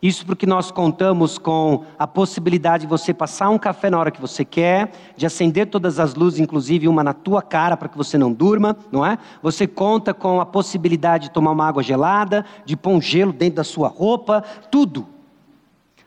isso 0.00 0.24
porque 0.24 0.46
nós 0.46 0.70
contamos 0.70 1.38
com 1.38 1.84
a 1.98 2.06
possibilidade 2.06 2.82
de 2.82 2.86
você 2.86 3.12
passar 3.12 3.50
um 3.50 3.58
café 3.58 3.90
na 3.90 3.98
hora 3.98 4.12
que 4.12 4.20
você 4.20 4.44
quer, 4.44 4.92
de 5.16 5.26
acender 5.26 5.66
todas 5.66 5.98
as 5.98 6.14
luzes, 6.14 6.38
inclusive 6.38 6.86
uma 6.86 7.02
na 7.02 7.12
tua 7.12 7.42
cara 7.42 7.76
para 7.76 7.88
que 7.88 7.96
você 7.96 8.16
não 8.16 8.32
durma, 8.32 8.76
não 8.92 9.04
é? 9.04 9.18
Você 9.42 9.66
conta 9.66 10.14
com 10.14 10.40
a 10.40 10.46
possibilidade 10.46 11.24
de 11.24 11.30
tomar 11.32 11.50
uma 11.50 11.66
água 11.66 11.82
gelada, 11.82 12.44
de 12.64 12.76
pôr 12.76 12.90
um 12.90 13.02
gelo 13.02 13.32
dentro 13.32 13.56
da 13.56 13.64
sua 13.64 13.88
roupa, 13.88 14.42
tudo. 14.70 15.04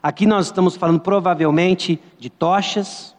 Aqui 0.02 0.26
nós 0.26 0.46
estamos 0.46 0.78
falando 0.78 1.02
provavelmente 1.02 2.02
de 2.18 2.30
tochas, 2.30 3.14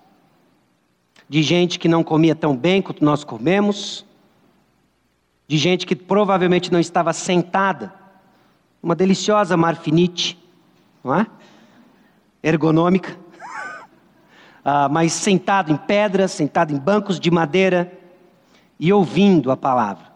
de 1.29 1.43
gente 1.43 1.79
que 1.79 1.87
não 1.87 2.03
comia 2.03 2.35
tão 2.35 2.57
bem 2.57 2.81
quanto 2.81 3.05
nós 3.05 3.25
comemos, 3.25 4.07
de 5.47 5.59
gente 5.59 5.87
que 5.87 5.95
provavelmente 5.95 6.73
não 6.73 6.81
estava 6.81 7.13
sentada, 7.13 7.93
uma 8.83 8.95
deliciosa 8.95 9.55
marfinite, 9.55 10.42
não 11.03 11.15
é? 11.15 11.27
Ergonômica. 12.43 13.17
ah, 14.65 14.89
mas 14.89 15.13
sentado 15.13 15.73
em 15.73 15.77
pedras, 15.77 16.33
sentado 16.33 16.73
em 16.73 16.79
bancos 16.79 17.19
de 17.19 17.31
madeira 17.31 17.93
e 18.79 18.93
ouvindo 18.93 19.51
a 19.51 19.57
palavra. 19.57 20.13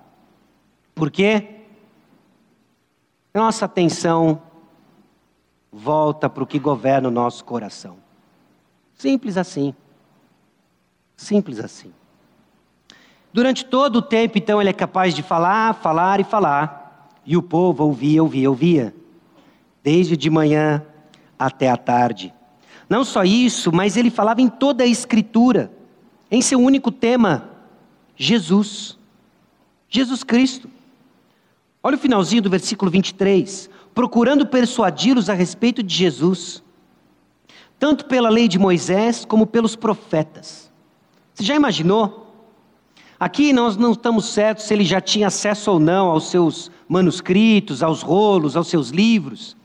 Por 0.95 1.11
quê? 1.11 1.61
Nossa 3.35 3.67
atenção 3.67 4.43
volta 5.71 6.29
para 6.29 6.43
o 6.43 6.47
que 6.47 6.59
governa 6.59 7.09
o 7.09 7.13
nosso 7.13 7.45
coração. 7.45 7.99
Simples 8.95 9.37
assim. 9.37 9.75
Simples 11.17 11.61
assim. 11.61 11.93
Durante 13.33 13.67
todo 13.67 13.97
o 13.97 14.03
tempo, 14.03 14.39
então, 14.39 14.59
ele 14.61 14.71
é 14.71 14.73
capaz 14.73 15.15
de 15.15 15.23
falar, 15.23 15.75
falar 15.75 16.19
e 16.21 16.25
falar. 16.25 17.11
E 17.27 17.37
o 17.37 17.43
povo 17.43 17.85
ouvia, 17.85 18.23
ouvia, 18.23 18.49
ouvia 18.49 18.95
desde 19.87 20.17
de 20.17 20.29
manhã 20.29 20.85
até 21.39 21.71
a 21.71 21.77
tarde. 21.77 22.35
Não 22.91 23.05
só 23.05 23.23
isso, 23.23 23.71
mas 23.73 23.97
ele 23.97 24.11
falava 24.11 24.43
em 24.43 24.49
toda 24.49 24.83
a 24.83 24.87
Escritura, 24.87 25.71
em 26.29 26.43
seu 26.43 26.59
único 26.59 26.91
tema: 26.91 27.49
Jesus. 28.17 28.99
Jesus 29.89 30.25
Cristo. 30.25 30.69
Olha 31.81 31.95
o 31.95 32.01
finalzinho 32.01 32.43
do 32.43 32.51
versículo 32.51 32.91
23. 32.91 33.71
Procurando 33.95 34.45
persuadi-los 34.45 35.31
a 35.31 35.35
respeito 35.35 35.85
de 35.85 35.95
Jesus, 35.95 36.65
tanto 37.79 38.07
pela 38.07 38.29
lei 38.29 38.49
de 38.49 38.59
Moisés 38.59 39.25
como 39.25 39.47
pelos 39.47 39.77
profetas. 39.77 40.71
Você 41.33 41.45
já 41.45 41.55
imaginou? 41.55 42.35
Aqui 43.21 43.53
nós 43.53 43.77
não 43.77 43.93
estamos 43.93 44.27
certos 44.27 44.65
se 44.65 44.75
ele 44.75 44.85
já 44.85 45.01
tinha 45.01 45.29
acesso 45.29 45.71
ou 45.71 45.79
não 45.79 46.09
aos 46.09 46.29
seus 46.29 46.73
manuscritos, 46.89 47.85
aos 47.85 48.03
rolos, 48.03 48.57
aos 48.57 48.67
seus 48.67 48.91
livros. 48.91 49.57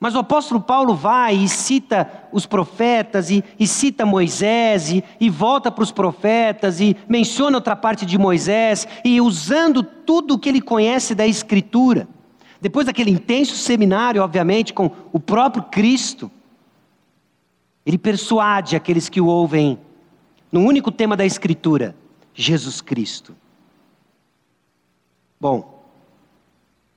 Mas 0.00 0.14
o 0.14 0.18
apóstolo 0.18 0.60
Paulo 0.60 0.94
vai 0.94 1.34
e 1.34 1.48
cita 1.48 2.10
os 2.32 2.46
profetas, 2.46 3.30
e, 3.30 3.42
e 3.58 3.66
cita 3.66 4.04
Moisés, 4.04 4.90
e, 4.90 5.04
e 5.20 5.30
volta 5.30 5.70
para 5.70 5.84
os 5.84 5.92
profetas, 5.92 6.80
e 6.80 6.96
menciona 7.08 7.56
outra 7.56 7.74
parte 7.74 8.04
de 8.04 8.18
Moisés, 8.18 8.86
e 9.04 9.20
usando 9.20 9.82
tudo 9.82 10.34
o 10.34 10.38
que 10.38 10.48
ele 10.48 10.60
conhece 10.60 11.14
da 11.14 11.26
Escritura, 11.26 12.08
depois 12.60 12.86
daquele 12.86 13.10
intenso 13.10 13.56
seminário, 13.56 14.22
obviamente, 14.22 14.72
com 14.72 14.90
o 15.12 15.20
próprio 15.20 15.64
Cristo, 15.64 16.30
ele 17.84 17.98
persuade 17.98 18.74
aqueles 18.74 19.08
que 19.08 19.20
o 19.20 19.26
ouvem 19.26 19.78
no 20.50 20.60
único 20.60 20.90
tema 20.90 21.16
da 21.16 21.26
Escritura: 21.26 21.94
Jesus 22.32 22.80
Cristo. 22.80 23.36
Bom, 25.38 25.73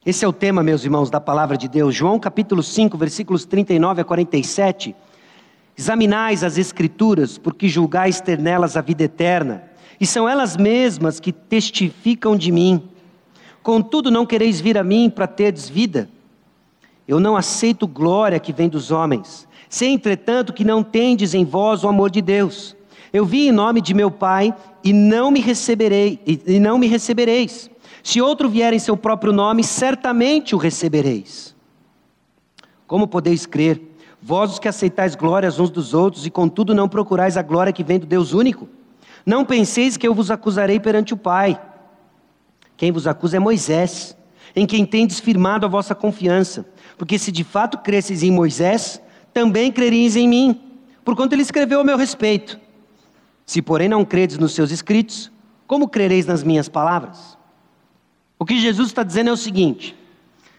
esse 0.08 0.24
é 0.24 0.28
o 0.28 0.32
tema, 0.32 0.64
meus 0.64 0.86
irmãos, 0.86 1.10
da 1.10 1.20
palavra 1.20 1.58
de 1.58 1.68
Deus. 1.68 1.94
João 1.94 2.18
capítulo 2.18 2.64
5, 2.64 2.98
versículos 2.98 3.44
39 3.44 4.00
a 4.00 4.06
47. 4.06 4.96
Examinais 5.78 6.46
as 6.46 6.58
Escrituras, 6.58 7.38
porque 7.38 7.68
julgais 7.68 8.22
ter 8.22 8.40
nelas 8.40 8.78
a 8.78 8.82
vida 8.82 9.04
eterna, 9.04 9.64
e 10.00 10.06
são 10.06 10.30
elas 10.30 10.56
mesmas 10.56 11.20
que 11.20 11.34
testificam 11.34 12.38
de 12.38 12.54
mim. 12.54 12.82
Contudo, 13.62 14.10
não 14.10 14.26
quereis 14.26 14.62
vir 14.62 14.78
a 14.78 14.84
mim 14.84 15.10
para 15.10 15.28
terdes 15.28 15.68
vida. 15.68 16.10
Eu 17.06 17.20
não 17.20 17.36
aceito 17.36 17.86
glória 17.86 18.40
que 18.40 18.54
vem 18.54 18.70
dos 18.70 18.92
homens. 18.92 19.46
Sei, 19.68 19.90
entretanto, 19.90 20.54
que 20.54 20.64
não 20.64 20.84
tendes 20.84 21.34
em 21.34 21.44
vós 21.44 21.84
o 21.84 21.90
amor 21.90 22.10
de 22.10 22.22
Deus. 22.22 22.78
Eu 23.12 23.26
vim 23.26 23.50
em 23.50 23.52
nome 23.52 23.82
de 23.82 23.94
meu 23.94 24.10
Pai 24.10 24.56
e 24.82 24.94
não 24.94 25.30
me 25.30 25.42
receberei 25.42 26.18
e 26.26 26.62
não 26.62 26.78
me 26.78 26.88
recebereis. 26.88 27.70
Se 28.08 28.22
outro 28.22 28.50
vier 28.50 28.72
em 28.72 28.80
seu 28.80 28.96
próprio 28.96 29.34
nome, 29.34 29.66
certamente 29.66 30.56
o 30.56 30.58
recebereis. 30.58 31.54
Como 32.88 33.06
podeis 33.06 33.46
crer? 33.46 33.82
Vós 34.22 34.54
os 34.54 34.60
que 34.60 34.68
aceitais 34.70 35.14
glórias 35.14 35.60
uns 35.60 35.70
dos 35.70 35.94
outros 35.94 36.26
e 36.26 36.30
contudo 36.30 36.74
não 36.74 36.88
procurais 36.88 37.36
a 37.36 37.42
glória 37.42 37.74
que 37.74 37.84
vem 37.84 38.00
do 38.00 38.06
Deus 38.06 38.32
único? 38.32 38.70
Não 39.26 39.44
penseis 39.44 39.98
que 39.98 40.08
eu 40.08 40.16
vos 40.16 40.32
acusarei 40.32 40.80
perante 40.80 41.14
o 41.14 41.18
Pai. 41.18 41.62
Quem 42.78 42.94
vos 42.94 43.08
acusa 43.08 43.36
é 43.36 43.40
Moisés, 43.42 44.16
em 44.56 44.66
quem 44.66 44.86
tendes 44.86 45.20
firmado 45.20 45.66
a 45.66 45.70
vossa 45.70 45.94
confiança. 45.94 46.66
Porque 46.98 47.20
se 47.20 47.30
de 47.30 47.44
fato 47.44 47.78
cresceis 47.80 48.24
em 48.24 48.32
Moisés, 48.32 49.02
também 49.34 49.70
crereis 49.70 50.16
em 50.16 50.30
mim, 50.30 50.62
porquanto 51.04 51.36
ele 51.36 51.42
escreveu 51.42 51.82
a 51.82 51.84
meu 51.84 51.98
respeito. 51.98 52.58
Se 53.46 53.62
porém 53.62 53.90
não 53.90 54.06
credes 54.06 54.38
nos 54.38 54.54
seus 54.54 54.72
escritos, 54.72 55.30
como 55.68 55.90
crereis 55.90 56.26
nas 56.26 56.42
minhas 56.42 56.70
palavras? 56.70 57.37
O 58.40 58.46
que 58.46 58.60
Jesus 58.60 58.90
está 58.90 59.04
dizendo 59.04 59.30
é 59.30 59.34
o 59.34 59.38
seguinte: 59.38 59.98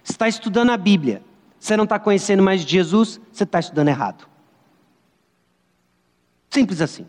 você 0.03 0.13
está 0.13 0.29
estudando 0.29 0.71
a 0.71 0.77
Bíblia, 0.77 1.23
você 1.59 1.77
não 1.77 1.85
está 1.85 1.99
conhecendo 1.99 2.43
mais 2.43 2.63
Jesus, 2.63 3.21
você 3.33 3.45
está 3.45 3.61
estudando 3.61 3.89
errado. 3.89 4.29
Simples 6.51 6.81
assim. 6.81 7.07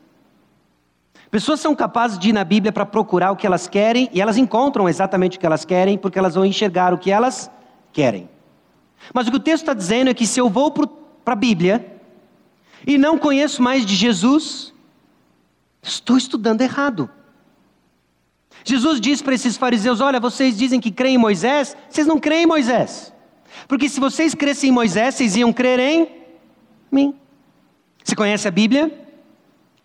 Pessoas 1.31 1.59
são 1.59 1.75
capazes 1.75 2.17
de 2.17 2.29
ir 2.29 2.33
na 2.33 2.43
Bíblia 2.43 2.71
para 2.71 2.85
procurar 2.85 3.31
o 3.31 3.35
que 3.35 3.45
elas 3.45 3.67
querem 3.67 4.09
e 4.11 4.19
elas 4.19 4.35
encontram 4.37 4.89
exatamente 4.89 5.37
o 5.37 5.39
que 5.39 5.45
elas 5.45 5.63
querem 5.63 5.97
porque 5.97 6.17
elas 6.17 6.33
vão 6.33 6.43
enxergar 6.43 6.93
o 6.93 6.97
que 6.97 7.11
elas 7.11 7.51
querem. 7.93 8.27
Mas 9.13 9.27
o 9.27 9.31
que 9.31 9.37
o 9.37 9.39
texto 9.39 9.63
está 9.63 9.73
dizendo 9.73 10.09
é 10.09 10.13
que 10.13 10.25
se 10.25 10.39
eu 10.39 10.49
vou 10.49 10.71
para 10.71 11.33
a 11.33 11.35
Bíblia 11.35 11.99
e 12.85 12.97
não 12.97 13.17
conheço 13.17 13.61
mais 13.61 13.85
de 13.85 13.95
Jesus, 13.95 14.73
estou 15.81 16.17
estudando 16.17 16.61
errado. 16.61 17.09
Jesus 18.63 18.99
disse 18.99 19.23
para 19.23 19.35
esses 19.35 19.57
fariseus: 19.57 20.01
Olha, 20.01 20.19
vocês 20.19 20.57
dizem 20.57 20.79
que 20.79 20.91
creem 20.91 21.15
em 21.15 21.19
Moisés, 21.19 21.75
vocês 21.89 22.05
não 22.05 22.19
creem 22.19 22.43
em 22.43 22.47
Moisés. 22.47 23.13
Porque 23.67 23.89
se 23.89 23.99
vocês 23.99 24.33
crescem 24.33 24.69
em 24.69 24.73
Moisés, 24.73 25.15
vocês 25.15 25.35
iam 25.35 25.51
crer 25.53 25.79
em 25.79 26.07
mim. 26.91 27.15
Você 28.03 28.15
conhece 28.15 28.47
a 28.47 28.51
Bíblia? 28.51 28.91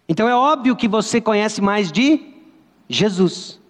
Então 0.09 0.29
é 0.29 0.35
óbvio 0.35 0.77
que 0.77 0.89
você 0.89 1.21
conhece 1.21 1.61
mais 1.61 1.91
de 1.91 2.21
Jesus. 2.89 3.61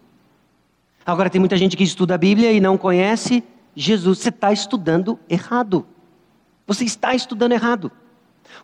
Agora 1.05 1.28
tem 1.28 1.38
muita 1.38 1.57
gente 1.57 1.76
que 1.76 1.84
estuda 1.84 2.14
a 2.14 2.18
Bíblia 2.18 2.52
e 2.52 2.61
não 2.61 2.78
conhece 2.78 3.44
Jesus. 3.74 4.18
Você 4.18 4.30
está 4.30 4.52
estudando 4.52 5.18
errado. 5.28 5.86
Você 6.66 6.84
está 6.84 7.14
estudando 7.14 7.52
errado. 7.52 7.92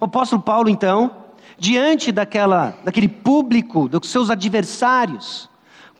O 0.00 0.06
apóstolo 0.06 0.40
Paulo, 0.40 0.68
então, 0.68 1.14
diante 1.58 2.10
daquela, 2.10 2.78
daquele 2.84 3.08
público, 3.08 3.88
dos 3.88 4.08
seus 4.08 4.30
adversários, 4.30 5.49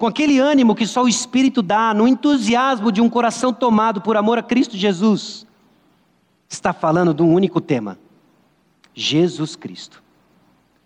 com 0.01 0.07
aquele 0.07 0.38
ânimo 0.38 0.74
que 0.74 0.86
só 0.86 1.03
o 1.03 1.09
Espírito 1.09 1.61
dá, 1.61 1.92
no 1.92 2.09
entusiasmo 2.09 2.90
de 2.90 3.03
um 3.03 3.11
coração 3.11 3.53
tomado 3.53 4.01
por 4.01 4.16
amor 4.16 4.38
a 4.38 4.42
Cristo 4.42 4.74
Jesus, 4.74 5.46
está 6.48 6.72
falando 6.72 7.12
de 7.12 7.22
um 7.22 7.30
único 7.30 7.61
tema: 7.61 7.98
Jesus 8.94 9.55
Cristo. 9.55 10.03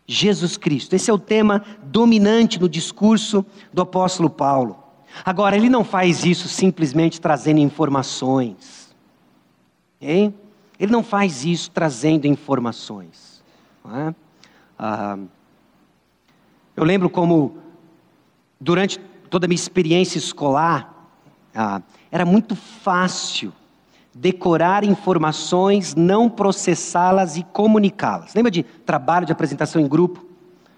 Jesus 0.04 0.56
Cristo. 0.56 0.96
Esse 0.96 1.12
é 1.12 1.14
o 1.14 1.18
tema 1.18 1.64
dominante 1.84 2.60
no 2.60 2.68
discurso 2.68 3.46
do 3.72 3.82
apóstolo 3.82 4.28
Paulo. 4.28 4.82
Agora, 5.24 5.56
ele 5.56 5.70
não 5.70 5.84
faz 5.84 6.24
isso 6.24 6.48
simplesmente 6.48 7.20
trazendo 7.20 7.60
informações. 7.60 8.92
Hein? 10.00 10.34
Ele 10.76 10.90
não 10.90 11.04
faz 11.04 11.44
isso 11.44 11.70
trazendo 11.70 12.26
informações. 12.26 13.44
É? 13.94 14.14
Ah, 14.76 15.16
eu 16.76 16.82
lembro 16.82 17.08
como, 17.08 17.58
durante 18.64 18.98
toda 19.28 19.46
a 19.46 19.48
minha 19.48 19.54
experiência 19.54 20.18
escolar, 20.18 21.08
ah, 21.54 21.82
era 22.10 22.24
muito 22.24 22.56
fácil 22.56 23.52
decorar 24.14 24.84
informações, 24.84 25.94
não 25.94 26.30
processá-las 26.30 27.36
e 27.36 27.42
comunicá-las. 27.42 28.34
Lembra 28.34 28.50
de 28.50 28.62
trabalho 28.62 29.26
de 29.26 29.32
apresentação 29.32 29.82
em 29.82 29.86
grupo? 29.86 30.24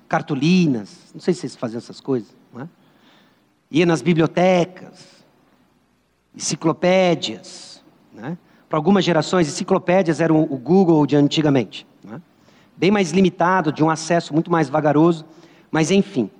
Cartolinas, 0.08 0.98
não 1.14 1.20
sei 1.20 1.32
se 1.32 1.40
vocês 1.40 1.56
faziam 1.56 1.78
essas 1.78 2.00
coisas. 2.00 2.28
Não 2.52 2.62
é? 2.62 2.68
Ia 3.70 3.86
nas 3.86 4.02
bibliotecas, 4.02 5.06
enciclopédias. 6.34 7.82
Né? 8.12 8.36
Para 8.68 8.78
algumas 8.78 9.04
gerações, 9.04 9.46
enciclopédias 9.48 10.20
eram 10.20 10.42
o 10.42 10.56
Google 10.56 11.06
de 11.06 11.14
antigamente. 11.14 11.86
Né? 12.02 12.20
Bem 12.76 12.90
mais 12.90 13.12
limitado, 13.12 13.70
de 13.70 13.84
um 13.84 13.90
acesso 13.90 14.32
muito 14.32 14.50
mais 14.50 14.68
vagaroso, 14.68 15.24
mas 15.70 15.90
enfim. 15.90 16.30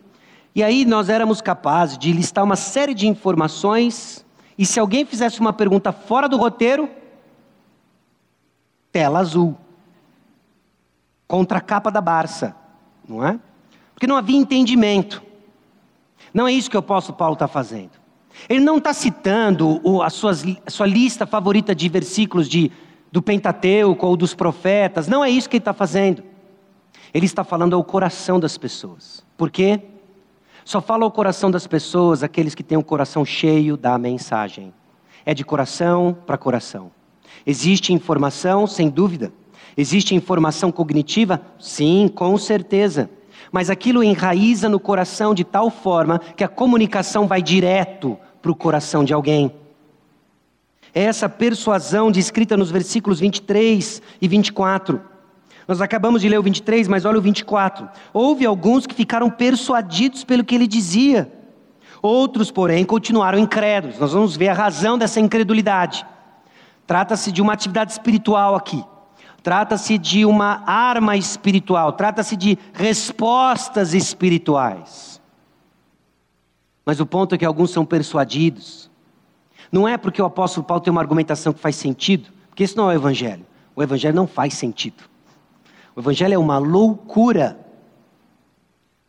E 0.57 0.63
aí 0.63 0.87
nós 0.87 1.11
éramos 1.11 1.43
capazes 1.43 1.99
de 1.99 2.11
listar 2.13 2.43
uma 2.43 2.57
série 2.57 2.95
de 2.95 3.07
informações 3.07 4.25
e 4.57 4.65
se 4.65 4.81
alguém 4.81 5.05
fizesse 5.05 5.39
uma 5.39 5.53
pergunta 5.53 5.93
fora 5.93 6.27
do 6.27 6.39
roteiro, 6.39 6.89
tela 8.91 9.19
azul. 9.19 9.55
Contra 11.29 11.59
a 11.59 11.61
capa 11.61 11.91
da 11.91 12.01
Barça, 12.01 12.57
não 13.07 13.23
é? 13.23 13.39
Porque 13.93 14.07
não 14.07 14.17
havia 14.17 14.39
entendimento. 14.39 15.23
Não 16.33 16.49
é 16.49 16.53
isso 16.53 16.71
que 16.71 16.77
o 16.77 16.81
apóstolo 16.81 17.19
Paulo 17.19 17.35
está 17.35 17.47
fazendo. 17.47 17.91
Ele 18.49 18.61
não 18.61 18.79
está 18.79 18.95
citando 18.95 19.83
a, 20.03 20.09
suas, 20.09 20.43
a 20.65 20.71
sua 20.71 20.87
lista 20.87 21.27
favorita 21.27 21.75
de 21.75 21.87
versículos 21.87 22.49
de, 22.49 22.73
do 23.13 23.21
Pentateuco 23.21 24.07
ou 24.07 24.17
dos 24.17 24.33
profetas. 24.33 25.07
Não 25.07 25.23
é 25.23 25.29
isso 25.29 25.51
que 25.51 25.57
ele 25.57 25.61
está 25.61 25.75
fazendo. 25.75 26.23
Ele 27.13 27.27
está 27.27 27.45
falando 27.45 27.77
ao 27.77 27.85
coração 27.85 28.41
das 28.41 28.57
pessoas. 28.57 29.23
Por 29.37 29.51
quê? 29.51 29.83
Só 30.67 30.81
fala 30.81 31.05
ao 31.05 31.13
coração 31.13 31.49
das 31.49 31.65
pessoas 31.65 32.25
aqueles 32.25 32.53
que 32.53 32.65
têm 32.65 32.77
o 32.77 32.83
coração 32.83 33.25
cheio 33.25 33.77
da 33.77 33.97
mensagem. 33.97 34.75
É 35.25 35.33
de 35.33 35.45
coração 35.45 36.13
para 36.27 36.37
coração. 36.37 36.91
Existe 37.47 37.93
informação, 37.93 38.67
sem 38.67 38.91
dúvida. 38.91 39.33
Existe 39.77 40.13
informação 40.17 40.73
cognitiva? 40.73 41.41
Sim, 41.57 42.11
com 42.13 42.37
certeza. 42.37 43.09
Mas 43.53 43.71
aquilo 43.71 44.03
enraiza 44.03 44.69
no 44.69 44.81
coração 44.81 45.33
de 45.33 45.45
tal 45.45 45.71
forma 45.71 46.19
que 46.19 46.43
a 46.43 46.49
comunicação 46.49 47.29
vai 47.29 47.41
direto 47.41 48.19
para 48.43 48.51
o 48.51 48.57
coração 48.57 49.05
de 49.05 49.15
alguém. 49.15 49.53
É 50.93 51.05
essa 51.05 51.29
persuasão 51.29 52.11
descrita 52.11 52.57
nos 52.57 52.73
versículos 52.73 53.21
23 53.21 54.03
e 54.21 54.27
24. 54.27 55.01
Nós 55.67 55.81
acabamos 55.81 56.23
de 56.23 56.29
ler 56.29 56.39
o 56.39 56.43
23, 56.43 56.87
mas 56.87 57.05
olha 57.05 57.19
o 57.19 57.23
24. 57.23 57.89
Houve 58.13 58.47
alguns 58.47 58.87
que 58.87 58.95
ficaram 58.95 59.29
persuadidos 59.29 60.23
pelo 60.23 60.45
que 60.45 60.55
ele 60.55 60.67
dizia. 60.67 61.33
Outros, 62.01 62.51
porém, 62.51 62.85
continuaram 62.85 63.39
incrédulos. 63.39 63.99
Nós 63.99 64.13
vamos 64.13 64.37
ver 64.37 64.49
a 64.49 64.55
razão 64.55 64.97
dessa 64.97 65.19
incredulidade. 65.19 66.07
Trata-se 66.87 67.33
de 67.33 67.43
uma 67.43 67.53
atividade 67.53 67.91
espiritual 67.91 68.55
aqui. 68.55 68.85
Trata-se 69.43 69.99
de 69.99 70.25
uma 70.25 70.63
arma 70.67 71.17
espiritual. 71.17 71.93
Trata-se 71.93 72.37
de 72.37 72.57
respostas 72.73 73.93
espirituais. 73.93 75.21
Mas 76.85 77.01
o 77.01 77.07
ponto 77.07 77.35
é 77.35 77.39
que 77.39 77.45
alguns 77.45 77.73
são 77.73 77.85
persuadidos. 77.85 78.89
Não 79.73 79.89
é 79.89 79.97
porque 79.97 80.23
o 80.23 80.25
apóstolo 80.25 80.65
Paulo 80.65 80.81
tem 80.81 80.93
uma 80.93 81.01
argumentação 81.01 81.53
que 81.53 81.59
faz 81.59 81.75
sentido, 81.75 82.31
porque 82.49 82.63
isso 82.63 82.77
não 82.77 82.89
é 82.89 82.95
o 82.95 82.97
evangelho. 82.97 83.45
O 83.75 83.83
evangelho 83.83 84.15
não 84.15 84.29
faz 84.29 84.55
sentido. 84.55 85.16
O 85.97 86.01
Evangelho 86.01 86.35
é 86.35 86.39
uma 86.39 86.59
loucura. 86.59 87.59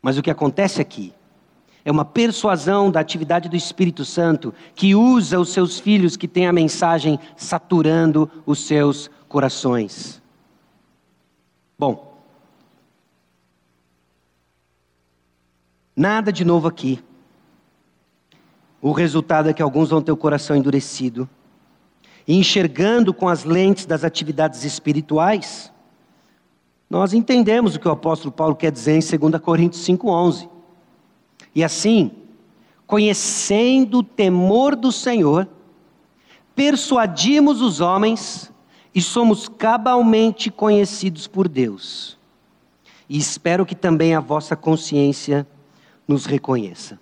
Mas 0.01 0.17
o 0.17 0.23
que 0.23 0.31
acontece 0.31 0.81
aqui 0.81 1.13
é 1.83 1.91
uma 1.91 2.05
persuasão 2.05 2.89
da 2.89 3.01
atividade 3.01 3.49
do 3.49 3.55
Espírito 3.57 4.05
Santo 4.05 4.53
que 4.73 4.95
usa 4.95 5.39
os 5.39 5.49
seus 5.49 5.79
filhos 5.79 6.15
que 6.15 6.27
têm 6.27 6.47
a 6.47 6.53
mensagem 6.53 7.19
saturando 7.35 8.31
os 8.45 8.65
seus 8.65 9.11
corações. 9.27 10.21
Bom, 11.77 12.17
nada 15.95 16.31
de 16.31 16.45
novo 16.45 16.67
aqui. 16.67 17.03
O 18.81 18.91
resultado 18.91 19.49
é 19.49 19.53
que 19.53 19.61
alguns 19.61 19.89
vão 19.89 20.01
ter 20.01 20.11
o 20.11 20.17
coração 20.17 20.55
endurecido, 20.55 21.27
e 22.27 22.35
enxergando 22.35 23.13
com 23.13 23.27
as 23.27 23.43
lentes 23.43 23.85
das 23.85 24.03
atividades 24.03 24.63
espirituais, 24.63 25.71
nós 26.89 27.13
entendemos 27.13 27.75
o 27.75 27.79
que 27.79 27.88
o 27.88 27.91
apóstolo 27.91 28.31
Paulo 28.31 28.55
quer 28.55 28.71
dizer 28.71 28.93
em 28.93 29.19
2 29.19 29.41
Coríntios 29.41 29.85
5,11. 29.85 30.49
E 31.53 31.63
assim, 31.63 32.11
conhecendo 32.85 33.99
o 33.99 34.03
temor 34.03 34.75
do 34.75 34.91
Senhor, 34.91 35.47
persuadimos 36.55 37.61
os 37.61 37.81
homens 37.81 38.51
e 38.95 39.01
somos 39.01 39.49
cabalmente 39.49 40.49
conhecidos 40.49 41.27
por 41.27 41.47
Deus. 41.47 42.17
E 43.09 43.17
espero 43.17 43.65
que 43.65 43.75
também 43.75 44.15
a 44.15 44.19
vossa 44.19 44.55
consciência 44.55 45.45
nos 46.07 46.25
reconheça. 46.25 46.99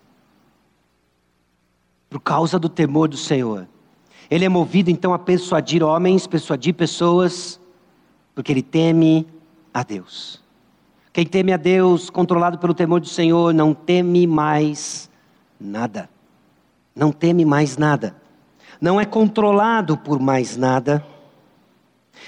Por 2.09 2.19
causa 2.19 2.57
do 2.57 2.69
temor 2.69 3.07
do 3.07 3.17
Senhor. 3.17 3.67
Ele 4.29 4.45
é 4.45 4.49
movido 4.49 4.89
então 4.89 5.13
a 5.13 5.19
persuadir 5.19 5.83
homens, 5.83 6.25
persuadir 6.25 6.73
pessoas, 6.73 7.59
porque 8.33 8.51
ele 8.51 8.63
teme 8.63 9.27
a 9.75 9.83
Deus. 9.83 10.41
Quem 11.11 11.25
teme 11.25 11.51
a 11.51 11.57
Deus, 11.57 12.09
controlado 12.09 12.57
pelo 12.57 12.73
temor 12.73 13.01
do 13.01 13.07
Senhor, 13.07 13.53
não 13.53 13.73
teme 13.73 14.25
mais 14.25 15.09
nada. 15.59 16.09
Não 16.95 17.11
teme 17.11 17.43
mais 17.43 17.77
nada. 17.77 18.15
Não 18.79 19.01
é 19.01 19.03
controlado 19.03 19.97
por 19.97 20.17
mais 20.17 20.55
nada. 20.55 21.05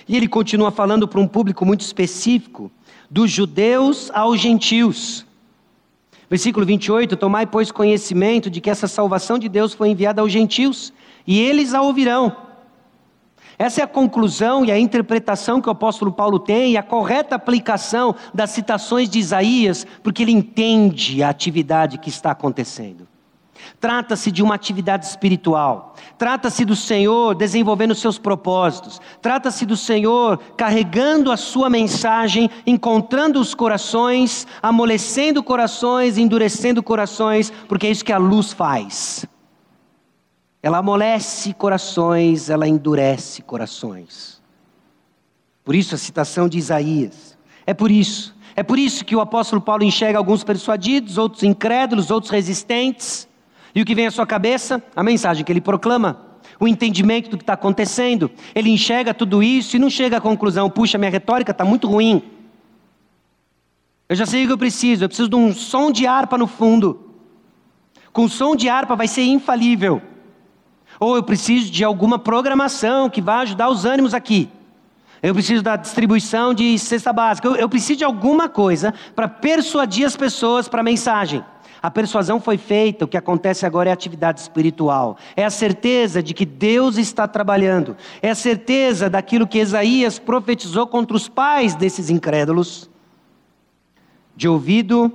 E 0.06 0.18
ele 0.18 0.28
continua 0.28 0.72
falando 0.72 1.08
para 1.08 1.22
um 1.22 1.28
público 1.28 1.66
muito 1.66 1.82
específico, 1.82 2.70
dos 3.10 3.32
judeus 3.32 4.12
aos 4.14 4.42
gentios. 4.42 5.26
Versículo 6.30 6.66
28: 6.66 7.16
Tomai, 7.16 7.46
pois, 7.46 7.72
conhecimento 7.72 8.50
de 8.50 8.60
que 8.60 8.70
essa 8.70 8.90
salvação 8.90 9.40
de 9.40 9.48
Deus 9.48 9.74
foi 9.74 9.88
enviada 9.88 10.22
aos 10.22 10.34
gentios, 10.34 10.92
e 11.26 11.40
eles 11.40 11.74
a 11.74 11.82
ouvirão. 11.82 12.47
Essa 13.60 13.82
é 13.82 13.84
a 13.84 13.88
conclusão 13.88 14.64
e 14.64 14.72
a 14.72 14.78
interpretação 14.78 15.60
que 15.60 15.68
o 15.68 15.72
apóstolo 15.72 16.12
Paulo 16.12 16.38
tem, 16.38 16.74
e 16.74 16.78
a 16.78 16.84
correta 16.84 17.36
aplicação 17.36 18.16
das 18.34 18.52
citações 18.52 19.10
de 19.10 19.18
Isaías, 19.18 19.86
porque 20.04 20.22
ele 20.22 20.32
entende 20.32 21.24
a 21.24 21.30
atividade 21.30 21.98
que 21.98 22.10
está 22.10 22.32
acontecendo. 22.32 23.08
Trata-se 23.80 24.32
de 24.32 24.44
uma 24.44 24.56
atividade 24.56 25.06
espiritual, 25.06 25.96
trata-se 26.18 26.64
do 26.64 26.76
Senhor 26.76 27.36
desenvolvendo 27.36 27.94
seus 27.96 28.18
propósitos, 28.18 29.02
trata-se 29.22 29.66
do 29.66 29.76
Senhor 29.76 30.40
carregando 30.56 31.32
a 31.32 31.38
sua 31.38 31.70
mensagem, 31.70 32.50
encontrando 32.66 33.40
os 33.40 33.54
corações, 33.54 34.48
amolecendo 34.62 35.44
corações, 35.44 36.18
endurecendo 36.18 36.82
corações, 36.82 37.52
porque 37.68 37.88
é 37.88 37.92
isso 37.92 38.06
que 38.06 38.14
a 38.14 38.18
luz 38.18 38.54
faz. 38.54 39.28
Ela 40.68 40.80
amolece 40.80 41.54
corações, 41.54 42.50
ela 42.50 42.68
endurece 42.68 43.42
corações. 43.42 44.42
Por 45.64 45.74
isso 45.74 45.96
a 45.96 45.98
citação 45.98 46.50
de 46.50 46.58
Isaías. 46.58 47.38
É 47.66 47.74
por 47.74 47.90
isso. 47.90 48.36
É 48.54 48.62
por 48.62 48.78
isso 48.78 49.06
que 49.06 49.16
o 49.16 49.22
apóstolo 49.22 49.62
Paulo 49.62 49.86
enxerga 49.86 50.18
alguns 50.18 50.44
persuadidos, 50.44 51.18
outros 51.18 51.42
incrédulos, 51.44 52.12
outros 52.12 52.30
resistentes. 52.30 53.30
E 53.74 53.82
o 53.82 53.86
que 53.86 53.96
vem 53.96 54.08
à 54.08 54.12
sua 54.12 54.28
cabeça? 54.28 54.84
A 54.94 55.02
mensagem 55.02 55.46
que 55.46 55.50
ele 55.54 55.62
proclama. 55.62 56.20
O 56.60 56.68
entendimento 56.68 57.30
do 57.30 57.38
que 57.38 57.44
está 57.44 57.54
acontecendo. 57.54 58.30
Ele 58.54 58.70
enxerga 58.70 59.14
tudo 59.14 59.42
isso 59.42 59.78
e 59.78 59.80
não 59.80 59.90
chega 59.90 60.18
à 60.18 60.20
conclusão: 60.20 60.70
puxa, 60.70 60.98
minha 60.98 61.10
retórica 61.10 61.54
está 61.54 61.64
muito 61.64 61.88
ruim. 61.88 62.22
Eu 64.10 64.18
já 64.18 64.26
sei 64.26 64.44
o 64.44 64.48
que 64.48 64.54
eu 64.54 64.58
preciso. 64.58 65.06
Eu 65.06 65.08
preciso 65.08 65.30
de 65.30 65.36
um 65.38 65.54
som 65.54 65.94
de 65.94 66.06
harpa 66.06 66.38
no 66.38 66.46
fundo. 66.46 67.14
Com 68.12 68.28
som 68.28 68.54
de 68.54 68.68
harpa 68.68 68.98
vai 68.98 69.08
ser 69.08 69.24
infalível. 69.24 70.02
Ou 71.00 71.16
eu 71.16 71.24
preciso 71.24 71.72
de 71.72 71.84
alguma 71.84 72.18
programação 72.18 73.10
que 73.10 73.22
vá 73.22 73.40
ajudar 73.40 73.70
os 73.70 73.86
ânimos 73.86 74.14
aqui. 74.14 74.50
Eu 75.22 75.34
preciso 75.34 75.64
da 75.64 75.76
distribuição 75.76 76.54
de 76.54 76.78
cesta 76.78 77.12
básica. 77.12 77.48
Eu, 77.48 77.56
eu 77.56 77.70
preciso 77.70 78.00
de 78.00 78.04
alguma 78.04 78.48
coisa 78.48 78.94
para 79.16 79.28
persuadir 79.28 80.06
as 80.06 80.16
pessoas 80.16 80.68
para 80.68 80.82
a 80.82 80.84
mensagem. 80.84 81.44
A 81.82 81.92
persuasão 81.92 82.40
foi 82.40 82.58
feita, 82.58 83.06
o 83.06 83.08
que 83.08 83.18
acontece 83.18 83.66
agora 83.66 83.90
é 83.90 83.94
atividade 83.94 84.40
espiritual. 84.40 85.18
É 85.36 85.46
a 85.46 85.50
certeza 85.50 86.24
de 86.24 86.34
que 86.34 86.46
Deus 86.46 86.98
está 86.98 87.28
trabalhando. 87.28 87.96
É 88.22 88.32
a 88.32 88.36
certeza 88.36 89.10
daquilo 89.10 89.48
que 89.48 89.60
Isaías 89.60 90.18
profetizou 90.18 90.88
contra 90.88 91.16
os 91.16 91.30
pais 91.30 91.76
desses 91.76 92.10
incrédulos. 92.10 92.90
De 94.36 94.48
ouvido 94.48 95.12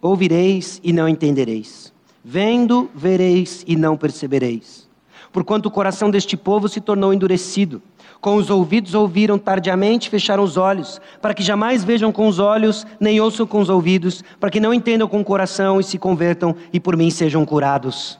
ouvireis 0.00 0.80
e 0.84 0.92
não 0.92 1.08
entendereis 1.08 1.92
Vendo, 2.24 2.90
vereis 2.94 3.64
e 3.66 3.74
não 3.74 3.96
percebereis. 3.96 4.87
Porquanto 5.32 5.66
o 5.66 5.70
coração 5.70 6.10
deste 6.10 6.36
povo 6.36 6.68
se 6.68 6.80
tornou 6.80 7.12
endurecido. 7.12 7.82
Com 8.20 8.36
os 8.36 8.50
ouvidos 8.50 8.94
ouviram 8.94 9.38
tardiamente, 9.38 10.10
fecharam 10.10 10.42
os 10.42 10.56
olhos, 10.56 11.00
para 11.22 11.34
que 11.34 11.42
jamais 11.42 11.84
vejam 11.84 12.10
com 12.10 12.26
os 12.26 12.38
olhos, 12.38 12.86
nem 12.98 13.20
ouçam 13.20 13.46
com 13.46 13.60
os 13.60 13.68
ouvidos, 13.68 14.24
para 14.40 14.50
que 14.50 14.58
não 14.58 14.74
entendam 14.74 15.06
com 15.06 15.20
o 15.20 15.24
coração 15.24 15.78
e 15.78 15.84
se 15.84 15.98
convertam 15.98 16.56
e 16.72 16.80
por 16.80 16.96
mim 16.96 17.10
sejam 17.10 17.44
curados. 17.44 18.18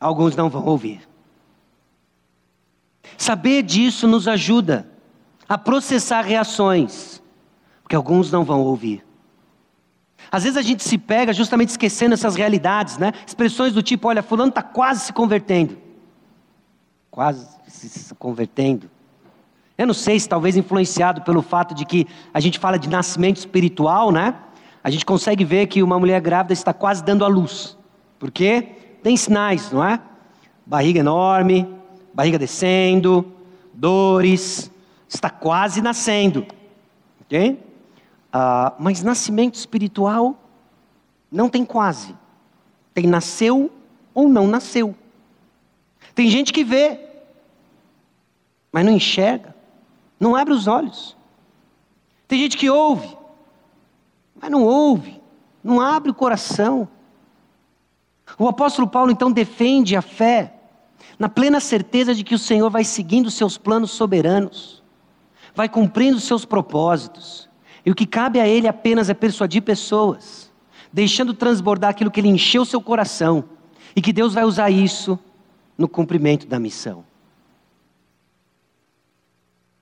Alguns 0.00 0.36
não 0.36 0.48
vão 0.48 0.64
ouvir. 0.64 1.00
Saber 3.16 3.62
disso 3.62 4.06
nos 4.06 4.28
ajuda 4.28 4.88
a 5.48 5.58
processar 5.58 6.22
reações, 6.22 7.20
porque 7.82 7.96
alguns 7.96 8.30
não 8.30 8.44
vão 8.44 8.60
ouvir. 8.60 9.07
Às 10.30 10.44
vezes 10.44 10.56
a 10.56 10.62
gente 10.62 10.82
se 10.82 10.98
pega 10.98 11.32
justamente 11.32 11.70
esquecendo 11.70 12.14
essas 12.14 12.34
realidades, 12.34 12.98
né? 12.98 13.12
Expressões 13.26 13.72
do 13.72 13.82
tipo: 13.82 14.08
olha, 14.08 14.22
Fulano 14.22 14.50
está 14.50 14.62
quase 14.62 15.06
se 15.06 15.12
convertendo. 15.12 15.78
Quase 17.10 17.46
se 17.66 18.14
convertendo. 18.14 18.90
Eu 19.76 19.86
não 19.86 19.94
sei 19.94 20.18
se 20.18 20.28
talvez 20.28 20.56
influenciado 20.56 21.22
pelo 21.22 21.40
fato 21.40 21.74
de 21.74 21.84
que 21.84 22.06
a 22.34 22.40
gente 22.40 22.58
fala 22.58 22.78
de 22.78 22.88
nascimento 22.88 23.36
espiritual, 23.36 24.10
né? 24.10 24.34
A 24.82 24.90
gente 24.90 25.06
consegue 25.06 25.44
ver 25.44 25.66
que 25.66 25.82
uma 25.82 25.98
mulher 25.98 26.20
grávida 26.20 26.52
está 26.52 26.72
quase 26.72 27.02
dando 27.04 27.24
à 27.24 27.28
luz. 27.28 27.76
Por 28.18 28.30
quê? 28.30 28.68
Tem 29.02 29.16
sinais, 29.16 29.70
não 29.70 29.84
é? 29.84 30.00
Barriga 30.66 31.00
enorme, 31.00 31.68
barriga 32.12 32.38
descendo, 32.38 33.32
dores, 33.72 34.70
está 35.08 35.30
quase 35.30 35.80
nascendo. 35.80 36.44
Ok? 37.20 37.58
Ah, 38.40 38.72
mas 38.78 39.02
nascimento 39.02 39.56
espiritual 39.56 40.40
não 41.28 41.48
tem 41.48 41.64
quase. 41.64 42.14
Tem 42.94 43.04
nasceu 43.04 43.68
ou 44.14 44.28
não 44.28 44.46
nasceu. 44.46 44.94
Tem 46.14 46.30
gente 46.30 46.52
que 46.52 46.62
vê, 46.62 47.00
mas 48.70 48.84
não 48.86 48.92
enxerga, 48.92 49.56
não 50.20 50.36
abre 50.36 50.54
os 50.54 50.68
olhos. 50.68 51.16
Tem 52.28 52.38
gente 52.38 52.56
que 52.56 52.70
ouve, 52.70 53.18
mas 54.40 54.52
não 54.52 54.62
ouve, 54.62 55.20
não 55.60 55.80
abre 55.80 56.12
o 56.12 56.14
coração. 56.14 56.88
O 58.38 58.46
apóstolo 58.46 58.86
Paulo 58.86 59.10
então 59.10 59.32
defende 59.32 59.96
a 59.96 60.02
fé, 60.02 60.54
na 61.18 61.28
plena 61.28 61.58
certeza 61.58 62.14
de 62.14 62.22
que 62.22 62.36
o 62.36 62.38
Senhor 62.38 62.70
vai 62.70 62.84
seguindo 62.84 63.32
seus 63.32 63.58
planos 63.58 63.90
soberanos, 63.90 64.80
vai 65.56 65.68
cumprindo 65.68 66.20
seus 66.20 66.44
propósitos, 66.44 67.47
e 67.88 67.90
o 67.90 67.94
que 67.94 68.04
cabe 68.04 68.38
a 68.38 68.46
ele 68.46 68.68
apenas 68.68 69.08
é 69.08 69.14
persuadir 69.14 69.62
pessoas, 69.62 70.52
deixando 70.92 71.32
transbordar 71.32 71.88
aquilo 71.88 72.10
que 72.10 72.20
ele 72.20 72.28
encheu 72.28 72.62
seu 72.66 72.82
coração, 72.82 73.44
e 73.96 74.02
que 74.02 74.12
Deus 74.12 74.34
vai 74.34 74.44
usar 74.44 74.68
isso 74.68 75.18
no 75.78 75.88
cumprimento 75.88 76.46
da 76.46 76.58
missão. 76.58 77.02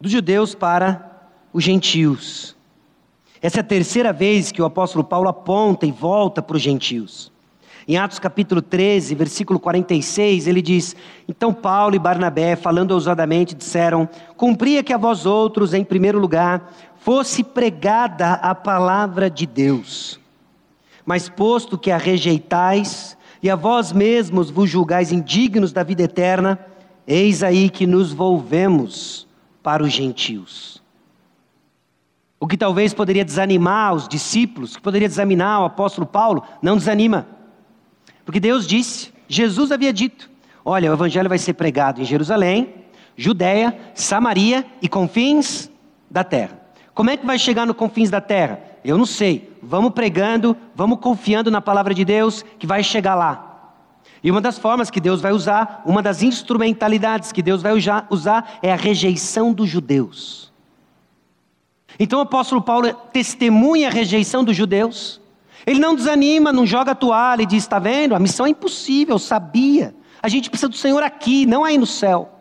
Dos 0.01 0.13
judeus 0.13 0.55
para 0.55 1.29
os 1.53 1.65
gentios. 1.65 2.55
Essa 3.43 3.59
é 3.59 3.61
a 3.61 3.65
terceira 3.65 4.13
vez 4.13 4.53
que 4.53 4.63
o 4.63 4.67
apóstolo 4.67 5.03
Paulo 5.03 5.29
aponta 5.29 5.85
e 5.85 5.91
volta 5.91 6.41
para 6.41 6.57
os 6.57 6.63
gentios. 6.63 7.33
Em 7.89 7.97
Atos 7.97 8.21
capítulo 8.21 8.63
13, 8.63 9.17
versículo 9.17 9.59
46, 9.59 10.47
ele 10.47 10.63
diz: 10.63 10.95
Então 11.29 11.53
Paulo 11.53 11.97
e 11.97 12.01
Barnabé, 12.01 12.55
falando 12.55 12.93
ousadamente, 12.93 13.55
disseram: 13.55 14.09
Cumpria 14.37 14.83
que 14.83 14.93
a 14.93 14.97
vós 14.97 15.27
outros, 15.27 15.75
em 15.75 15.85
primeiro 15.85 16.21
lugar, 16.21 16.73
fosse 17.07 17.45
pregada 17.45 18.33
a 18.33 18.53
palavra 18.53 19.31
de 19.31 19.47
Deus. 19.47 20.19
Mas 21.05 21.29
posto 21.29 21.79
que 21.79 21.93
a 21.93 21.97
rejeitais, 21.97 23.17
e 23.41 23.49
a 23.49 23.55
vós 23.55 23.93
mesmos 23.93 24.51
vos 24.51 24.69
julgais 24.69 25.13
indignos 25.13 25.73
da 25.73 25.85
vida 25.85 26.03
eterna, 26.03 26.59
eis 27.07 27.45
aí 27.45 27.71
que 27.71 27.87
nos 27.87 28.13
volvemos 28.13 29.25
para 29.63 29.85
os 29.85 29.93
gentios. 29.93 30.83
O 32.41 32.47
que 32.49 32.57
talvez 32.57 32.93
poderia 32.93 33.25
desanimar 33.25 33.95
os 33.95 34.09
discípulos, 34.09 34.75
que 34.75 34.83
poderia 34.83 35.07
desanimar 35.07 35.63
o 35.63 35.67
apóstolo 35.67 36.09
Paulo, 36.09 36.43
não 36.61 36.77
desanima. 36.77 37.25
Porque 38.25 38.41
Deus 38.41 38.67
disse, 38.67 39.13
Jesus 39.29 39.71
havia 39.71 39.93
dito: 39.93 40.29
olha, 40.65 40.91
o 40.91 40.95
evangelho 40.95 41.29
vai 41.29 41.39
ser 41.39 41.55
pregado 41.55 42.01
em 42.01 42.05
Jerusalém, 42.05 42.75
Judéia, 43.17 43.79
Samaria 43.95 44.67
e 44.83 44.89
confins 44.89 45.71
da 46.11 46.25
terra. 46.25 46.66
Como 46.97 47.11
é 47.11 47.17
que 47.19 47.27
vai 47.27 47.39
chegar 47.39 47.67
no 47.67 47.75
confins 47.75 48.09
da 48.09 48.23
terra? 48.23 48.59
Eu 48.83 48.97
não 48.97 49.05
sei. 49.05 49.53
Vamos 49.63 49.93
pregando, 49.93 50.57
vamos 50.75 50.99
confiando 50.99 51.51
na 51.51 51.61
palavra 51.61 51.93
de 51.93 52.07
Deus 52.07 52.43
que 52.59 52.67
vai 52.67 52.83
chegar 52.83 53.15
lá. 53.15 53.75
E 54.25 54.31
uma 54.31 54.41
das 54.41 54.59
formas 54.59 54.89
que 54.89 54.99
Deus 54.99 55.21
vai 55.21 55.31
usar, 55.31 55.83
uma 55.85 56.03
das 56.03 56.23
instrumentalidades 56.23 57.33
que 57.33 57.43
Deus 57.43 57.61
vai 57.61 57.75
usar 58.09 58.59
é 58.63 58.73
a 58.73 58.77
rejeição 58.77 59.53
dos 59.53 59.69
judeus. 59.69 60.51
Então 62.01 62.19
o 62.19 62.23
apóstolo 62.23 62.63
Paulo 62.63 62.91
testemunha 63.13 63.89
a 63.89 63.93
rejeição 63.93 64.43
dos 64.43 64.57
judeus. 64.57 65.21
Ele 65.67 65.79
não 65.79 65.95
desanima, 65.95 66.51
não 66.51 66.65
joga 66.65 66.93
a 66.93 66.95
toalha 66.95 67.43
e 67.43 67.47
diz: 67.47 67.65
está 67.65 67.79
vendo? 67.79 68.15
A 68.15 68.19
missão 68.19 68.47
é 68.47 68.49
impossível, 68.49 69.19
sabia. 69.19 69.95
A 70.23 70.31
gente 70.31 70.49
precisa 70.49 70.71
do 70.71 70.77
Senhor 70.77 71.03
aqui, 71.03 71.45
não 71.45 71.63
aí 71.63 71.77
no 71.77 71.87
céu. 71.87 72.33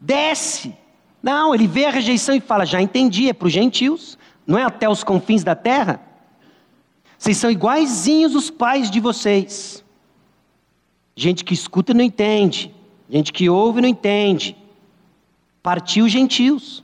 Desce. 0.00 0.80
Não, 1.22 1.54
ele 1.54 1.66
vê 1.66 1.86
a 1.86 1.90
rejeição 1.90 2.34
e 2.34 2.40
fala: 2.40 2.66
já 2.66 2.82
entendi, 2.82 3.28
é 3.28 3.32
para 3.32 3.46
os 3.46 3.52
gentios, 3.52 4.18
não 4.46 4.58
é 4.58 4.64
até 4.64 4.88
os 4.88 5.04
confins 5.04 5.44
da 5.44 5.54
terra. 5.54 6.00
Vocês 7.16 7.36
são 7.36 7.50
iguaizinhos 7.50 8.34
os 8.34 8.50
pais 8.50 8.90
de 8.90 8.98
vocês. 8.98 9.84
Gente 11.14 11.44
que 11.44 11.54
escuta 11.54 11.92
e 11.92 11.94
não 11.94 12.02
entende, 12.02 12.74
gente 13.08 13.32
que 13.32 13.48
ouve 13.48 13.78
e 13.78 13.82
não 13.82 13.88
entende. 13.88 14.56
Partiu 15.62 16.08
gentios. 16.08 16.82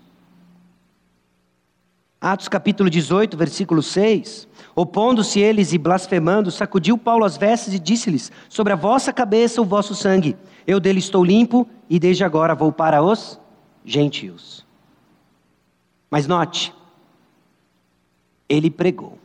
Atos 2.20 2.48
capítulo 2.48 2.88
18, 2.88 3.36
versículo 3.36 3.82
6. 3.82 4.46
Opondo-se 4.76 5.40
eles 5.40 5.72
e 5.72 5.78
blasfemando, 5.78 6.52
sacudiu 6.52 6.96
Paulo 6.96 7.24
as 7.24 7.36
vestes 7.36 7.74
e 7.74 7.78
disse-lhes: 7.80 8.30
Sobre 8.48 8.72
a 8.72 8.76
vossa 8.76 9.12
cabeça 9.12 9.60
o 9.60 9.64
vosso 9.64 9.96
sangue, 9.96 10.36
eu 10.64 10.78
dele 10.78 11.00
estou 11.00 11.24
limpo 11.24 11.66
e 11.90 11.98
desde 11.98 12.22
agora 12.22 12.54
vou 12.54 12.70
para 12.70 13.02
os 13.02 13.40
gentios. 13.88 14.66
Mas 16.10 16.26
note, 16.26 16.74
ele 18.48 18.70
pregou 18.70 19.18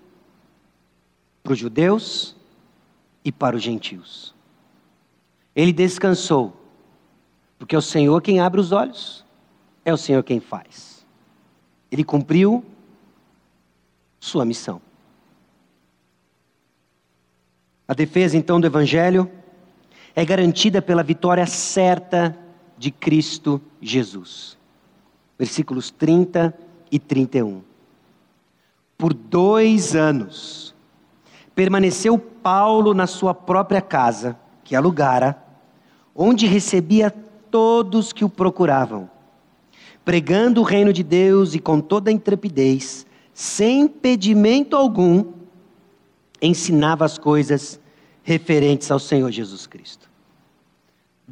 para 1.44 1.54
os 1.54 1.60
judeus 1.60 2.36
e 3.24 3.32
para 3.32 3.56
os 3.56 3.62
gentios. 3.62 4.34
Ele 5.56 5.74
descansou, 5.74 6.56
porque 7.60 7.76
é 7.76 7.78
o 7.78 7.82
Senhor 7.82 8.22
quem 8.22 8.40
abre 8.40 8.60
os 8.60 8.72
olhos, 8.72 9.26
é 9.84 9.94
o 9.94 9.98
Senhor 9.98 10.24
quem 10.24 10.40
faz. 10.40 11.06
Ele 11.92 12.04
cumpriu 12.04 12.66
sua 14.20 14.46
missão. 14.46 14.82
A 17.88 17.94
defesa 17.94 18.38
então 18.38 18.60
do 18.60 18.66
Evangelho 18.66 19.30
é 20.16 20.24
garantida 20.24 20.82
pela 20.82 21.04
vitória 21.04 21.46
certa 21.46 22.38
de 22.78 22.92
Cristo 22.92 23.62
Jesus. 23.82 24.58
Versículos 25.38 25.92
30 25.92 26.58
e 26.92 27.00
31. 27.00 27.62
Por 28.98 29.14
dois 29.14 29.96
anos, 29.96 30.76
permaneceu 31.56 32.18
Paulo 32.18 32.94
na 32.94 33.08
sua 33.08 33.34
própria 33.34 33.82
casa, 33.82 34.38
que 34.64 34.76
alugara, 34.76 35.42
onde 36.16 36.46
recebia 36.46 37.10
todos 37.50 38.14
que 38.14 38.24
o 38.24 38.30
procuravam, 38.30 39.10
pregando 40.06 40.62
o 40.62 40.64
reino 40.64 40.94
de 40.94 41.04
Deus 41.04 41.54
e 41.54 41.60
com 41.60 41.80
toda 41.80 42.12
intrepidez, 42.12 43.06
sem 43.34 43.82
impedimento 43.82 44.76
algum, 44.76 45.26
ensinava 46.42 47.06
as 47.06 47.18
coisas 47.18 47.80
referentes 48.24 48.90
ao 48.92 49.00
Senhor 49.00 49.32
Jesus 49.32 49.66
Cristo. 49.66 50.13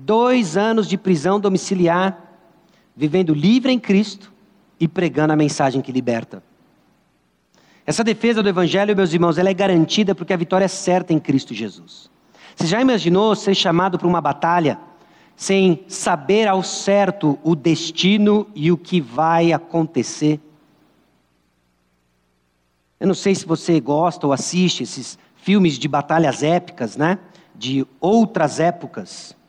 Dois 0.04 0.58
anos 0.58 0.88
de 0.88 0.98
prisão 0.98 1.40
domiciliar, 1.40 2.20
vivendo 2.96 3.36
livre 3.36 3.72
em 3.72 3.80
Cristo 3.80 4.34
e 4.80 4.88
pregando 4.88 5.32
a 5.32 5.36
mensagem 5.36 5.80
que 5.80 5.92
liberta. 5.92 6.42
Essa 7.86 8.04
defesa 8.04 8.42
do 8.42 8.50
Evangelho, 8.50 8.96
meus 8.96 9.14
irmãos, 9.14 9.38
ela 9.38 9.50
é 9.50 9.54
garantida 9.54 10.16
porque 10.16 10.34
a 10.34 10.38
vitória 10.38 10.66
é 10.66 10.68
certa 10.68 11.14
em 11.14 11.20
Cristo 11.20 11.54
Jesus. 11.54 12.10
Você 12.56 12.66
já 12.66 12.82
imaginou 12.82 13.36
ser 13.36 13.54
chamado 13.54 14.00
para 14.00 14.08
uma 14.08 14.20
batalha 14.20 14.80
sem 15.36 15.84
saber 15.88 16.48
ao 16.48 16.64
certo 16.64 17.38
o 17.44 17.56
destino 17.56 18.48
e 18.56 18.72
o 18.72 18.78
que 18.78 19.00
vai 19.00 19.54
acontecer? 19.54 20.40
Eu 23.00 23.06
não 23.06 23.16
sei 23.16 23.36
se 23.36 23.46
você 23.46 23.80
gosta 23.80 24.26
ou 24.26 24.34
assiste 24.34 24.82
esses 24.82 25.18
filmes 25.36 25.78
de 25.78 25.88
batalhas 25.88 26.42
épicas, 26.42 26.98
né? 26.98 27.20
De 27.56 27.86
outras 28.00 28.60
épocas. 28.60 29.40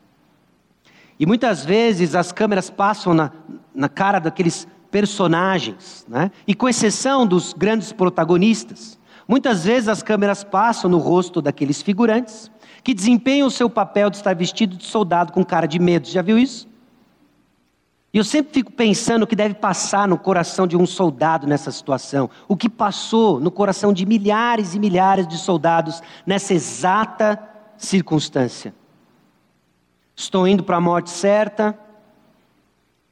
E 1.19 1.25
muitas 1.25 1.63
vezes 1.63 2.15
as 2.15 2.31
câmeras 2.31 2.69
passam 2.69 3.13
na, 3.13 3.31
na 3.73 3.87
cara 3.87 4.19
daqueles 4.19 4.67
personagens, 4.91 6.05
né? 6.07 6.31
e 6.47 6.53
com 6.53 6.69
exceção 6.69 7.25
dos 7.25 7.53
grandes 7.53 7.91
protagonistas, 7.91 8.99
Muitas 9.27 9.63
vezes 9.63 9.87
as 9.87 10.03
câmeras 10.03 10.43
passam 10.43 10.89
no 10.89 10.97
rosto 10.97 11.41
daqueles 11.41 11.81
figurantes 11.81 12.51
que 12.83 12.93
desempenham 12.93 13.47
o 13.47 13.51
seu 13.51 13.69
papel 13.69 14.09
de 14.09 14.17
estar 14.17 14.35
vestido 14.35 14.75
de 14.75 14.85
soldado 14.85 15.31
com 15.31 15.43
cara 15.43 15.65
de 15.65 15.79
medo. 15.79 16.07
Já 16.07 16.21
viu 16.21 16.37
isso? 16.37 16.67
E 18.13 18.17
eu 18.17 18.23
sempre 18.23 18.53
fico 18.53 18.71
pensando 18.71 19.23
o 19.23 19.27
que 19.27 19.35
deve 19.35 19.55
passar 19.55 20.07
no 20.07 20.17
coração 20.17 20.67
de 20.67 20.77
um 20.77 20.85
soldado 20.85 21.47
nessa 21.47 21.71
situação. 21.71 22.29
O 22.47 22.57
que 22.57 22.69
passou 22.69 23.39
no 23.39 23.49
coração 23.49 23.93
de 23.93 24.05
milhares 24.05 24.75
e 24.75 24.79
milhares 24.79 25.27
de 25.27 25.37
soldados 25.37 26.01
nessa 26.25 26.53
exata 26.53 27.39
circunstância. 27.77 28.75
Estou 30.15 30.47
indo 30.47 30.63
para 30.63 30.77
a 30.77 30.81
morte 30.81 31.09
certa. 31.09 31.77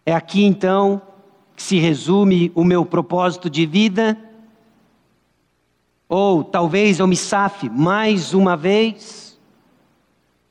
É 0.06 0.14
aqui 0.14 0.44
então 0.44 1.02
que 1.56 1.64
se 1.64 1.78
resume 1.80 2.52
o 2.56 2.64
meu 2.64 2.86
propósito 2.86 3.50
de 3.50 3.66
vida. 3.66 4.18
Ou 6.08 6.44
talvez 6.44 7.00
eu 7.00 7.08
me 7.08 7.16
safe 7.16 7.70
mais 7.70 8.34
uma 8.34 8.58
vez, 8.58 9.40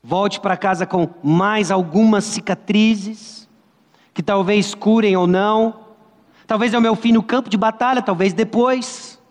volte 0.01 0.39
para 0.39 0.57
casa 0.57 0.87
com 0.87 1.07
mais 1.21 1.69
algumas 1.69 2.23
cicatrizes, 2.23 3.47
que 4.13 4.23
talvez 4.23 4.73
curem 4.73 5.15
ou 5.15 5.27
não. 5.27 5.81
Talvez 6.47 6.73
é 6.73 6.77
o 6.77 6.81
meu 6.81 6.95
fim 6.95 7.11
no 7.11 7.21
campo 7.21 7.49
de 7.49 7.57
batalha, 7.57 8.01
talvez 8.01 8.33
depois, 8.33 9.21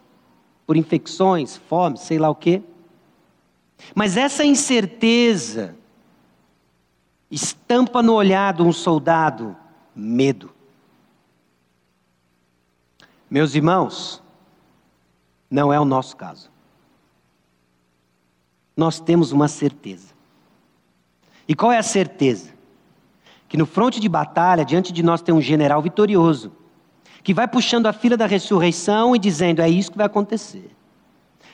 por 0.67 0.77
infecções, 0.77 1.57
fome, 1.69 1.99
sei 1.99 2.19
lá 2.19 2.31
o 2.31 2.35
quê. 2.35 2.63
Mas 3.95 4.17
essa 4.17 4.45
incerteza 4.45 5.77
estampa 7.31 8.03
no 8.03 8.15
olhar 8.15 8.53
de 8.53 8.63
um 8.63 8.73
soldado 8.73 9.57
medo. 9.95 10.51
Meus 13.31 13.55
irmãos, 13.55 14.21
não 15.49 15.73
é 15.73 15.79
o 15.79 15.85
nosso 15.85 16.17
caso. 16.17 16.51
Nós 18.77 18.99
temos 18.99 19.31
uma 19.31 19.47
certeza. 19.47 20.09
E 21.47 21.55
qual 21.55 21.71
é 21.71 21.79
a 21.79 21.83
certeza? 21.83 22.51
Que 23.49 23.57
no 23.57 23.67
fronte 23.67 24.01
de 24.01 24.09
batalha, 24.09 24.65
diante 24.65 24.93
de 24.93 25.03
nós 25.03 25.23
tem 25.23 25.35
um 25.35 25.41
general 25.41 25.83
vitorioso, 25.83 26.53
que 27.23 27.35
vai 27.35 27.47
puxando 27.47 27.87
a 27.87 27.93
fila 27.93 28.17
da 28.17 28.27
ressurreição 28.27 29.15
e 29.15 29.19
dizendo: 29.19 29.61
é 29.61 29.69
isso 29.69 29.91
que 29.91 29.99
vai 29.99 30.07
acontecer. 30.07 30.71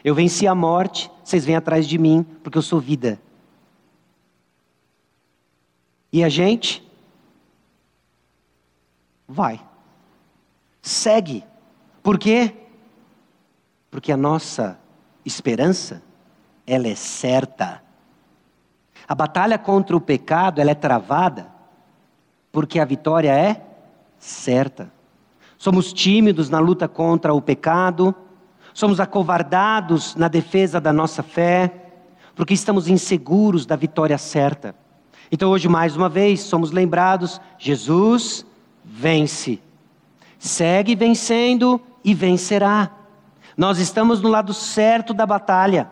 Eu 0.04 0.14
venci 0.14 0.46
a 0.46 0.54
morte, 0.54 1.10
vocês 1.24 1.44
vêm 1.44 1.56
atrás 1.56 1.86
de 1.86 1.98
mim, 1.98 2.24
porque 2.42 2.56
eu 2.56 2.62
sou 2.62 2.78
vida. 2.78 3.20
E 6.16 6.24
a 6.24 6.30
gente 6.30 6.82
vai. 9.28 9.60
Segue. 10.80 11.44
Por 12.02 12.18
quê? 12.18 12.54
Porque 13.90 14.10
a 14.10 14.16
nossa 14.16 14.80
esperança, 15.26 16.02
ela 16.66 16.88
é 16.88 16.94
certa. 16.94 17.82
A 19.06 19.14
batalha 19.14 19.58
contra 19.58 19.94
o 19.94 20.00
pecado, 20.00 20.58
ela 20.58 20.70
é 20.70 20.74
travada 20.74 21.52
porque 22.50 22.80
a 22.80 22.86
vitória 22.86 23.38
é 23.38 23.62
certa. 24.18 24.90
Somos 25.58 25.92
tímidos 25.92 26.48
na 26.48 26.60
luta 26.60 26.88
contra 26.88 27.34
o 27.34 27.42
pecado, 27.42 28.14
somos 28.72 29.00
acovardados 29.00 30.16
na 30.16 30.28
defesa 30.28 30.80
da 30.80 30.94
nossa 30.94 31.22
fé, 31.22 31.92
porque 32.34 32.54
estamos 32.54 32.88
inseguros 32.88 33.66
da 33.66 33.76
vitória 33.76 34.16
certa. 34.16 34.85
Então 35.30 35.50
hoje 35.50 35.68
mais 35.68 35.96
uma 35.96 36.08
vez 36.08 36.40
somos 36.40 36.70
lembrados, 36.70 37.40
Jesus 37.58 38.46
vence. 38.84 39.60
Segue 40.38 40.94
vencendo 40.94 41.80
e 42.04 42.14
vencerá. 42.14 42.90
Nós 43.56 43.78
estamos 43.78 44.20
no 44.20 44.28
lado 44.28 44.54
certo 44.54 45.12
da 45.12 45.26
batalha. 45.26 45.88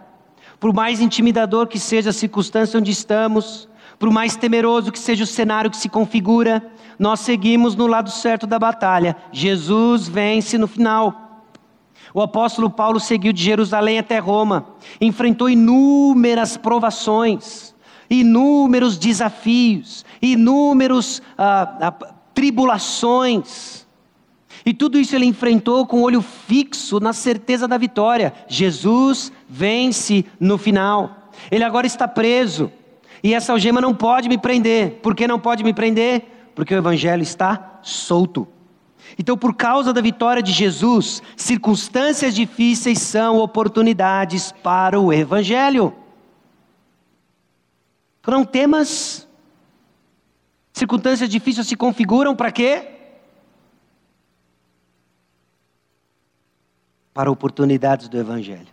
Por 0.60 0.72
mais 0.72 1.00
intimidador 1.00 1.66
que 1.66 1.78
seja 1.78 2.10
a 2.10 2.12
circunstância 2.12 2.78
onde 2.78 2.90
estamos, 2.90 3.68
por 3.98 4.10
mais 4.10 4.36
temeroso 4.36 4.92
que 4.92 4.98
seja 4.98 5.24
o 5.24 5.26
cenário 5.26 5.70
que 5.70 5.76
se 5.76 5.88
configura, 5.88 6.64
nós 6.98 7.20
seguimos 7.20 7.74
no 7.74 7.86
lado 7.86 8.10
certo 8.10 8.46
da 8.46 8.58
batalha. 8.58 9.16
Jesus 9.32 10.08
vence 10.08 10.56
no 10.56 10.68
final. 10.68 11.42
O 12.12 12.22
apóstolo 12.22 12.70
Paulo 12.70 13.00
seguiu 13.00 13.32
de 13.32 13.42
Jerusalém 13.42 13.98
até 13.98 14.18
Roma, 14.18 14.68
enfrentou 15.00 15.50
inúmeras 15.50 16.56
provações, 16.56 17.73
inúmeros 18.08 18.98
desafios, 18.98 20.04
inúmeros 20.20 21.22
ah, 21.36 21.78
ah, 21.80 22.14
tribulações. 22.34 23.86
E 24.66 24.72
tudo 24.72 24.98
isso 24.98 25.14
ele 25.14 25.26
enfrentou 25.26 25.86
com 25.86 25.98
o 25.98 26.02
olho 26.02 26.22
fixo 26.22 26.98
na 27.00 27.12
certeza 27.12 27.68
da 27.68 27.76
vitória. 27.76 28.32
Jesus 28.48 29.32
vence 29.48 30.24
no 30.40 30.56
final. 30.56 31.30
Ele 31.50 31.64
agora 31.64 31.86
está 31.86 32.08
preso. 32.08 32.72
E 33.22 33.34
essa 33.34 33.52
algema 33.52 33.80
não 33.80 33.94
pode 33.94 34.28
me 34.28 34.38
prender. 34.38 35.00
Por 35.02 35.14
que 35.14 35.26
não 35.26 35.38
pode 35.38 35.62
me 35.62 35.74
prender? 35.74 36.50
Porque 36.54 36.74
o 36.74 36.78
evangelho 36.78 37.22
está 37.22 37.78
solto. 37.82 38.48
Então, 39.18 39.36
por 39.36 39.54
causa 39.54 39.92
da 39.92 40.00
vitória 40.00 40.42
de 40.42 40.52
Jesus, 40.52 41.22
circunstâncias 41.36 42.34
difíceis 42.34 42.98
são 42.98 43.38
oportunidades 43.38 44.52
para 44.62 44.98
o 44.98 45.12
evangelho. 45.12 45.92
Foram 48.24 48.44
temas. 48.44 49.28
Circunstâncias 50.72 51.30
difíceis 51.30 51.68
se 51.68 51.76
configuram 51.76 52.34
para 52.34 52.50
quê? 52.50 52.90
para 57.14 57.30
oportunidades 57.30 58.08
do 58.08 58.18
Evangelho. 58.18 58.66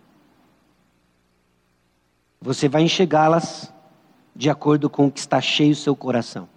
Você 2.40 2.68
vai 2.68 2.82
enxergá-las 2.82 3.72
de 4.34 4.50
acordo 4.50 4.90
com 4.90 5.06
o 5.06 5.12
que 5.12 5.20
está 5.20 5.40
cheio 5.40 5.70
o 5.72 5.76
seu 5.76 5.94
coração. 5.94 6.48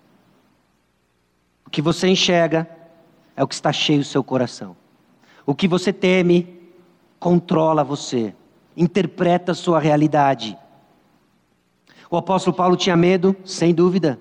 O 1.64 1.70
que 1.70 1.84
você 1.84 2.08
enxerga 2.08 2.68
é 3.36 3.43
o 3.43 3.48
que 3.48 3.54
está 3.54 3.72
cheio 3.72 4.02
o 4.02 4.06
seu 4.06 4.24
coração. 4.24 4.76
O 5.46 5.54
que 5.54 5.68
você 5.68 5.93
teme 5.93 6.60
controla 7.20 7.84
você, 7.84 8.34
interpreta 8.76 9.52
a 9.52 9.56
sua 9.56 9.80
realidade. 9.80 10.58
O 12.10 12.18
apóstolo 12.18 12.56
Paulo 12.56 12.76
tinha 12.76 12.95
medo, 12.95 13.36
sem 13.43 13.74
dúvida. 13.74 14.20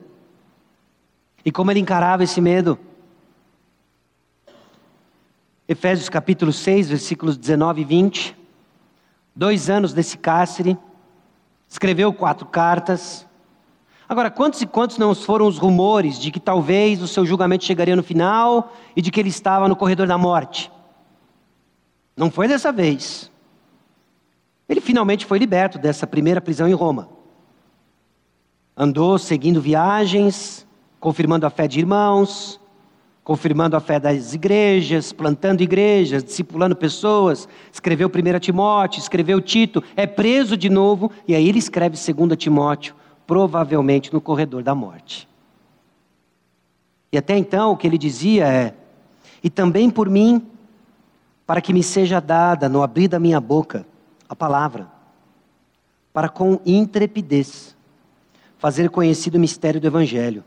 E 1.45 1.53
como 1.53 1.70
ele 1.70 1.80
encarava 1.80 2.24
esse 2.24 2.41
medo? 2.41 2.78
Efésios 5.68 6.09
capítulo 6.09 6.53
6, 6.53 6.89
versículos 6.89 7.37
19 7.37 7.82
e 7.82 7.85
20. 7.85 8.37
Dois 9.37 9.68
anos 9.68 9.93
desse 9.93 10.16
cárcere, 10.16 10.78
escreveu 11.68 12.12
quatro 12.12 12.47
cartas. 12.47 13.26
Agora, 14.09 14.30
quantos 14.30 14.62
e 14.62 14.66
quantos 14.66 14.97
não 14.97 15.14
foram 15.14 15.47
os 15.47 15.59
rumores 15.59 16.18
de 16.18 16.30
que 16.30 16.39
talvez 16.39 17.03
o 17.03 17.09
seu 17.09 17.26
julgamento 17.26 17.64
chegaria 17.64 17.97
no 17.97 18.03
final 18.03 18.72
e 18.95 19.03
de 19.03 19.11
que 19.11 19.18
ele 19.18 19.30
estava 19.30 19.68
no 19.68 19.76
corredor 19.76 20.07
da 20.07 20.16
morte? 20.16 20.70
Não 22.16 22.30
foi 22.30 22.47
dessa 22.47 22.70
vez. 22.70 23.30
Ele 24.68 24.80
finalmente 24.80 25.26
foi 25.26 25.39
liberto 25.39 25.78
dessa 25.78 26.07
primeira 26.07 26.41
prisão 26.41 26.68
em 26.68 26.74
Roma. 26.74 27.09
Andou 28.77 29.18
seguindo 29.18 29.61
viagens, 29.61 30.66
confirmando 30.99 31.47
a 31.47 31.51
fé 31.51 31.68
de 31.68 31.79
irmãos, 31.79 32.61
confirmando 33.22 33.77
a 33.77 33.81
fé 33.81 34.01
das 34.01 34.35
igrejas, 34.35 35.12
plantando 35.12 35.62
igrejas, 35.62 36.25
discipulando 36.25 36.75
pessoas, 36.75 37.49
escreveu 37.72 38.09
1 38.09 38.39
Timóteo, 38.41 38.99
escreveu 38.99 39.41
Tito, 39.41 39.83
é 39.95 40.07
preso 40.07 40.57
de 40.57 40.68
novo, 40.68 41.11
e 41.27 41.35
aí 41.35 41.49
ele 41.49 41.59
escreve 41.59 41.97
2 41.97 42.37
Timóteo, 42.37 42.97
provavelmente 43.27 44.12
no 44.12 44.20
corredor 44.20 44.62
da 44.62 44.75
morte. 44.75 45.29
E 47.12 47.16
até 47.16 47.39
então 47.39 47.70
o 47.70 47.77
que 47.77 47.87
ele 47.87 47.97
dizia 47.97 48.47
é: 48.47 48.75
E 49.43 49.49
também 49.49 49.89
por 49.89 50.11
mim, 50.11 50.45
para 51.47 51.61
que 51.61 51.72
me 51.72 51.83
seja 51.83 52.20
dada 52.20 52.68
no 52.68 52.83
abrir 52.83 53.07
da 53.07 53.20
minha 53.20 53.41
boca 53.41 53.87
a 54.29 54.35
palavra, 54.35 54.89
para 56.12 56.29
com 56.29 56.61
intrepidez 56.66 57.74
fazer 58.65 58.89
conhecido 58.89 59.35
o 59.35 59.41
mistério 59.41 59.79
do 59.79 59.87
Evangelho 59.87 60.43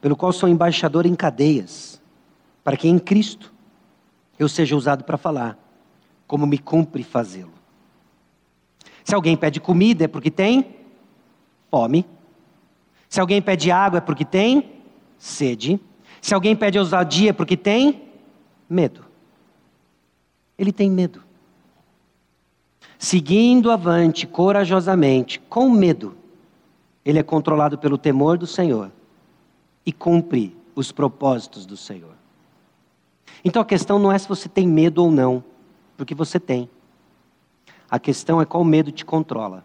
pelo 0.00 0.16
qual 0.16 0.32
sou 0.32 0.48
embaixador 0.48 1.06
em 1.06 1.14
cadeias, 1.14 2.02
para 2.64 2.76
que 2.76 2.88
em 2.88 2.98
Cristo 2.98 3.54
eu 4.36 4.48
seja 4.48 4.74
usado 4.74 5.04
para 5.04 5.16
falar, 5.16 5.56
como 6.26 6.48
me 6.48 6.58
cumpre 6.58 7.04
fazê-lo. 7.04 7.52
Se 9.04 9.14
alguém 9.14 9.36
pede 9.36 9.60
comida 9.60 10.06
é 10.06 10.08
porque 10.08 10.32
tem 10.32 10.78
fome. 11.70 12.04
Se 13.08 13.20
alguém 13.20 13.40
pede 13.40 13.70
água 13.70 13.98
é 13.98 14.00
porque 14.00 14.24
tem 14.24 14.72
sede. 15.16 15.80
Se 16.20 16.34
alguém 16.34 16.56
pede 16.56 16.76
ousadia 16.76 17.30
é 17.30 17.32
porque 17.32 17.56
tem 17.56 18.02
medo. 18.68 19.04
Ele 20.58 20.72
tem 20.72 20.90
medo. 20.90 21.22
Seguindo 22.98 23.70
avante 23.70 24.26
corajosamente, 24.26 25.38
com 25.48 25.70
medo, 25.70 26.17
ele 27.08 27.18
é 27.18 27.22
controlado 27.22 27.78
pelo 27.78 27.96
temor 27.96 28.36
do 28.36 28.46
Senhor 28.46 28.92
e 29.86 29.90
cumpre 29.90 30.54
os 30.74 30.92
propósitos 30.92 31.64
do 31.64 31.74
Senhor. 31.74 32.12
Então 33.42 33.62
a 33.62 33.64
questão 33.64 33.98
não 33.98 34.12
é 34.12 34.18
se 34.18 34.28
você 34.28 34.46
tem 34.46 34.68
medo 34.68 35.02
ou 35.02 35.10
não, 35.10 35.42
porque 35.96 36.14
você 36.14 36.38
tem. 36.38 36.68
A 37.90 37.98
questão 37.98 38.42
é 38.42 38.44
qual 38.44 38.62
medo 38.62 38.92
te 38.92 39.06
controla. 39.06 39.64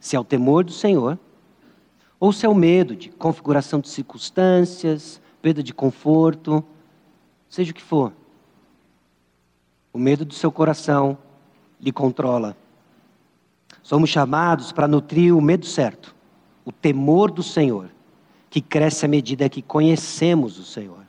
Se 0.00 0.16
é 0.16 0.20
o 0.20 0.24
temor 0.24 0.64
do 0.64 0.72
Senhor, 0.72 1.18
ou 2.18 2.32
se 2.32 2.46
é 2.46 2.48
o 2.48 2.54
medo 2.54 2.96
de 2.96 3.10
configuração 3.10 3.78
de 3.78 3.90
circunstâncias, 3.90 5.20
perda 5.42 5.62
de 5.62 5.74
conforto, 5.74 6.64
seja 7.46 7.72
o 7.72 7.74
que 7.74 7.82
for. 7.82 8.10
O 9.92 9.98
medo 9.98 10.24
do 10.24 10.32
seu 10.32 10.50
coração 10.50 11.18
lhe 11.78 11.92
controla. 11.92 12.56
Somos 13.82 14.08
chamados 14.08 14.72
para 14.72 14.88
nutrir 14.88 15.36
o 15.36 15.42
medo 15.42 15.66
certo, 15.66 16.16
o 16.68 16.72
temor 16.72 17.30
do 17.30 17.42
Senhor, 17.42 17.88
que 18.50 18.60
cresce 18.60 19.06
à 19.06 19.08
medida 19.08 19.48
que 19.48 19.62
conhecemos 19.62 20.58
o 20.58 20.64
Senhor. 20.64 21.02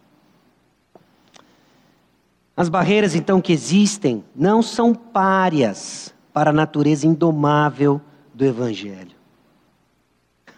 As 2.56 2.70
barreiras, 2.70 3.14
então, 3.14 3.42
que 3.42 3.52
existem 3.52 4.24
não 4.34 4.62
são 4.62 4.96
párias 4.96 6.16
para 6.32 6.52
a 6.52 6.54
natureza 6.54 7.06
indomável 7.06 8.00
do 8.34 8.46
Evangelho. 8.46 9.18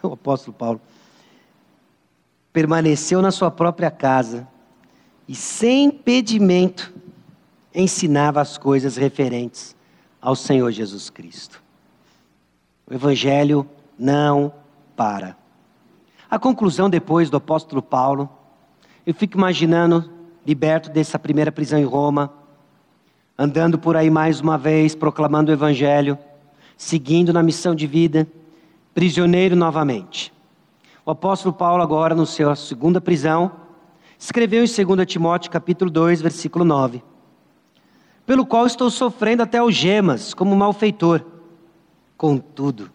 O 0.04 0.12
apóstolo 0.12 0.56
Paulo 0.56 0.80
permaneceu 2.52 3.20
na 3.20 3.32
sua 3.32 3.50
própria 3.50 3.90
casa 3.90 4.46
e, 5.26 5.34
sem 5.34 5.86
impedimento, 5.86 6.94
ensinava 7.74 8.40
as 8.40 8.56
coisas 8.56 8.96
referentes 8.96 9.74
ao 10.20 10.36
Senhor 10.36 10.70
Jesus 10.70 11.10
Cristo. 11.10 11.60
O 12.86 12.94
Evangelho 12.94 13.68
não 13.98 14.61
para. 14.96 15.36
A 16.30 16.38
conclusão 16.38 16.88
depois 16.88 17.28
do 17.28 17.36
apóstolo 17.36 17.82
Paulo, 17.82 18.28
eu 19.06 19.12
fico 19.12 19.36
imaginando 19.36 20.10
liberto 20.46 20.90
dessa 20.90 21.18
primeira 21.18 21.52
prisão 21.52 21.78
em 21.78 21.84
Roma, 21.84 22.32
andando 23.38 23.78
por 23.78 23.96
aí 23.96 24.10
mais 24.10 24.40
uma 24.40 24.56
vez, 24.56 24.94
proclamando 24.94 25.50
o 25.50 25.54
Evangelho, 25.54 26.18
seguindo 26.76 27.32
na 27.32 27.42
missão 27.42 27.74
de 27.74 27.86
vida, 27.86 28.26
prisioneiro 28.94 29.56
novamente. 29.56 30.32
O 31.04 31.10
apóstolo 31.10 31.52
Paulo, 31.52 31.82
agora 31.82 32.14
no 32.14 32.24
seu 32.24 32.54
segunda 32.54 33.00
prisão, 33.00 33.52
escreveu 34.18 34.64
em 34.64 34.66
2 34.66 35.06
Timóteo 35.06 35.50
capítulo 35.50 35.90
2, 35.90 36.22
versículo 36.22 36.64
9: 36.64 37.02
Pelo 38.24 38.46
qual 38.46 38.66
estou 38.66 38.88
sofrendo 38.88 39.42
até 39.42 39.58
algemas, 39.58 40.32
como 40.32 40.54
malfeitor. 40.54 41.24
Contudo, 42.16 42.90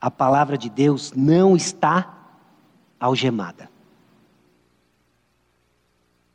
a 0.00 0.10
palavra 0.10 0.56
de 0.56 0.68
Deus 0.68 1.12
não 1.12 1.56
está 1.56 2.14
algemada 3.00 3.68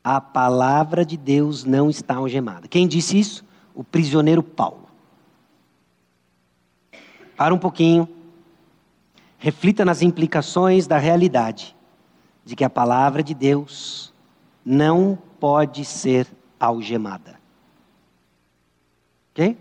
a 0.04 0.20
palavra 0.20 1.02
de 1.02 1.16
Deus 1.16 1.64
não 1.64 1.88
está 1.88 2.16
algemada. 2.16 2.68
Quem 2.68 2.86
disse 2.86 3.18
isso? 3.18 3.42
O 3.74 3.82
prisioneiro 3.82 4.42
Paulo. 4.42 4.86
Para 7.34 7.54
um 7.54 7.58
pouquinho, 7.58 8.06
reflita 9.38 9.82
nas 9.82 10.02
implicações 10.02 10.86
da 10.86 10.98
realidade 10.98 11.74
de 12.44 12.54
que 12.54 12.62
a 12.62 12.70
palavra 12.70 13.22
de 13.22 13.32
Deus 13.32 14.12
não 14.62 15.18
pode 15.40 15.86
ser 15.86 16.28
algemada. 16.60 17.40
Ok? 19.32 19.56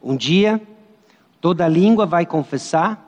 Um 0.00 0.16
dia, 0.16 0.62
toda 1.40 1.66
língua 1.66 2.06
vai 2.06 2.24
confessar, 2.24 3.05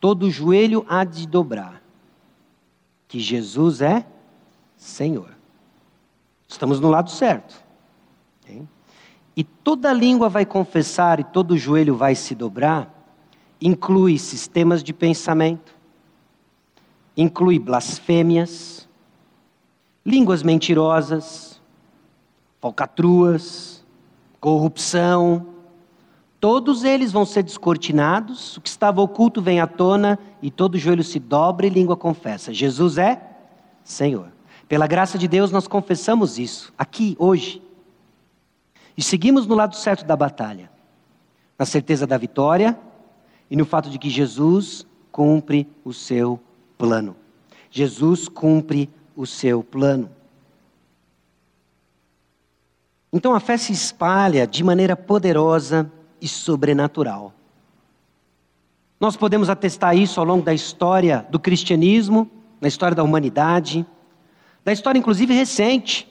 todo 0.00 0.30
joelho 0.30 0.84
há 0.88 1.04
de 1.04 1.28
dobrar, 1.28 1.82
que 3.06 3.20
Jesus 3.20 3.82
é 3.82 4.06
Senhor. 4.76 5.36
Estamos 6.48 6.80
no 6.80 6.88
lado 6.88 7.10
certo. 7.10 7.62
Okay? 8.42 8.66
E 9.36 9.44
toda 9.44 9.92
língua 9.92 10.28
vai 10.28 10.46
confessar 10.46 11.20
e 11.20 11.24
todo 11.24 11.56
joelho 11.56 11.94
vai 11.94 12.14
se 12.14 12.34
dobrar, 12.34 12.92
inclui 13.60 14.18
sistemas 14.18 14.82
de 14.82 14.92
pensamento, 14.92 15.76
inclui 17.16 17.58
blasfêmias, 17.58 18.88
línguas 20.04 20.42
mentirosas, 20.42 21.60
falcatruas, 22.60 23.84
corrupção. 24.40 25.46
Todos 26.40 26.84
eles 26.84 27.12
vão 27.12 27.26
ser 27.26 27.42
descortinados, 27.42 28.56
o 28.56 28.62
que 28.62 28.68
estava 28.70 29.02
oculto 29.02 29.42
vem 29.42 29.60
à 29.60 29.66
tona 29.66 30.18
e 30.40 30.50
todo 30.50 30.78
joelho 30.78 31.04
se 31.04 31.18
dobra 31.20 31.66
e 31.66 31.70
língua 31.70 31.98
confessa: 31.98 32.52
Jesus 32.54 32.96
é 32.96 33.22
Senhor. 33.84 34.32
Pela 34.66 34.86
graça 34.86 35.18
de 35.18 35.28
Deus, 35.28 35.52
nós 35.52 35.68
confessamos 35.68 36.38
isso, 36.38 36.72
aqui, 36.78 37.14
hoje. 37.18 37.60
E 38.96 39.02
seguimos 39.02 39.46
no 39.46 39.54
lado 39.54 39.76
certo 39.76 40.04
da 40.06 40.16
batalha, 40.16 40.70
na 41.58 41.66
certeza 41.66 42.06
da 42.06 42.16
vitória 42.16 42.78
e 43.50 43.56
no 43.56 43.66
fato 43.66 43.90
de 43.90 43.98
que 43.98 44.08
Jesus 44.08 44.86
cumpre 45.12 45.68
o 45.84 45.92
seu 45.92 46.40
plano. 46.78 47.16
Jesus 47.70 48.28
cumpre 48.28 48.88
o 49.14 49.26
seu 49.26 49.62
plano. 49.62 50.10
Então 53.12 53.34
a 53.34 53.40
fé 53.40 53.58
se 53.58 53.72
espalha 53.72 54.46
de 54.46 54.64
maneira 54.64 54.96
poderosa 54.96 55.90
e 56.20 56.28
sobrenatural. 56.28 57.32
Nós 58.98 59.16
podemos 59.16 59.48
atestar 59.48 59.96
isso 59.96 60.20
ao 60.20 60.26
longo 60.26 60.44
da 60.44 60.52
história 60.52 61.26
do 61.30 61.38
cristianismo, 61.38 62.30
na 62.60 62.68
história 62.68 62.94
da 62.94 63.02
humanidade 63.02 63.86
da 64.64 64.72
história 64.72 64.98
inclusive 65.00 65.34
recente, 65.34 66.08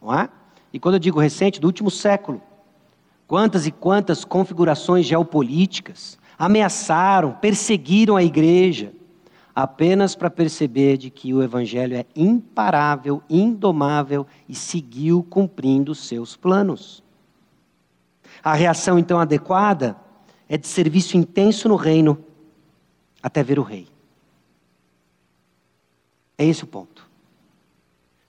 não 0.00 0.14
é? 0.14 0.28
E 0.72 0.78
quando 0.78 0.94
eu 0.94 1.00
digo 1.00 1.20
recente, 1.20 1.60
do 1.60 1.66
último 1.66 1.90
século. 1.90 2.40
Quantas 3.26 3.66
e 3.66 3.70
quantas 3.70 4.24
configurações 4.24 5.06
geopolíticas 5.06 6.18
ameaçaram, 6.38 7.32
perseguiram 7.32 8.16
a 8.16 8.22
igreja, 8.22 8.92
apenas 9.54 10.16
para 10.16 10.30
perceber 10.30 10.96
de 10.96 11.10
que 11.10 11.32
o 11.32 11.42
evangelho 11.42 11.96
é 11.96 12.06
imparável, 12.16 13.22
indomável 13.28 14.26
e 14.48 14.54
seguiu 14.54 15.22
cumprindo 15.22 15.94
seus 15.94 16.36
planos. 16.36 17.03
A 18.44 18.52
reação 18.52 18.98
então 18.98 19.18
adequada 19.18 19.96
é 20.46 20.58
de 20.58 20.68
serviço 20.68 21.16
intenso 21.16 21.68
no 21.68 21.76
reino 21.76 22.22
até 23.22 23.42
ver 23.42 23.58
o 23.58 23.62
rei. 23.62 23.88
É 26.36 26.44
esse 26.44 26.62
o 26.62 26.66
ponto 26.66 27.14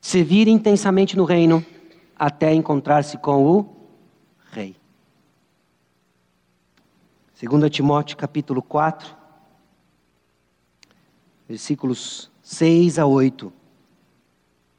servir 0.05 0.47
intensamente 0.47 1.18
no 1.18 1.26
reino 1.26 1.66
até 2.16 2.53
encontrar-se 2.53 3.18
com 3.18 3.43
o 3.43 3.76
rei. 4.51 4.76
2 7.41 7.72
Timóteo 7.72 8.16
capítulo 8.16 8.61
4, 8.61 9.16
versículos 11.49 12.30
6 12.43 12.99
a 12.99 13.07
8. 13.07 13.51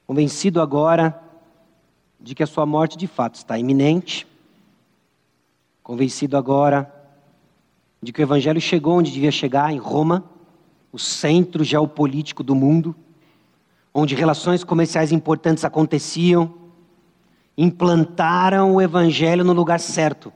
Convencido 0.07 0.61
agora 0.61 1.21
de 2.17 2.33
que 2.33 2.41
a 2.41 2.47
sua 2.47 2.65
morte 2.65 2.97
de 2.97 3.05
fato 3.05 3.35
está 3.35 3.59
iminente, 3.59 4.25
convencido 5.87 6.35
agora 6.35 6.93
de 8.03 8.11
que 8.11 8.19
o 8.19 8.23
evangelho 8.23 8.59
chegou 8.59 8.97
onde 8.97 9.09
devia 9.09 9.31
chegar, 9.31 9.71
em 9.71 9.77
Roma, 9.77 10.25
o 10.91 10.99
centro 10.99 11.63
geopolítico 11.63 12.43
do 12.43 12.53
mundo, 12.53 12.93
onde 13.93 14.13
relações 14.13 14.65
comerciais 14.65 15.13
importantes 15.13 15.63
aconteciam, 15.63 16.53
implantaram 17.57 18.75
o 18.75 18.81
evangelho 18.81 19.45
no 19.45 19.53
lugar 19.53 19.79
certo. 19.79 20.33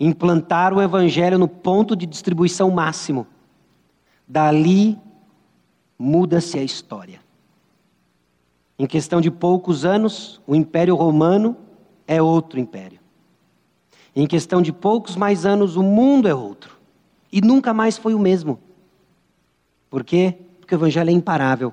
Implantaram 0.00 0.78
o 0.78 0.82
evangelho 0.82 1.38
no 1.38 1.46
ponto 1.46 1.94
de 1.94 2.04
distribuição 2.04 2.72
máximo. 2.72 3.28
Dali 4.26 4.98
muda-se 5.96 6.58
a 6.58 6.62
história. 6.64 7.20
Em 8.76 8.86
questão 8.88 9.20
de 9.20 9.30
poucos 9.30 9.84
anos, 9.84 10.40
o 10.44 10.56
Império 10.56 10.96
Romano 10.96 11.56
é 12.04 12.20
outro 12.20 12.58
império. 12.58 13.03
Em 14.14 14.26
questão 14.26 14.62
de 14.62 14.72
poucos 14.72 15.16
mais 15.16 15.44
anos, 15.44 15.76
o 15.76 15.82
mundo 15.82 16.28
é 16.28 16.34
outro. 16.34 16.76
E 17.32 17.40
nunca 17.40 17.74
mais 17.74 17.98
foi 17.98 18.14
o 18.14 18.18
mesmo. 18.18 18.60
Por 19.90 20.04
quê? 20.04 20.36
Porque 20.60 20.74
o 20.74 20.78
Evangelho 20.78 21.10
é 21.10 21.12
imparável. 21.12 21.72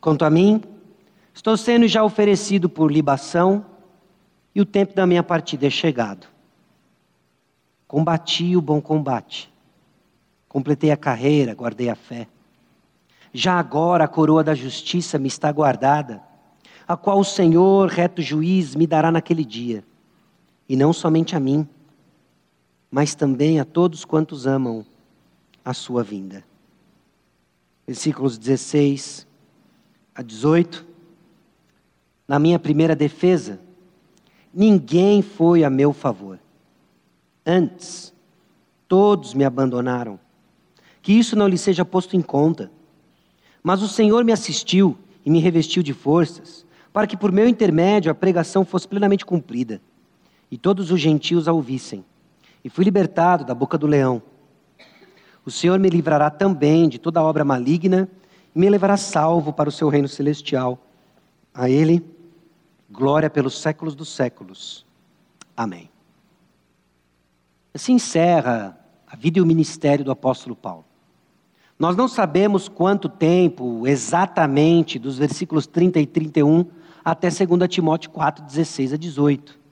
Quanto 0.00 0.24
a 0.24 0.30
mim, 0.30 0.62
estou 1.34 1.56
sendo 1.56 1.86
já 1.86 2.02
oferecido 2.02 2.68
por 2.68 2.90
libação 2.90 3.64
e 4.54 4.60
o 4.60 4.64
tempo 4.64 4.94
da 4.94 5.06
minha 5.06 5.22
partida 5.22 5.66
é 5.66 5.70
chegado. 5.70 6.26
Combati 7.86 8.56
o 8.56 8.60
bom 8.60 8.80
combate, 8.80 9.52
completei 10.48 10.90
a 10.90 10.96
carreira, 10.96 11.54
guardei 11.54 11.88
a 11.88 11.94
fé. 11.94 12.26
Já 13.32 13.58
agora 13.58 14.04
a 14.04 14.08
coroa 14.08 14.42
da 14.42 14.54
justiça 14.54 15.18
me 15.18 15.28
está 15.28 15.52
guardada, 15.52 16.22
a 16.88 16.96
qual 16.96 17.20
o 17.20 17.24
Senhor, 17.24 17.88
reto 17.88 18.22
juiz, 18.22 18.74
me 18.74 18.86
dará 18.86 19.12
naquele 19.12 19.44
dia, 19.44 19.84
e 20.68 20.76
não 20.76 20.92
somente 20.92 21.36
a 21.36 21.40
mim, 21.40 21.68
mas 22.90 23.14
também 23.14 23.60
a 23.60 23.64
todos 23.64 24.04
quantos 24.04 24.46
amam 24.46 24.84
a 25.64 25.74
sua 25.74 26.02
vinda. 26.02 26.44
Versículos 27.86 28.38
16 28.38 29.26
a 30.14 30.22
18, 30.22 30.86
na 32.26 32.38
minha 32.38 32.58
primeira 32.58 32.96
defesa, 32.96 33.60
ninguém 34.52 35.22
foi 35.22 35.62
a 35.62 35.70
meu 35.70 35.92
favor. 35.92 36.38
Antes, 37.44 38.12
todos 38.88 39.34
me 39.34 39.44
abandonaram. 39.44 40.18
Que 41.02 41.12
isso 41.12 41.36
não 41.36 41.46
lhe 41.46 41.58
seja 41.58 41.84
posto 41.84 42.16
em 42.16 42.22
conta. 42.22 42.70
Mas 43.62 43.82
o 43.82 43.88
Senhor 43.88 44.24
me 44.24 44.32
assistiu 44.32 44.98
e 45.24 45.30
me 45.30 45.38
revestiu 45.38 45.82
de 45.82 45.92
forças, 45.92 46.66
para 46.92 47.06
que 47.06 47.16
por 47.16 47.30
meu 47.30 47.48
intermédio 47.48 48.10
a 48.10 48.14
pregação 48.14 48.64
fosse 48.64 48.88
plenamente 48.88 49.26
cumprida, 49.26 49.80
e 50.50 50.56
todos 50.56 50.90
os 50.90 51.00
gentios 51.00 51.48
a 51.48 51.52
ouvissem. 51.52 52.04
E 52.64 52.68
fui 52.68 52.84
libertado 52.84 53.44
da 53.44 53.54
boca 53.54 53.76
do 53.78 53.86
leão. 53.86 54.22
O 55.44 55.50
Senhor 55.50 55.78
me 55.78 55.88
livrará 55.88 56.30
também 56.30 56.88
de 56.88 56.98
toda 56.98 57.22
obra 57.22 57.44
maligna 57.44 58.08
e 58.54 58.58
me 58.58 58.68
levará 58.68 58.96
salvo 58.96 59.52
para 59.52 59.68
o 59.68 59.72
seu 59.72 59.88
reino 59.88 60.08
celestial. 60.08 60.78
A 61.54 61.70
Ele, 61.70 62.04
glória 62.90 63.30
pelos 63.30 63.60
séculos 63.60 63.94
dos 63.94 64.08
séculos. 64.08 64.84
Amém. 65.56 65.88
Assim 67.72 67.94
encerra 67.94 68.78
a 69.06 69.14
vida 69.14 69.38
e 69.38 69.42
o 69.42 69.46
ministério 69.46 70.04
do 70.04 70.10
apóstolo 70.10 70.56
Paulo. 70.56 70.84
Nós 71.78 71.94
não 71.94 72.08
sabemos 72.08 72.68
quanto 72.68 73.08
tempo 73.08 73.86
exatamente, 73.86 74.98
dos 74.98 75.18
versículos 75.18 75.66
30 75.66 76.00
e 76.00 76.06
31 76.06 76.64
até 77.04 77.28
2 77.28 77.68
Timóteo 77.68 78.10
4, 78.10 78.44
16 78.44 78.94
a 78.94 78.96
18. 78.96 79.65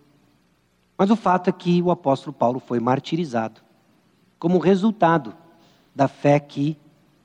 Mas 0.96 1.10
o 1.10 1.16
fato 1.16 1.48
é 1.48 1.52
que 1.52 1.82
o 1.82 1.90
apóstolo 1.90 2.32
Paulo 2.32 2.60
foi 2.60 2.80
martirizado 2.80 3.60
como 4.38 4.58
resultado 4.58 5.34
da 5.94 6.08
fé 6.08 6.38
que 6.38 6.76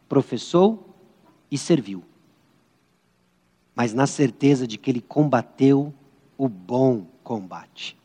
professou 0.08 0.96
e 1.52 1.58
serviu. 1.58 2.04
Mas 3.76 3.94
na 3.94 4.08
certeza 4.08 4.68
de 4.68 4.78
que 4.78 4.90
ele 4.90 5.02
combateu 5.02 5.94
o 6.38 6.48
bom 6.48 7.06
combate. 7.24 7.98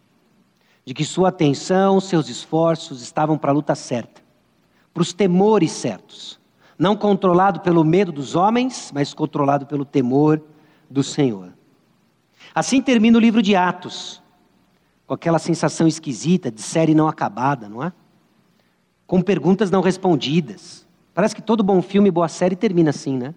De 0.85 0.93
que 0.93 1.05
sua 1.05 1.31
atenção, 1.31 2.01
seus 2.01 2.29
esforços 2.29 3.01
estavam 3.03 3.39
para 3.39 3.51
a 3.51 3.55
luta 3.55 3.75
certa, 3.75 4.23
para 4.93 5.03
os 5.03 5.13
temores 5.13 5.73
certos 5.73 6.39
não 6.79 6.97
controlado 6.97 7.61
pelo 7.61 7.85
medo 7.85 8.13
dos 8.13 8.35
homens, 8.35 8.91
mas 8.93 9.15
controlado 9.15 9.67
pelo 9.67 9.85
temor 9.85 10.43
do 10.91 11.03
Senhor. 11.03 11.53
Assim 12.55 12.83
termina 12.83 13.17
o 13.17 13.21
livro 13.21 13.43
de 13.43 13.57
Atos, 13.57 14.23
com 15.07 15.15
aquela 15.15 15.39
sensação 15.39 15.87
esquisita 15.87 16.51
de 16.51 16.63
série 16.63 16.95
não 16.95 17.09
acabada, 17.09 17.69
não 17.69 17.83
é? 17.83 17.93
Com 19.07 19.21
perguntas 19.21 19.71
não 19.71 19.83
respondidas. 19.83 20.87
Parece 21.13 21.35
que 21.35 21.43
todo 21.43 21.63
bom 21.63 21.81
filme 21.83 22.09
e 22.09 22.13
boa 22.13 22.29
série 22.29 22.57
termina 22.57 22.91
assim, 22.91 23.17
né? 23.17 23.35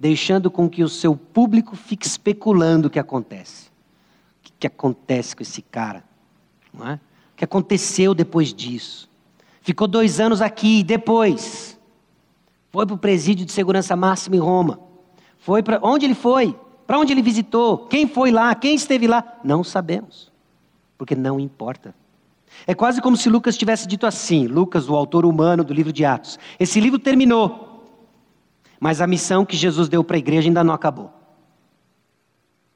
Deixando 0.00 0.50
com 0.50 0.68
que 0.68 0.82
o 0.82 0.88
seu 0.88 1.14
público 1.14 1.76
fique 1.76 2.06
especulando 2.06 2.88
o 2.88 2.90
que 2.90 2.98
acontece. 2.98 3.68
O 3.68 4.44
que, 4.44 4.52
que 4.60 4.66
acontece 4.66 5.36
com 5.36 5.42
esse 5.42 5.60
cara? 5.60 6.02
Não 6.72 6.88
é? 6.88 6.94
O 6.94 7.36
que 7.36 7.44
aconteceu 7.44 8.14
depois 8.14 8.54
disso? 8.54 9.08
Ficou 9.60 9.86
dois 9.86 10.18
anos 10.18 10.40
aqui, 10.40 10.80
e 10.80 10.82
depois? 10.82 11.78
Foi 12.70 12.86
para 12.86 12.94
o 12.94 12.98
presídio 12.98 13.44
de 13.44 13.52
segurança 13.52 13.94
máxima 13.94 14.36
em 14.36 14.40
Roma. 14.40 14.80
Foi 15.38 15.62
para 15.62 15.78
onde 15.82 16.06
ele 16.06 16.14
foi? 16.14 16.58
Para 16.86 16.98
onde 16.98 17.12
ele 17.12 17.22
visitou? 17.22 17.86
Quem 17.86 18.08
foi 18.08 18.30
lá? 18.30 18.54
Quem 18.54 18.74
esteve 18.74 19.06
lá? 19.06 19.38
Não 19.44 19.62
sabemos. 19.62 20.27
Porque 20.98 21.14
não 21.14 21.38
importa. 21.38 21.94
É 22.66 22.74
quase 22.74 23.00
como 23.00 23.16
se 23.16 23.30
Lucas 23.30 23.56
tivesse 23.56 23.86
dito 23.86 24.06
assim, 24.06 24.46
Lucas, 24.46 24.88
o 24.88 24.96
autor 24.96 25.24
humano 25.24 25.62
do 25.62 25.72
livro 25.72 25.92
de 25.92 26.04
Atos. 26.04 26.38
Esse 26.58 26.80
livro 26.80 26.98
terminou. 26.98 27.84
Mas 28.80 29.00
a 29.00 29.06
missão 29.06 29.46
que 29.46 29.56
Jesus 29.56 29.88
deu 29.88 30.02
para 30.02 30.16
a 30.16 30.18
igreja 30.18 30.48
ainda 30.48 30.64
não 30.64 30.74
acabou. 30.74 31.12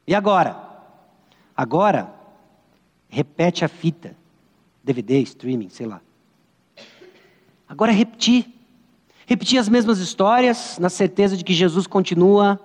E 0.06 0.14
agora? 0.14 0.56
Agora, 1.56 2.12
repete 3.08 3.64
a 3.64 3.68
fita. 3.68 4.16
DVD, 4.82 5.20
streaming, 5.20 5.68
sei 5.68 5.86
lá. 5.86 6.00
Agora 7.68 7.92
é 7.92 7.94
repetir. 7.94 8.46
Repetir 9.26 9.58
as 9.58 9.68
mesmas 9.68 9.98
histórias, 9.98 10.78
na 10.78 10.90
certeza 10.90 11.36
de 11.36 11.44
que 11.44 11.54
Jesus 11.54 11.86
continua 11.86 12.60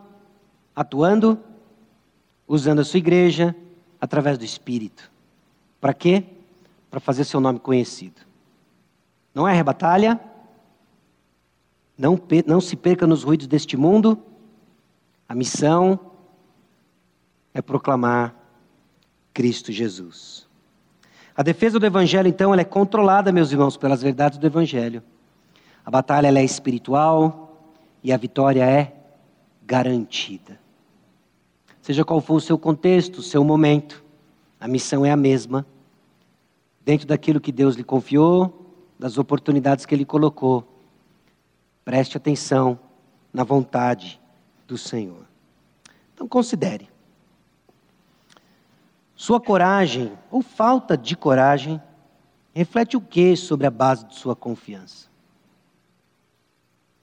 atuando, 0.76 1.40
usando 2.48 2.80
a 2.80 2.84
sua 2.84 2.98
igreja, 2.98 3.56
através 4.02 4.38
do 4.38 4.44
Espírito. 4.44 5.12
Para 5.80 5.94
quê? 5.94 6.24
Para 6.90 7.00
fazer 7.00 7.24
seu 7.24 7.40
nome 7.40 7.60
conhecido. 7.60 8.22
Não 9.34 9.48
é 9.48 9.54
rebatalha, 9.54 10.20
não, 11.98 12.20
não 12.46 12.62
se 12.62 12.76
perca 12.76 13.08
nos 13.08 13.24
ruídos 13.24 13.48
deste 13.48 13.76
mundo. 13.76 14.22
A 15.28 15.36
missão 15.36 16.00
é 17.54 17.62
proclamar 17.62 18.36
Cristo 19.34 19.72
Jesus. 19.72 20.48
A 21.36 21.44
defesa 21.44 21.80
do 21.80 21.86
Evangelho, 21.86 22.28
então, 22.28 22.52
ela 22.52 22.62
é 22.62 22.66
controlada, 22.66 23.32
meus 23.32 23.52
irmãos, 23.52 23.78
pelas 23.78 24.02
verdades 24.02 24.40
do 24.40 24.48
Evangelho. 24.48 25.04
A 25.86 25.92
batalha 25.92 26.28
é 26.28 26.44
espiritual 26.44 27.72
e 28.04 28.12
a 28.12 28.18
vitória 28.18 28.64
é 28.64 28.94
garantida. 29.66 30.60
Seja 31.82 32.04
qual 32.04 32.20
for 32.20 32.36
o 32.36 32.42
seu 32.42 32.58
contexto, 32.58 33.20
o 33.20 33.24
seu 33.24 33.44
momento, 33.44 34.04
a 34.60 34.68
missão 34.68 35.06
é 35.06 35.12
a 35.12 35.18
mesma. 35.18 35.66
Dentro 36.84 37.06
daquilo 37.08 37.40
que 37.40 37.52
Deus 37.52 37.76
lhe 37.76 37.84
confiou, 37.84 38.66
das 38.98 39.18
oportunidades 39.18 39.86
que 39.86 39.94
Ele 39.94 40.06
colocou, 40.06 40.68
preste 41.84 42.18
atenção 42.18 42.80
na 43.32 43.44
vontade 43.44 44.20
do 44.66 44.78
Senhor. 44.78 45.26
Então, 46.14 46.28
considere. 46.28 46.90
Sua 49.16 49.40
coragem, 49.40 50.12
ou 50.32 50.42
falta 50.42 50.98
de 50.98 51.16
coragem, 51.16 51.82
reflete 52.54 52.98
o 52.98 53.02
que 53.02 53.36
sobre 53.36 53.68
a 53.68 53.72
base 53.72 54.06
de 54.06 54.16
sua 54.16 54.36
confiança? 54.36 55.08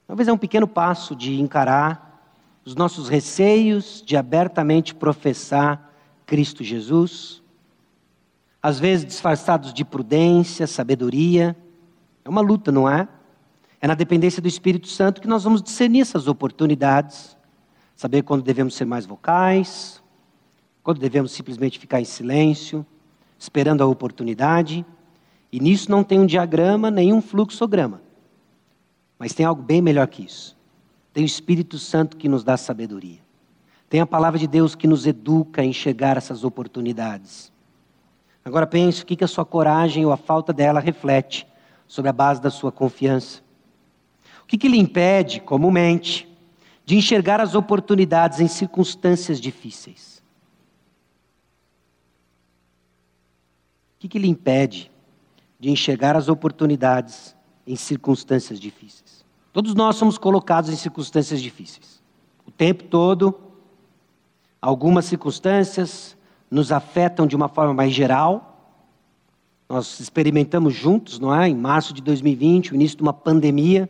Talvez 0.07 0.27
é 0.27 0.33
um 0.33 0.37
pequeno 0.37 0.67
passo 0.67 1.15
de 1.15 1.39
encarar 1.39 2.05
os 2.63 2.75
nossos 2.75 3.07
receios 3.09 4.03
de 4.05 4.17
abertamente 4.17 4.93
professar 4.93 5.93
Cristo 6.25 6.63
Jesus, 6.63 7.43
às 8.65 8.79
vezes 8.79 9.05
disfarçados 9.05 9.71
de 9.71 9.85
prudência, 9.85 10.65
sabedoria. 10.65 11.55
É 12.23 12.27
uma 12.27 12.41
luta, 12.41 12.71
não 12.71 12.89
é? 12.89 13.07
É 13.79 13.87
na 13.87 13.93
dependência 13.93 14.41
do 14.41 14.47
Espírito 14.47 14.87
Santo 14.87 15.21
que 15.21 15.27
nós 15.27 15.43
vamos 15.43 15.61
discernir 15.61 16.01
essas 16.01 16.27
oportunidades, 16.27 17.37
saber 17.95 18.23
quando 18.23 18.41
devemos 18.41 18.73
ser 18.73 18.85
mais 18.85 19.05
vocais, 19.05 20.01
quando 20.81 20.99
devemos 20.99 21.31
simplesmente 21.31 21.77
ficar 21.77 22.01
em 22.01 22.05
silêncio, 22.05 22.83
esperando 23.37 23.83
a 23.83 23.85
oportunidade. 23.85 24.83
E 25.51 25.59
nisso 25.59 25.91
não 25.91 26.03
tem 26.03 26.19
um 26.19 26.25
diagrama 26.25 26.89
nem 26.89 27.13
um 27.13 27.21
fluxograma. 27.21 28.01
Mas 29.19 29.33
tem 29.33 29.45
algo 29.45 29.61
bem 29.61 29.79
melhor 29.79 30.07
que 30.07 30.23
isso. 30.23 30.57
Tem 31.13 31.23
o 31.23 31.27
Espírito 31.27 31.77
Santo 31.77 32.17
que 32.17 32.27
nos 32.27 32.43
dá 32.43 32.57
sabedoria. 32.57 33.19
Tem 33.87 34.01
a 34.01 34.07
palavra 34.07 34.39
de 34.39 34.47
Deus 34.47 34.73
que 34.73 34.87
nos 34.87 35.05
educa 35.05 35.61
a 35.61 35.65
enxergar 35.65 36.17
essas 36.17 36.43
oportunidades. 36.43 37.53
Agora 38.45 38.67
pense 38.67 39.01
o 39.01 39.05
que 39.07 39.23
a 39.23 39.27
sua 39.27 39.43
coragem 39.43 40.05
ou 40.05 40.11
a 40.11 40.17
falta 40.17 40.53
dela 40.53 40.79
reflete 40.79 41.47
sobre 41.87 42.09
a 42.09 42.13
base 42.13 42.39
da 42.39 42.51
sua 42.51 42.71
confiança. 42.71 43.41
O 44.43 44.45
que, 44.45 44.55
que 44.55 44.67
lhe 44.67 44.77
impede, 44.77 45.41
comumente, 45.41 46.29
de 46.85 46.95
enxergar 46.95 47.41
as 47.41 47.55
oportunidades 47.55 48.39
em 48.39 48.47
circunstâncias 48.47 49.41
difíceis? 49.41 50.23
O 53.95 53.99
que, 53.99 54.07
que 54.07 54.19
lhe 54.19 54.27
impede 54.27 54.91
de 55.59 55.71
enxergar 55.71 56.15
as 56.15 56.29
oportunidades 56.29 57.35
em 57.65 57.75
circunstâncias 57.75 58.59
difíceis? 58.59 59.25
Todos 59.51 59.73
nós 59.73 59.95
somos 59.95 60.19
colocados 60.19 60.69
em 60.69 60.75
circunstâncias 60.75 61.41
difíceis. 61.41 61.99
O 62.45 62.51
tempo 62.51 62.83
todo, 62.83 63.39
algumas 64.61 65.05
circunstâncias 65.05 66.14
nos 66.55 66.71
afetam 66.71 67.27
de 67.27 67.35
uma 67.35 67.49
forma 67.49 67.73
mais 67.73 67.91
geral. 67.91 68.79
Nós 69.67 69.99
experimentamos 69.99 70.73
juntos, 70.73 71.19
não 71.19 71.35
é? 71.35 71.49
Em 71.49 71.55
março 71.55 71.93
de 71.93 72.01
2020, 72.01 72.71
o 72.71 72.75
início 72.75 72.95
de 72.95 73.03
uma 73.03 73.11
pandemia. 73.11 73.89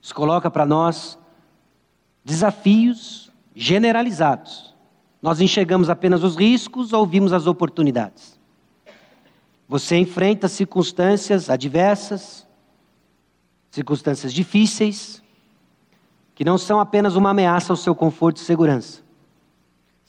Isso 0.00 0.14
coloca 0.14 0.48
para 0.48 0.64
nós 0.64 1.18
desafios 2.24 3.32
generalizados. 3.56 4.72
Nós 5.20 5.40
enxergamos 5.40 5.90
apenas 5.90 6.22
os 6.22 6.36
riscos 6.36 6.92
ou 6.92 7.04
vimos 7.04 7.32
as 7.32 7.48
oportunidades. 7.48 8.38
Você 9.68 9.96
enfrenta 9.96 10.46
circunstâncias 10.46 11.50
adversas, 11.50 12.46
circunstâncias 13.68 14.32
difíceis, 14.32 15.20
que 16.36 16.44
não 16.44 16.56
são 16.56 16.78
apenas 16.78 17.16
uma 17.16 17.30
ameaça 17.30 17.72
ao 17.72 17.76
seu 17.76 17.96
conforto 17.96 18.36
e 18.36 18.44
segurança. 18.44 19.09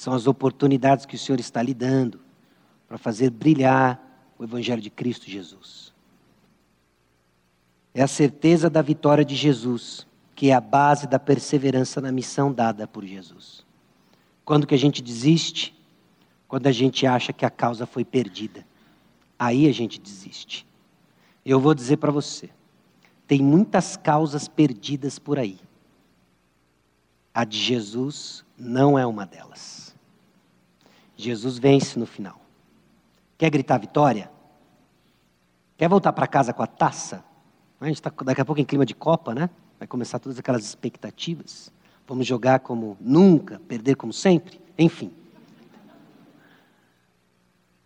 São 0.01 0.13
as 0.13 0.25
oportunidades 0.25 1.05
que 1.05 1.13
o 1.13 1.19
Senhor 1.19 1.39
está 1.39 1.61
lhe 1.61 1.75
dando 1.75 2.19
para 2.87 2.97
fazer 2.97 3.29
brilhar 3.29 4.01
o 4.35 4.43
Evangelho 4.43 4.81
de 4.81 4.89
Cristo 4.89 5.29
Jesus. 5.29 5.93
É 7.93 8.01
a 8.01 8.07
certeza 8.07 8.67
da 8.67 8.81
vitória 8.81 9.23
de 9.23 9.35
Jesus, 9.35 10.07
que 10.33 10.49
é 10.49 10.55
a 10.55 10.59
base 10.59 11.05
da 11.05 11.19
perseverança 11.19 12.01
na 12.01 12.11
missão 12.11 12.51
dada 12.51 12.87
por 12.87 13.05
Jesus. 13.05 13.63
Quando 14.43 14.65
que 14.65 14.73
a 14.73 14.77
gente 14.77 15.03
desiste? 15.03 15.79
Quando 16.47 16.65
a 16.65 16.71
gente 16.71 17.05
acha 17.05 17.31
que 17.31 17.45
a 17.45 17.51
causa 17.51 17.85
foi 17.85 18.03
perdida. 18.03 18.65
Aí 19.37 19.67
a 19.67 19.71
gente 19.71 20.01
desiste. 20.01 20.65
Eu 21.45 21.59
vou 21.59 21.75
dizer 21.75 21.97
para 21.97 22.11
você: 22.11 22.49
tem 23.27 23.39
muitas 23.39 23.95
causas 23.95 24.47
perdidas 24.47 25.19
por 25.19 25.37
aí. 25.37 25.59
A 27.31 27.45
de 27.45 27.59
Jesus 27.59 28.43
não 28.57 28.97
é 28.97 29.05
uma 29.05 29.27
delas. 29.27 29.90
Jesus 31.23 31.57
vence 31.57 31.97
no 31.97 32.05
final. 32.05 32.39
Quer 33.37 33.49
gritar 33.49 33.77
vitória? 33.77 34.31
Quer 35.77 35.89
voltar 35.89 36.13
para 36.13 36.27
casa 36.27 36.53
com 36.53 36.61
a 36.61 36.67
taça? 36.67 37.23
A 37.79 37.87
gente 37.87 37.95
está 37.95 38.11
daqui 38.23 38.41
a 38.41 38.45
pouco 38.45 38.61
em 38.61 38.65
clima 38.65 38.85
de 38.85 38.93
Copa, 38.93 39.33
né? 39.33 39.49
Vai 39.79 39.87
começar 39.87 40.19
todas 40.19 40.37
aquelas 40.37 40.63
expectativas. 40.63 41.71
Vamos 42.07 42.27
jogar 42.27 42.59
como 42.59 42.95
nunca, 42.99 43.59
perder 43.67 43.95
como 43.95 44.13
sempre. 44.13 44.61
Enfim. 44.77 45.11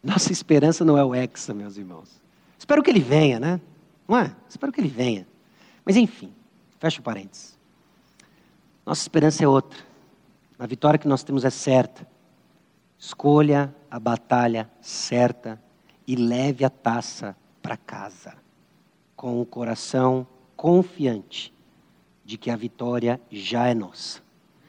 Nossa 0.03 0.31
esperança 0.31 0.83
não 0.83 0.97
é 0.97 1.03
o 1.03 1.15
Hexa, 1.15 1.53
meus 1.53 1.77
irmãos. 1.77 2.21
Espero 2.59 2.83
que 2.83 2.89
ele 2.89 2.99
venha, 2.99 3.39
né? 3.39 3.61
Não 4.07 4.17
é? 4.17 4.35
Espero 4.49 4.71
que 4.71 4.81
ele 4.81 4.89
venha. 4.89 5.25
Mas 5.85 5.95
enfim, 5.95 6.33
fecha 6.79 6.99
o 6.99 7.03
parênteses. 7.03 7.57
Nossa 8.85 9.01
esperança 9.01 9.43
é 9.43 9.47
outra. 9.47 9.79
A 10.59 10.65
vitória 10.67 10.99
que 10.99 11.07
nós 11.07 11.23
temos 11.23 11.45
é 11.45 11.49
certa. 11.49 12.07
Escolha 12.97 13.75
a 13.89 13.99
batalha 13.99 14.69
certa 14.81 15.61
e 16.07 16.15
leve 16.15 16.63
a 16.63 16.69
taça 16.69 17.35
para 17.61 17.77
casa, 17.77 18.33
com 19.15 19.41
o 19.41 19.45
coração 19.45 20.25
confiante 20.55 21.53
de 22.23 22.37
que 22.37 22.49
a 22.49 22.55
vitória 22.55 23.21
já 23.31 23.67
é 23.67 23.73
nossa. 23.73 24.21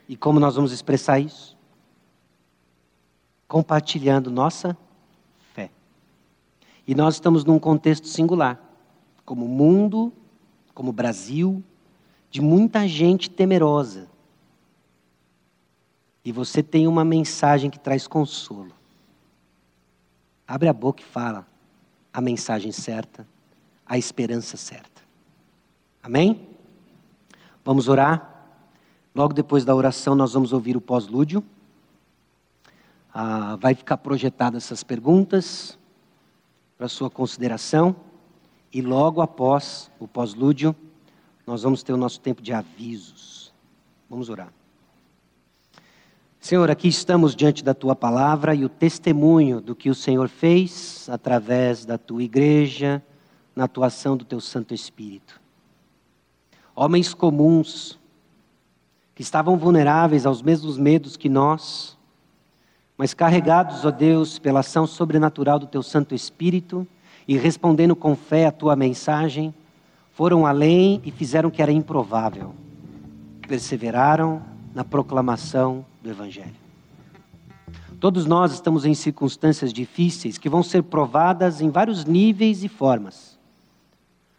E 0.09 0.16
como 0.16 0.39
nós 0.39 0.57
vamos 0.57 0.73
expressar 0.73 1.19
isso? 1.19 1.57
Compartilhando 3.48 4.31
nossa 4.31 4.77
fé. 5.55 5.70
E 6.86 6.94
nós 6.94 7.15
estamos 7.15 7.44
num 7.44 7.59
contexto 7.59 8.07
singular, 8.07 8.61
como 9.24 9.48
mundo, 9.48 10.12
como 10.74 10.93
Brasil, 10.93 11.62
de 12.31 12.40
muita 12.40 12.86
gente 12.86 13.31
temerosa. 13.31 14.09
E 16.27 16.32
você 16.32 16.61
tem 16.61 16.89
uma 16.89 17.05
mensagem 17.05 17.70
que 17.70 17.78
traz 17.78 18.09
consolo. 18.09 18.73
Abre 20.44 20.69
a 20.69 20.73
boca 20.73 21.01
e 21.01 21.05
fala 21.05 21.47
a 22.12 22.20
mensagem 22.20 22.73
certa, 22.73 23.24
a 23.86 23.97
esperança 23.97 24.57
certa. 24.57 25.03
Amém? 26.03 26.48
Vamos 27.65 27.86
orar? 27.86 28.44
Logo 29.15 29.32
depois 29.32 29.65
da 29.65 29.73
oração, 29.73 30.16
nós 30.16 30.32
vamos 30.32 30.53
ouvir 30.53 30.77
o 30.77 30.81
pós-lúdio. 30.81 31.44
Ah, 33.15 33.55
vai 33.61 33.77
ficar 33.77 33.97
projetadas 33.97 34.65
essas 34.65 34.82
perguntas 34.82 35.78
para 36.77 36.89
sua 36.89 37.09
consideração. 37.09 37.94
E 38.73 38.82
logo 38.82 39.20
após 39.20 39.93
o 40.01 40.09
pós-lúdio, 40.09 40.74
nós 41.47 41.62
vamos 41.62 41.85
ter 41.85 41.93
o 41.93 41.97
nosso 41.97 42.19
tempo 42.19 42.43
de 42.43 42.53
avisos. 42.53 43.55
Vamos 44.11 44.28
orar. 44.28 44.53
Senhor, 46.47 46.70
aqui 46.70 46.86
estamos 46.86 47.35
diante 47.35 47.64
da 47.64 47.74
tua 47.74 47.97
palavra 47.97 48.55
e 48.55 48.64
o 48.64 48.68
testemunho 48.68 49.60
do 49.60 49.74
que 49.74 49.90
o 49.90 49.94
Senhor 49.97 50.28
fez 50.28 51.09
através 51.10 51.85
da 51.85 51.98
tua 51.98 52.23
igreja, 52.23 53.02
na 53.56 53.64
atuação 53.64 54.16
do 54.16 54.24
teu 54.24 54.40
Santo 54.40 54.73
Espírito. 54.73 55.40
Homens 56.73 57.12
comuns, 57.12 57.98
que 59.12 59.23
estavam 59.23 59.56
vulneráveis 59.56 60.24
aos 60.24 60.40
mesmos 60.40 60.78
medos 60.78 61.16
que 61.16 61.28
nós, 61.28 61.98
mas 62.97 63.12
carregados, 63.12 63.85
ó 63.85 63.90
Deus, 63.90 64.39
pela 64.39 64.60
ação 64.60 64.86
sobrenatural 64.86 65.59
do 65.59 65.66
teu 65.66 65.82
Santo 65.82 66.14
Espírito 66.14 66.86
e 67.27 67.36
respondendo 67.36 67.97
com 67.97 68.14
fé 68.14 68.47
à 68.47 68.52
tua 68.52 68.77
mensagem, 68.77 69.52
foram 70.12 70.47
além 70.47 71.02
e 71.05 71.10
fizeram 71.10 71.48
o 71.48 71.52
que 71.52 71.60
era 71.60 71.73
improvável. 71.73 72.55
Perseveraram 73.48 74.55
na 74.77 74.85
proclamação 74.85 75.86
do 76.03 76.11
Evangelho. 76.11 76.55
Todos 77.98 78.27
nós 78.27 78.53
estamos 78.53 78.85
em 78.85 78.93
circunstâncias 78.93 79.73
difíceis 79.73 80.36
que 80.36 80.51
vão 80.51 80.62
ser 80.62 80.82
provadas 80.82 81.62
em 81.62 81.70
vários 81.70 82.05
níveis 82.05 82.62
e 82.62 82.69
formas. 82.69 83.39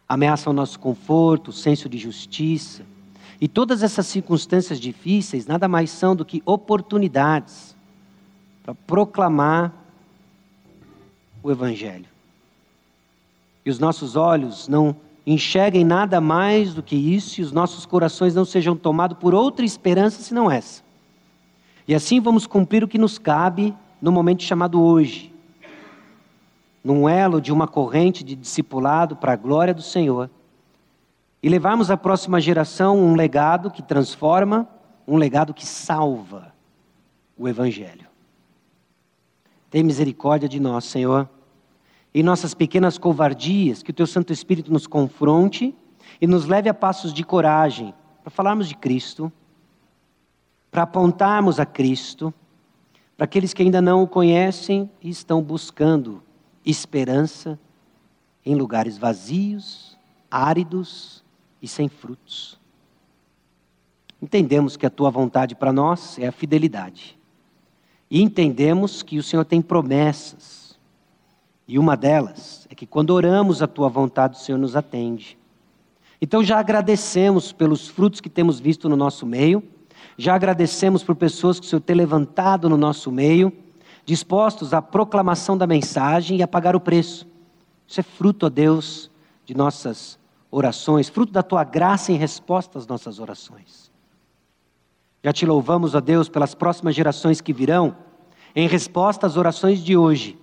Ameaçam 0.08 0.52
nosso 0.52 0.78
conforto, 0.78 1.50
senso 1.50 1.88
de 1.88 1.98
justiça. 1.98 2.84
E 3.40 3.48
todas 3.48 3.82
essas 3.82 4.06
circunstâncias 4.06 4.78
difíceis 4.78 5.44
nada 5.44 5.66
mais 5.66 5.90
são 5.90 6.14
do 6.14 6.24
que 6.24 6.40
oportunidades 6.46 7.74
para 8.62 8.74
proclamar 8.74 9.74
o 11.42 11.50
Evangelho. 11.50 12.06
E 13.66 13.70
os 13.70 13.80
nossos 13.80 14.14
olhos 14.14 14.68
não 14.68 14.94
enxerguem 15.32 15.84
nada 15.84 16.20
mais 16.20 16.72
do 16.72 16.82
que 16.82 16.96
isso 16.96 17.40
e 17.40 17.44
os 17.44 17.52
nossos 17.52 17.84
corações 17.84 18.34
não 18.34 18.44
sejam 18.44 18.74
tomados 18.74 19.18
por 19.18 19.34
outra 19.34 19.64
esperança 19.64 20.22
senão 20.22 20.50
essa. 20.50 20.82
E 21.86 21.94
assim 21.94 22.20
vamos 22.20 22.46
cumprir 22.46 22.82
o 22.82 22.88
que 22.88 22.96
nos 22.96 23.18
cabe 23.18 23.74
no 24.00 24.10
momento 24.10 24.42
chamado 24.42 24.82
hoje. 24.82 25.34
Num 26.82 27.06
elo 27.08 27.40
de 27.40 27.52
uma 27.52 27.68
corrente 27.68 28.24
de 28.24 28.34
discipulado 28.34 29.16
para 29.16 29.32
a 29.32 29.36
glória 29.36 29.74
do 29.74 29.82
Senhor. 29.82 30.30
E 31.42 31.48
levarmos 31.48 31.90
à 31.90 31.96
próxima 31.96 32.40
geração 32.40 32.98
um 32.98 33.14
legado 33.14 33.70
que 33.70 33.82
transforma, 33.82 34.66
um 35.06 35.16
legado 35.16 35.52
que 35.52 35.66
salva 35.66 36.54
o 37.36 37.46
Evangelho. 37.46 38.06
Tem 39.70 39.82
misericórdia 39.82 40.48
de 40.48 40.58
nós, 40.58 40.84
Senhor. 40.84 41.28
Em 42.14 42.22
nossas 42.22 42.54
pequenas 42.54 42.98
covardias, 42.98 43.82
que 43.82 43.90
o 43.90 43.94
Teu 43.94 44.06
Santo 44.06 44.32
Espírito 44.32 44.72
nos 44.72 44.86
confronte 44.86 45.74
e 46.20 46.26
nos 46.26 46.46
leve 46.46 46.68
a 46.68 46.74
passos 46.74 47.12
de 47.12 47.22
coragem 47.22 47.94
para 48.22 48.30
falarmos 48.30 48.68
de 48.68 48.74
Cristo 48.74 49.32
para 50.70 50.82
apontarmos 50.82 51.58
a 51.58 51.66
Cristo, 51.66 52.32
para 53.16 53.24
aqueles 53.24 53.52
que 53.52 53.62
ainda 53.62 53.80
não 53.80 54.02
o 54.02 54.08
conhecem 54.08 54.90
e 55.02 55.08
estão 55.08 55.42
buscando 55.42 56.22
esperança 56.64 57.58
em 58.44 58.54
lugares 58.54 58.96
vazios, 58.96 59.98
áridos 60.30 61.24
e 61.60 61.66
sem 61.66 61.88
frutos. 61.88 62.58
Entendemos 64.20 64.76
que 64.76 64.86
a 64.86 64.90
tua 64.90 65.10
vontade 65.10 65.54
para 65.54 65.72
nós 65.72 66.18
é 66.18 66.26
a 66.26 66.32
fidelidade. 66.32 67.18
E 68.10 68.22
entendemos 68.22 69.02
que 69.02 69.18
o 69.18 69.22
Senhor 69.22 69.44
tem 69.44 69.60
promessas. 69.60 70.57
E 71.68 71.78
uma 71.78 71.96
delas 71.96 72.66
é 72.70 72.74
que 72.74 72.86
quando 72.86 73.10
oramos 73.10 73.62
a 73.62 73.68
tua 73.68 73.88
vontade, 73.88 74.36
o 74.36 74.40
Senhor 74.40 74.58
nos 74.58 74.74
atende. 74.74 75.38
Então 76.20 76.42
já 76.42 76.58
agradecemos 76.58 77.52
pelos 77.52 77.86
frutos 77.86 78.20
que 78.20 78.30
temos 78.30 78.58
visto 78.58 78.88
no 78.88 78.96
nosso 78.96 79.24
meio 79.26 79.62
já 80.20 80.34
agradecemos 80.34 81.04
por 81.04 81.14
pessoas 81.14 81.60
que 81.60 81.66
o 81.66 81.68
Senhor 81.68 81.80
tem 81.80 81.94
levantado 81.94 82.68
no 82.68 82.76
nosso 82.76 83.10
meio, 83.12 83.52
dispostos 84.04 84.74
à 84.74 84.82
proclamação 84.82 85.56
da 85.56 85.64
mensagem 85.64 86.38
e 86.38 86.42
a 86.42 86.48
pagar 86.48 86.74
o 86.74 86.80
preço. 86.80 87.24
Isso 87.86 88.00
é 88.00 88.02
fruto, 88.02 88.46
ó 88.46 88.48
Deus, 88.48 89.10
de 89.44 89.56
nossas 89.56 90.18
orações, 90.50 91.08
fruto 91.08 91.32
da 91.32 91.42
tua 91.42 91.62
graça 91.62 92.10
em 92.10 92.16
resposta 92.16 92.78
às 92.78 92.86
nossas 92.86 93.20
orações. 93.20 93.92
Já 95.22 95.32
te 95.32 95.46
louvamos, 95.46 95.94
ó 95.94 96.00
Deus, 96.00 96.28
pelas 96.28 96.52
próximas 96.52 96.96
gerações 96.96 97.40
que 97.40 97.52
virão, 97.52 97.96
em 98.56 98.66
resposta 98.66 99.24
às 99.24 99.36
orações 99.36 99.78
de 99.84 99.96
hoje. 99.96 100.36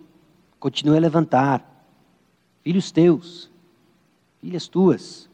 Continue 0.66 0.98
a 0.98 1.00
levantar 1.00 1.64
filhos 2.64 2.92
teus, 2.92 3.52
filhas 4.42 4.68
tuas, 4.68 5.30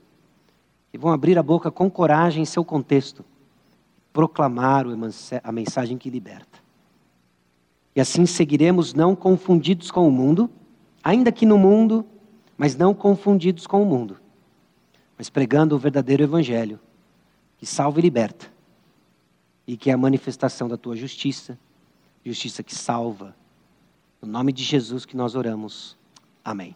que 0.91 0.97
vão 0.97 1.09
abrir 1.09 1.37
a 1.37 1.41
boca 1.41 1.71
com 1.71 1.89
coragem 1.89 2.41
em 2.41 2.45
seu 2.45 2.65
contexto 2.65 3.23
proclamar 4.11 4.85
a 5.41 5.51
mensagem 5.53 5.97
que 5.97 6.09
liberta. 6.09 6.59
E 7.95 8.01
assim 8.01 8.25
seguiremos 8.25 8.93
não 8.93 9.15
confundidos 9.15 9.89
com 9.89 10.05
o 10.05 10.11
mundo, 10.11 10.49
ainda 11.01 11.31
que 11.31 11.45
no 11.45 11.57
mundo, 11.57 12.05
mas 12.57 12.75
não 12.75 12.93
confundidos 12.93 13.65
com 13.65 13.81
o 13.81 13.85
mundo, 13.85 14.17
mas 15.17 15.29
pregando 15.29 15.77
o 15.77 15.79
verdadeiro 15.79 16.23
Evangelho, 16.23 16.77
que 17.57 17.65
salva 17.65 17.99
e 17.99 18.01
liberta, 18.01 18.51
e 19.65 19.77
que 19.77 19.89
é 19.89 19.93
a 19.93 19.97
manifestação 19.97 20.67
da 20.67 20.75
tua 20.75 20.97
justiça, 20.97 21.57
justiça 22.21 22.61
que 22.61 22.75
salva. 22.75 23.33
No 24.22 24.27
nome 24.27 24.53
de 24.53 24.64
Jesus 24.64 25.03
que 25.06 25.18
nós 25.18 25.34
oramos. 25.35 25.98
Amém. 26.45 26.76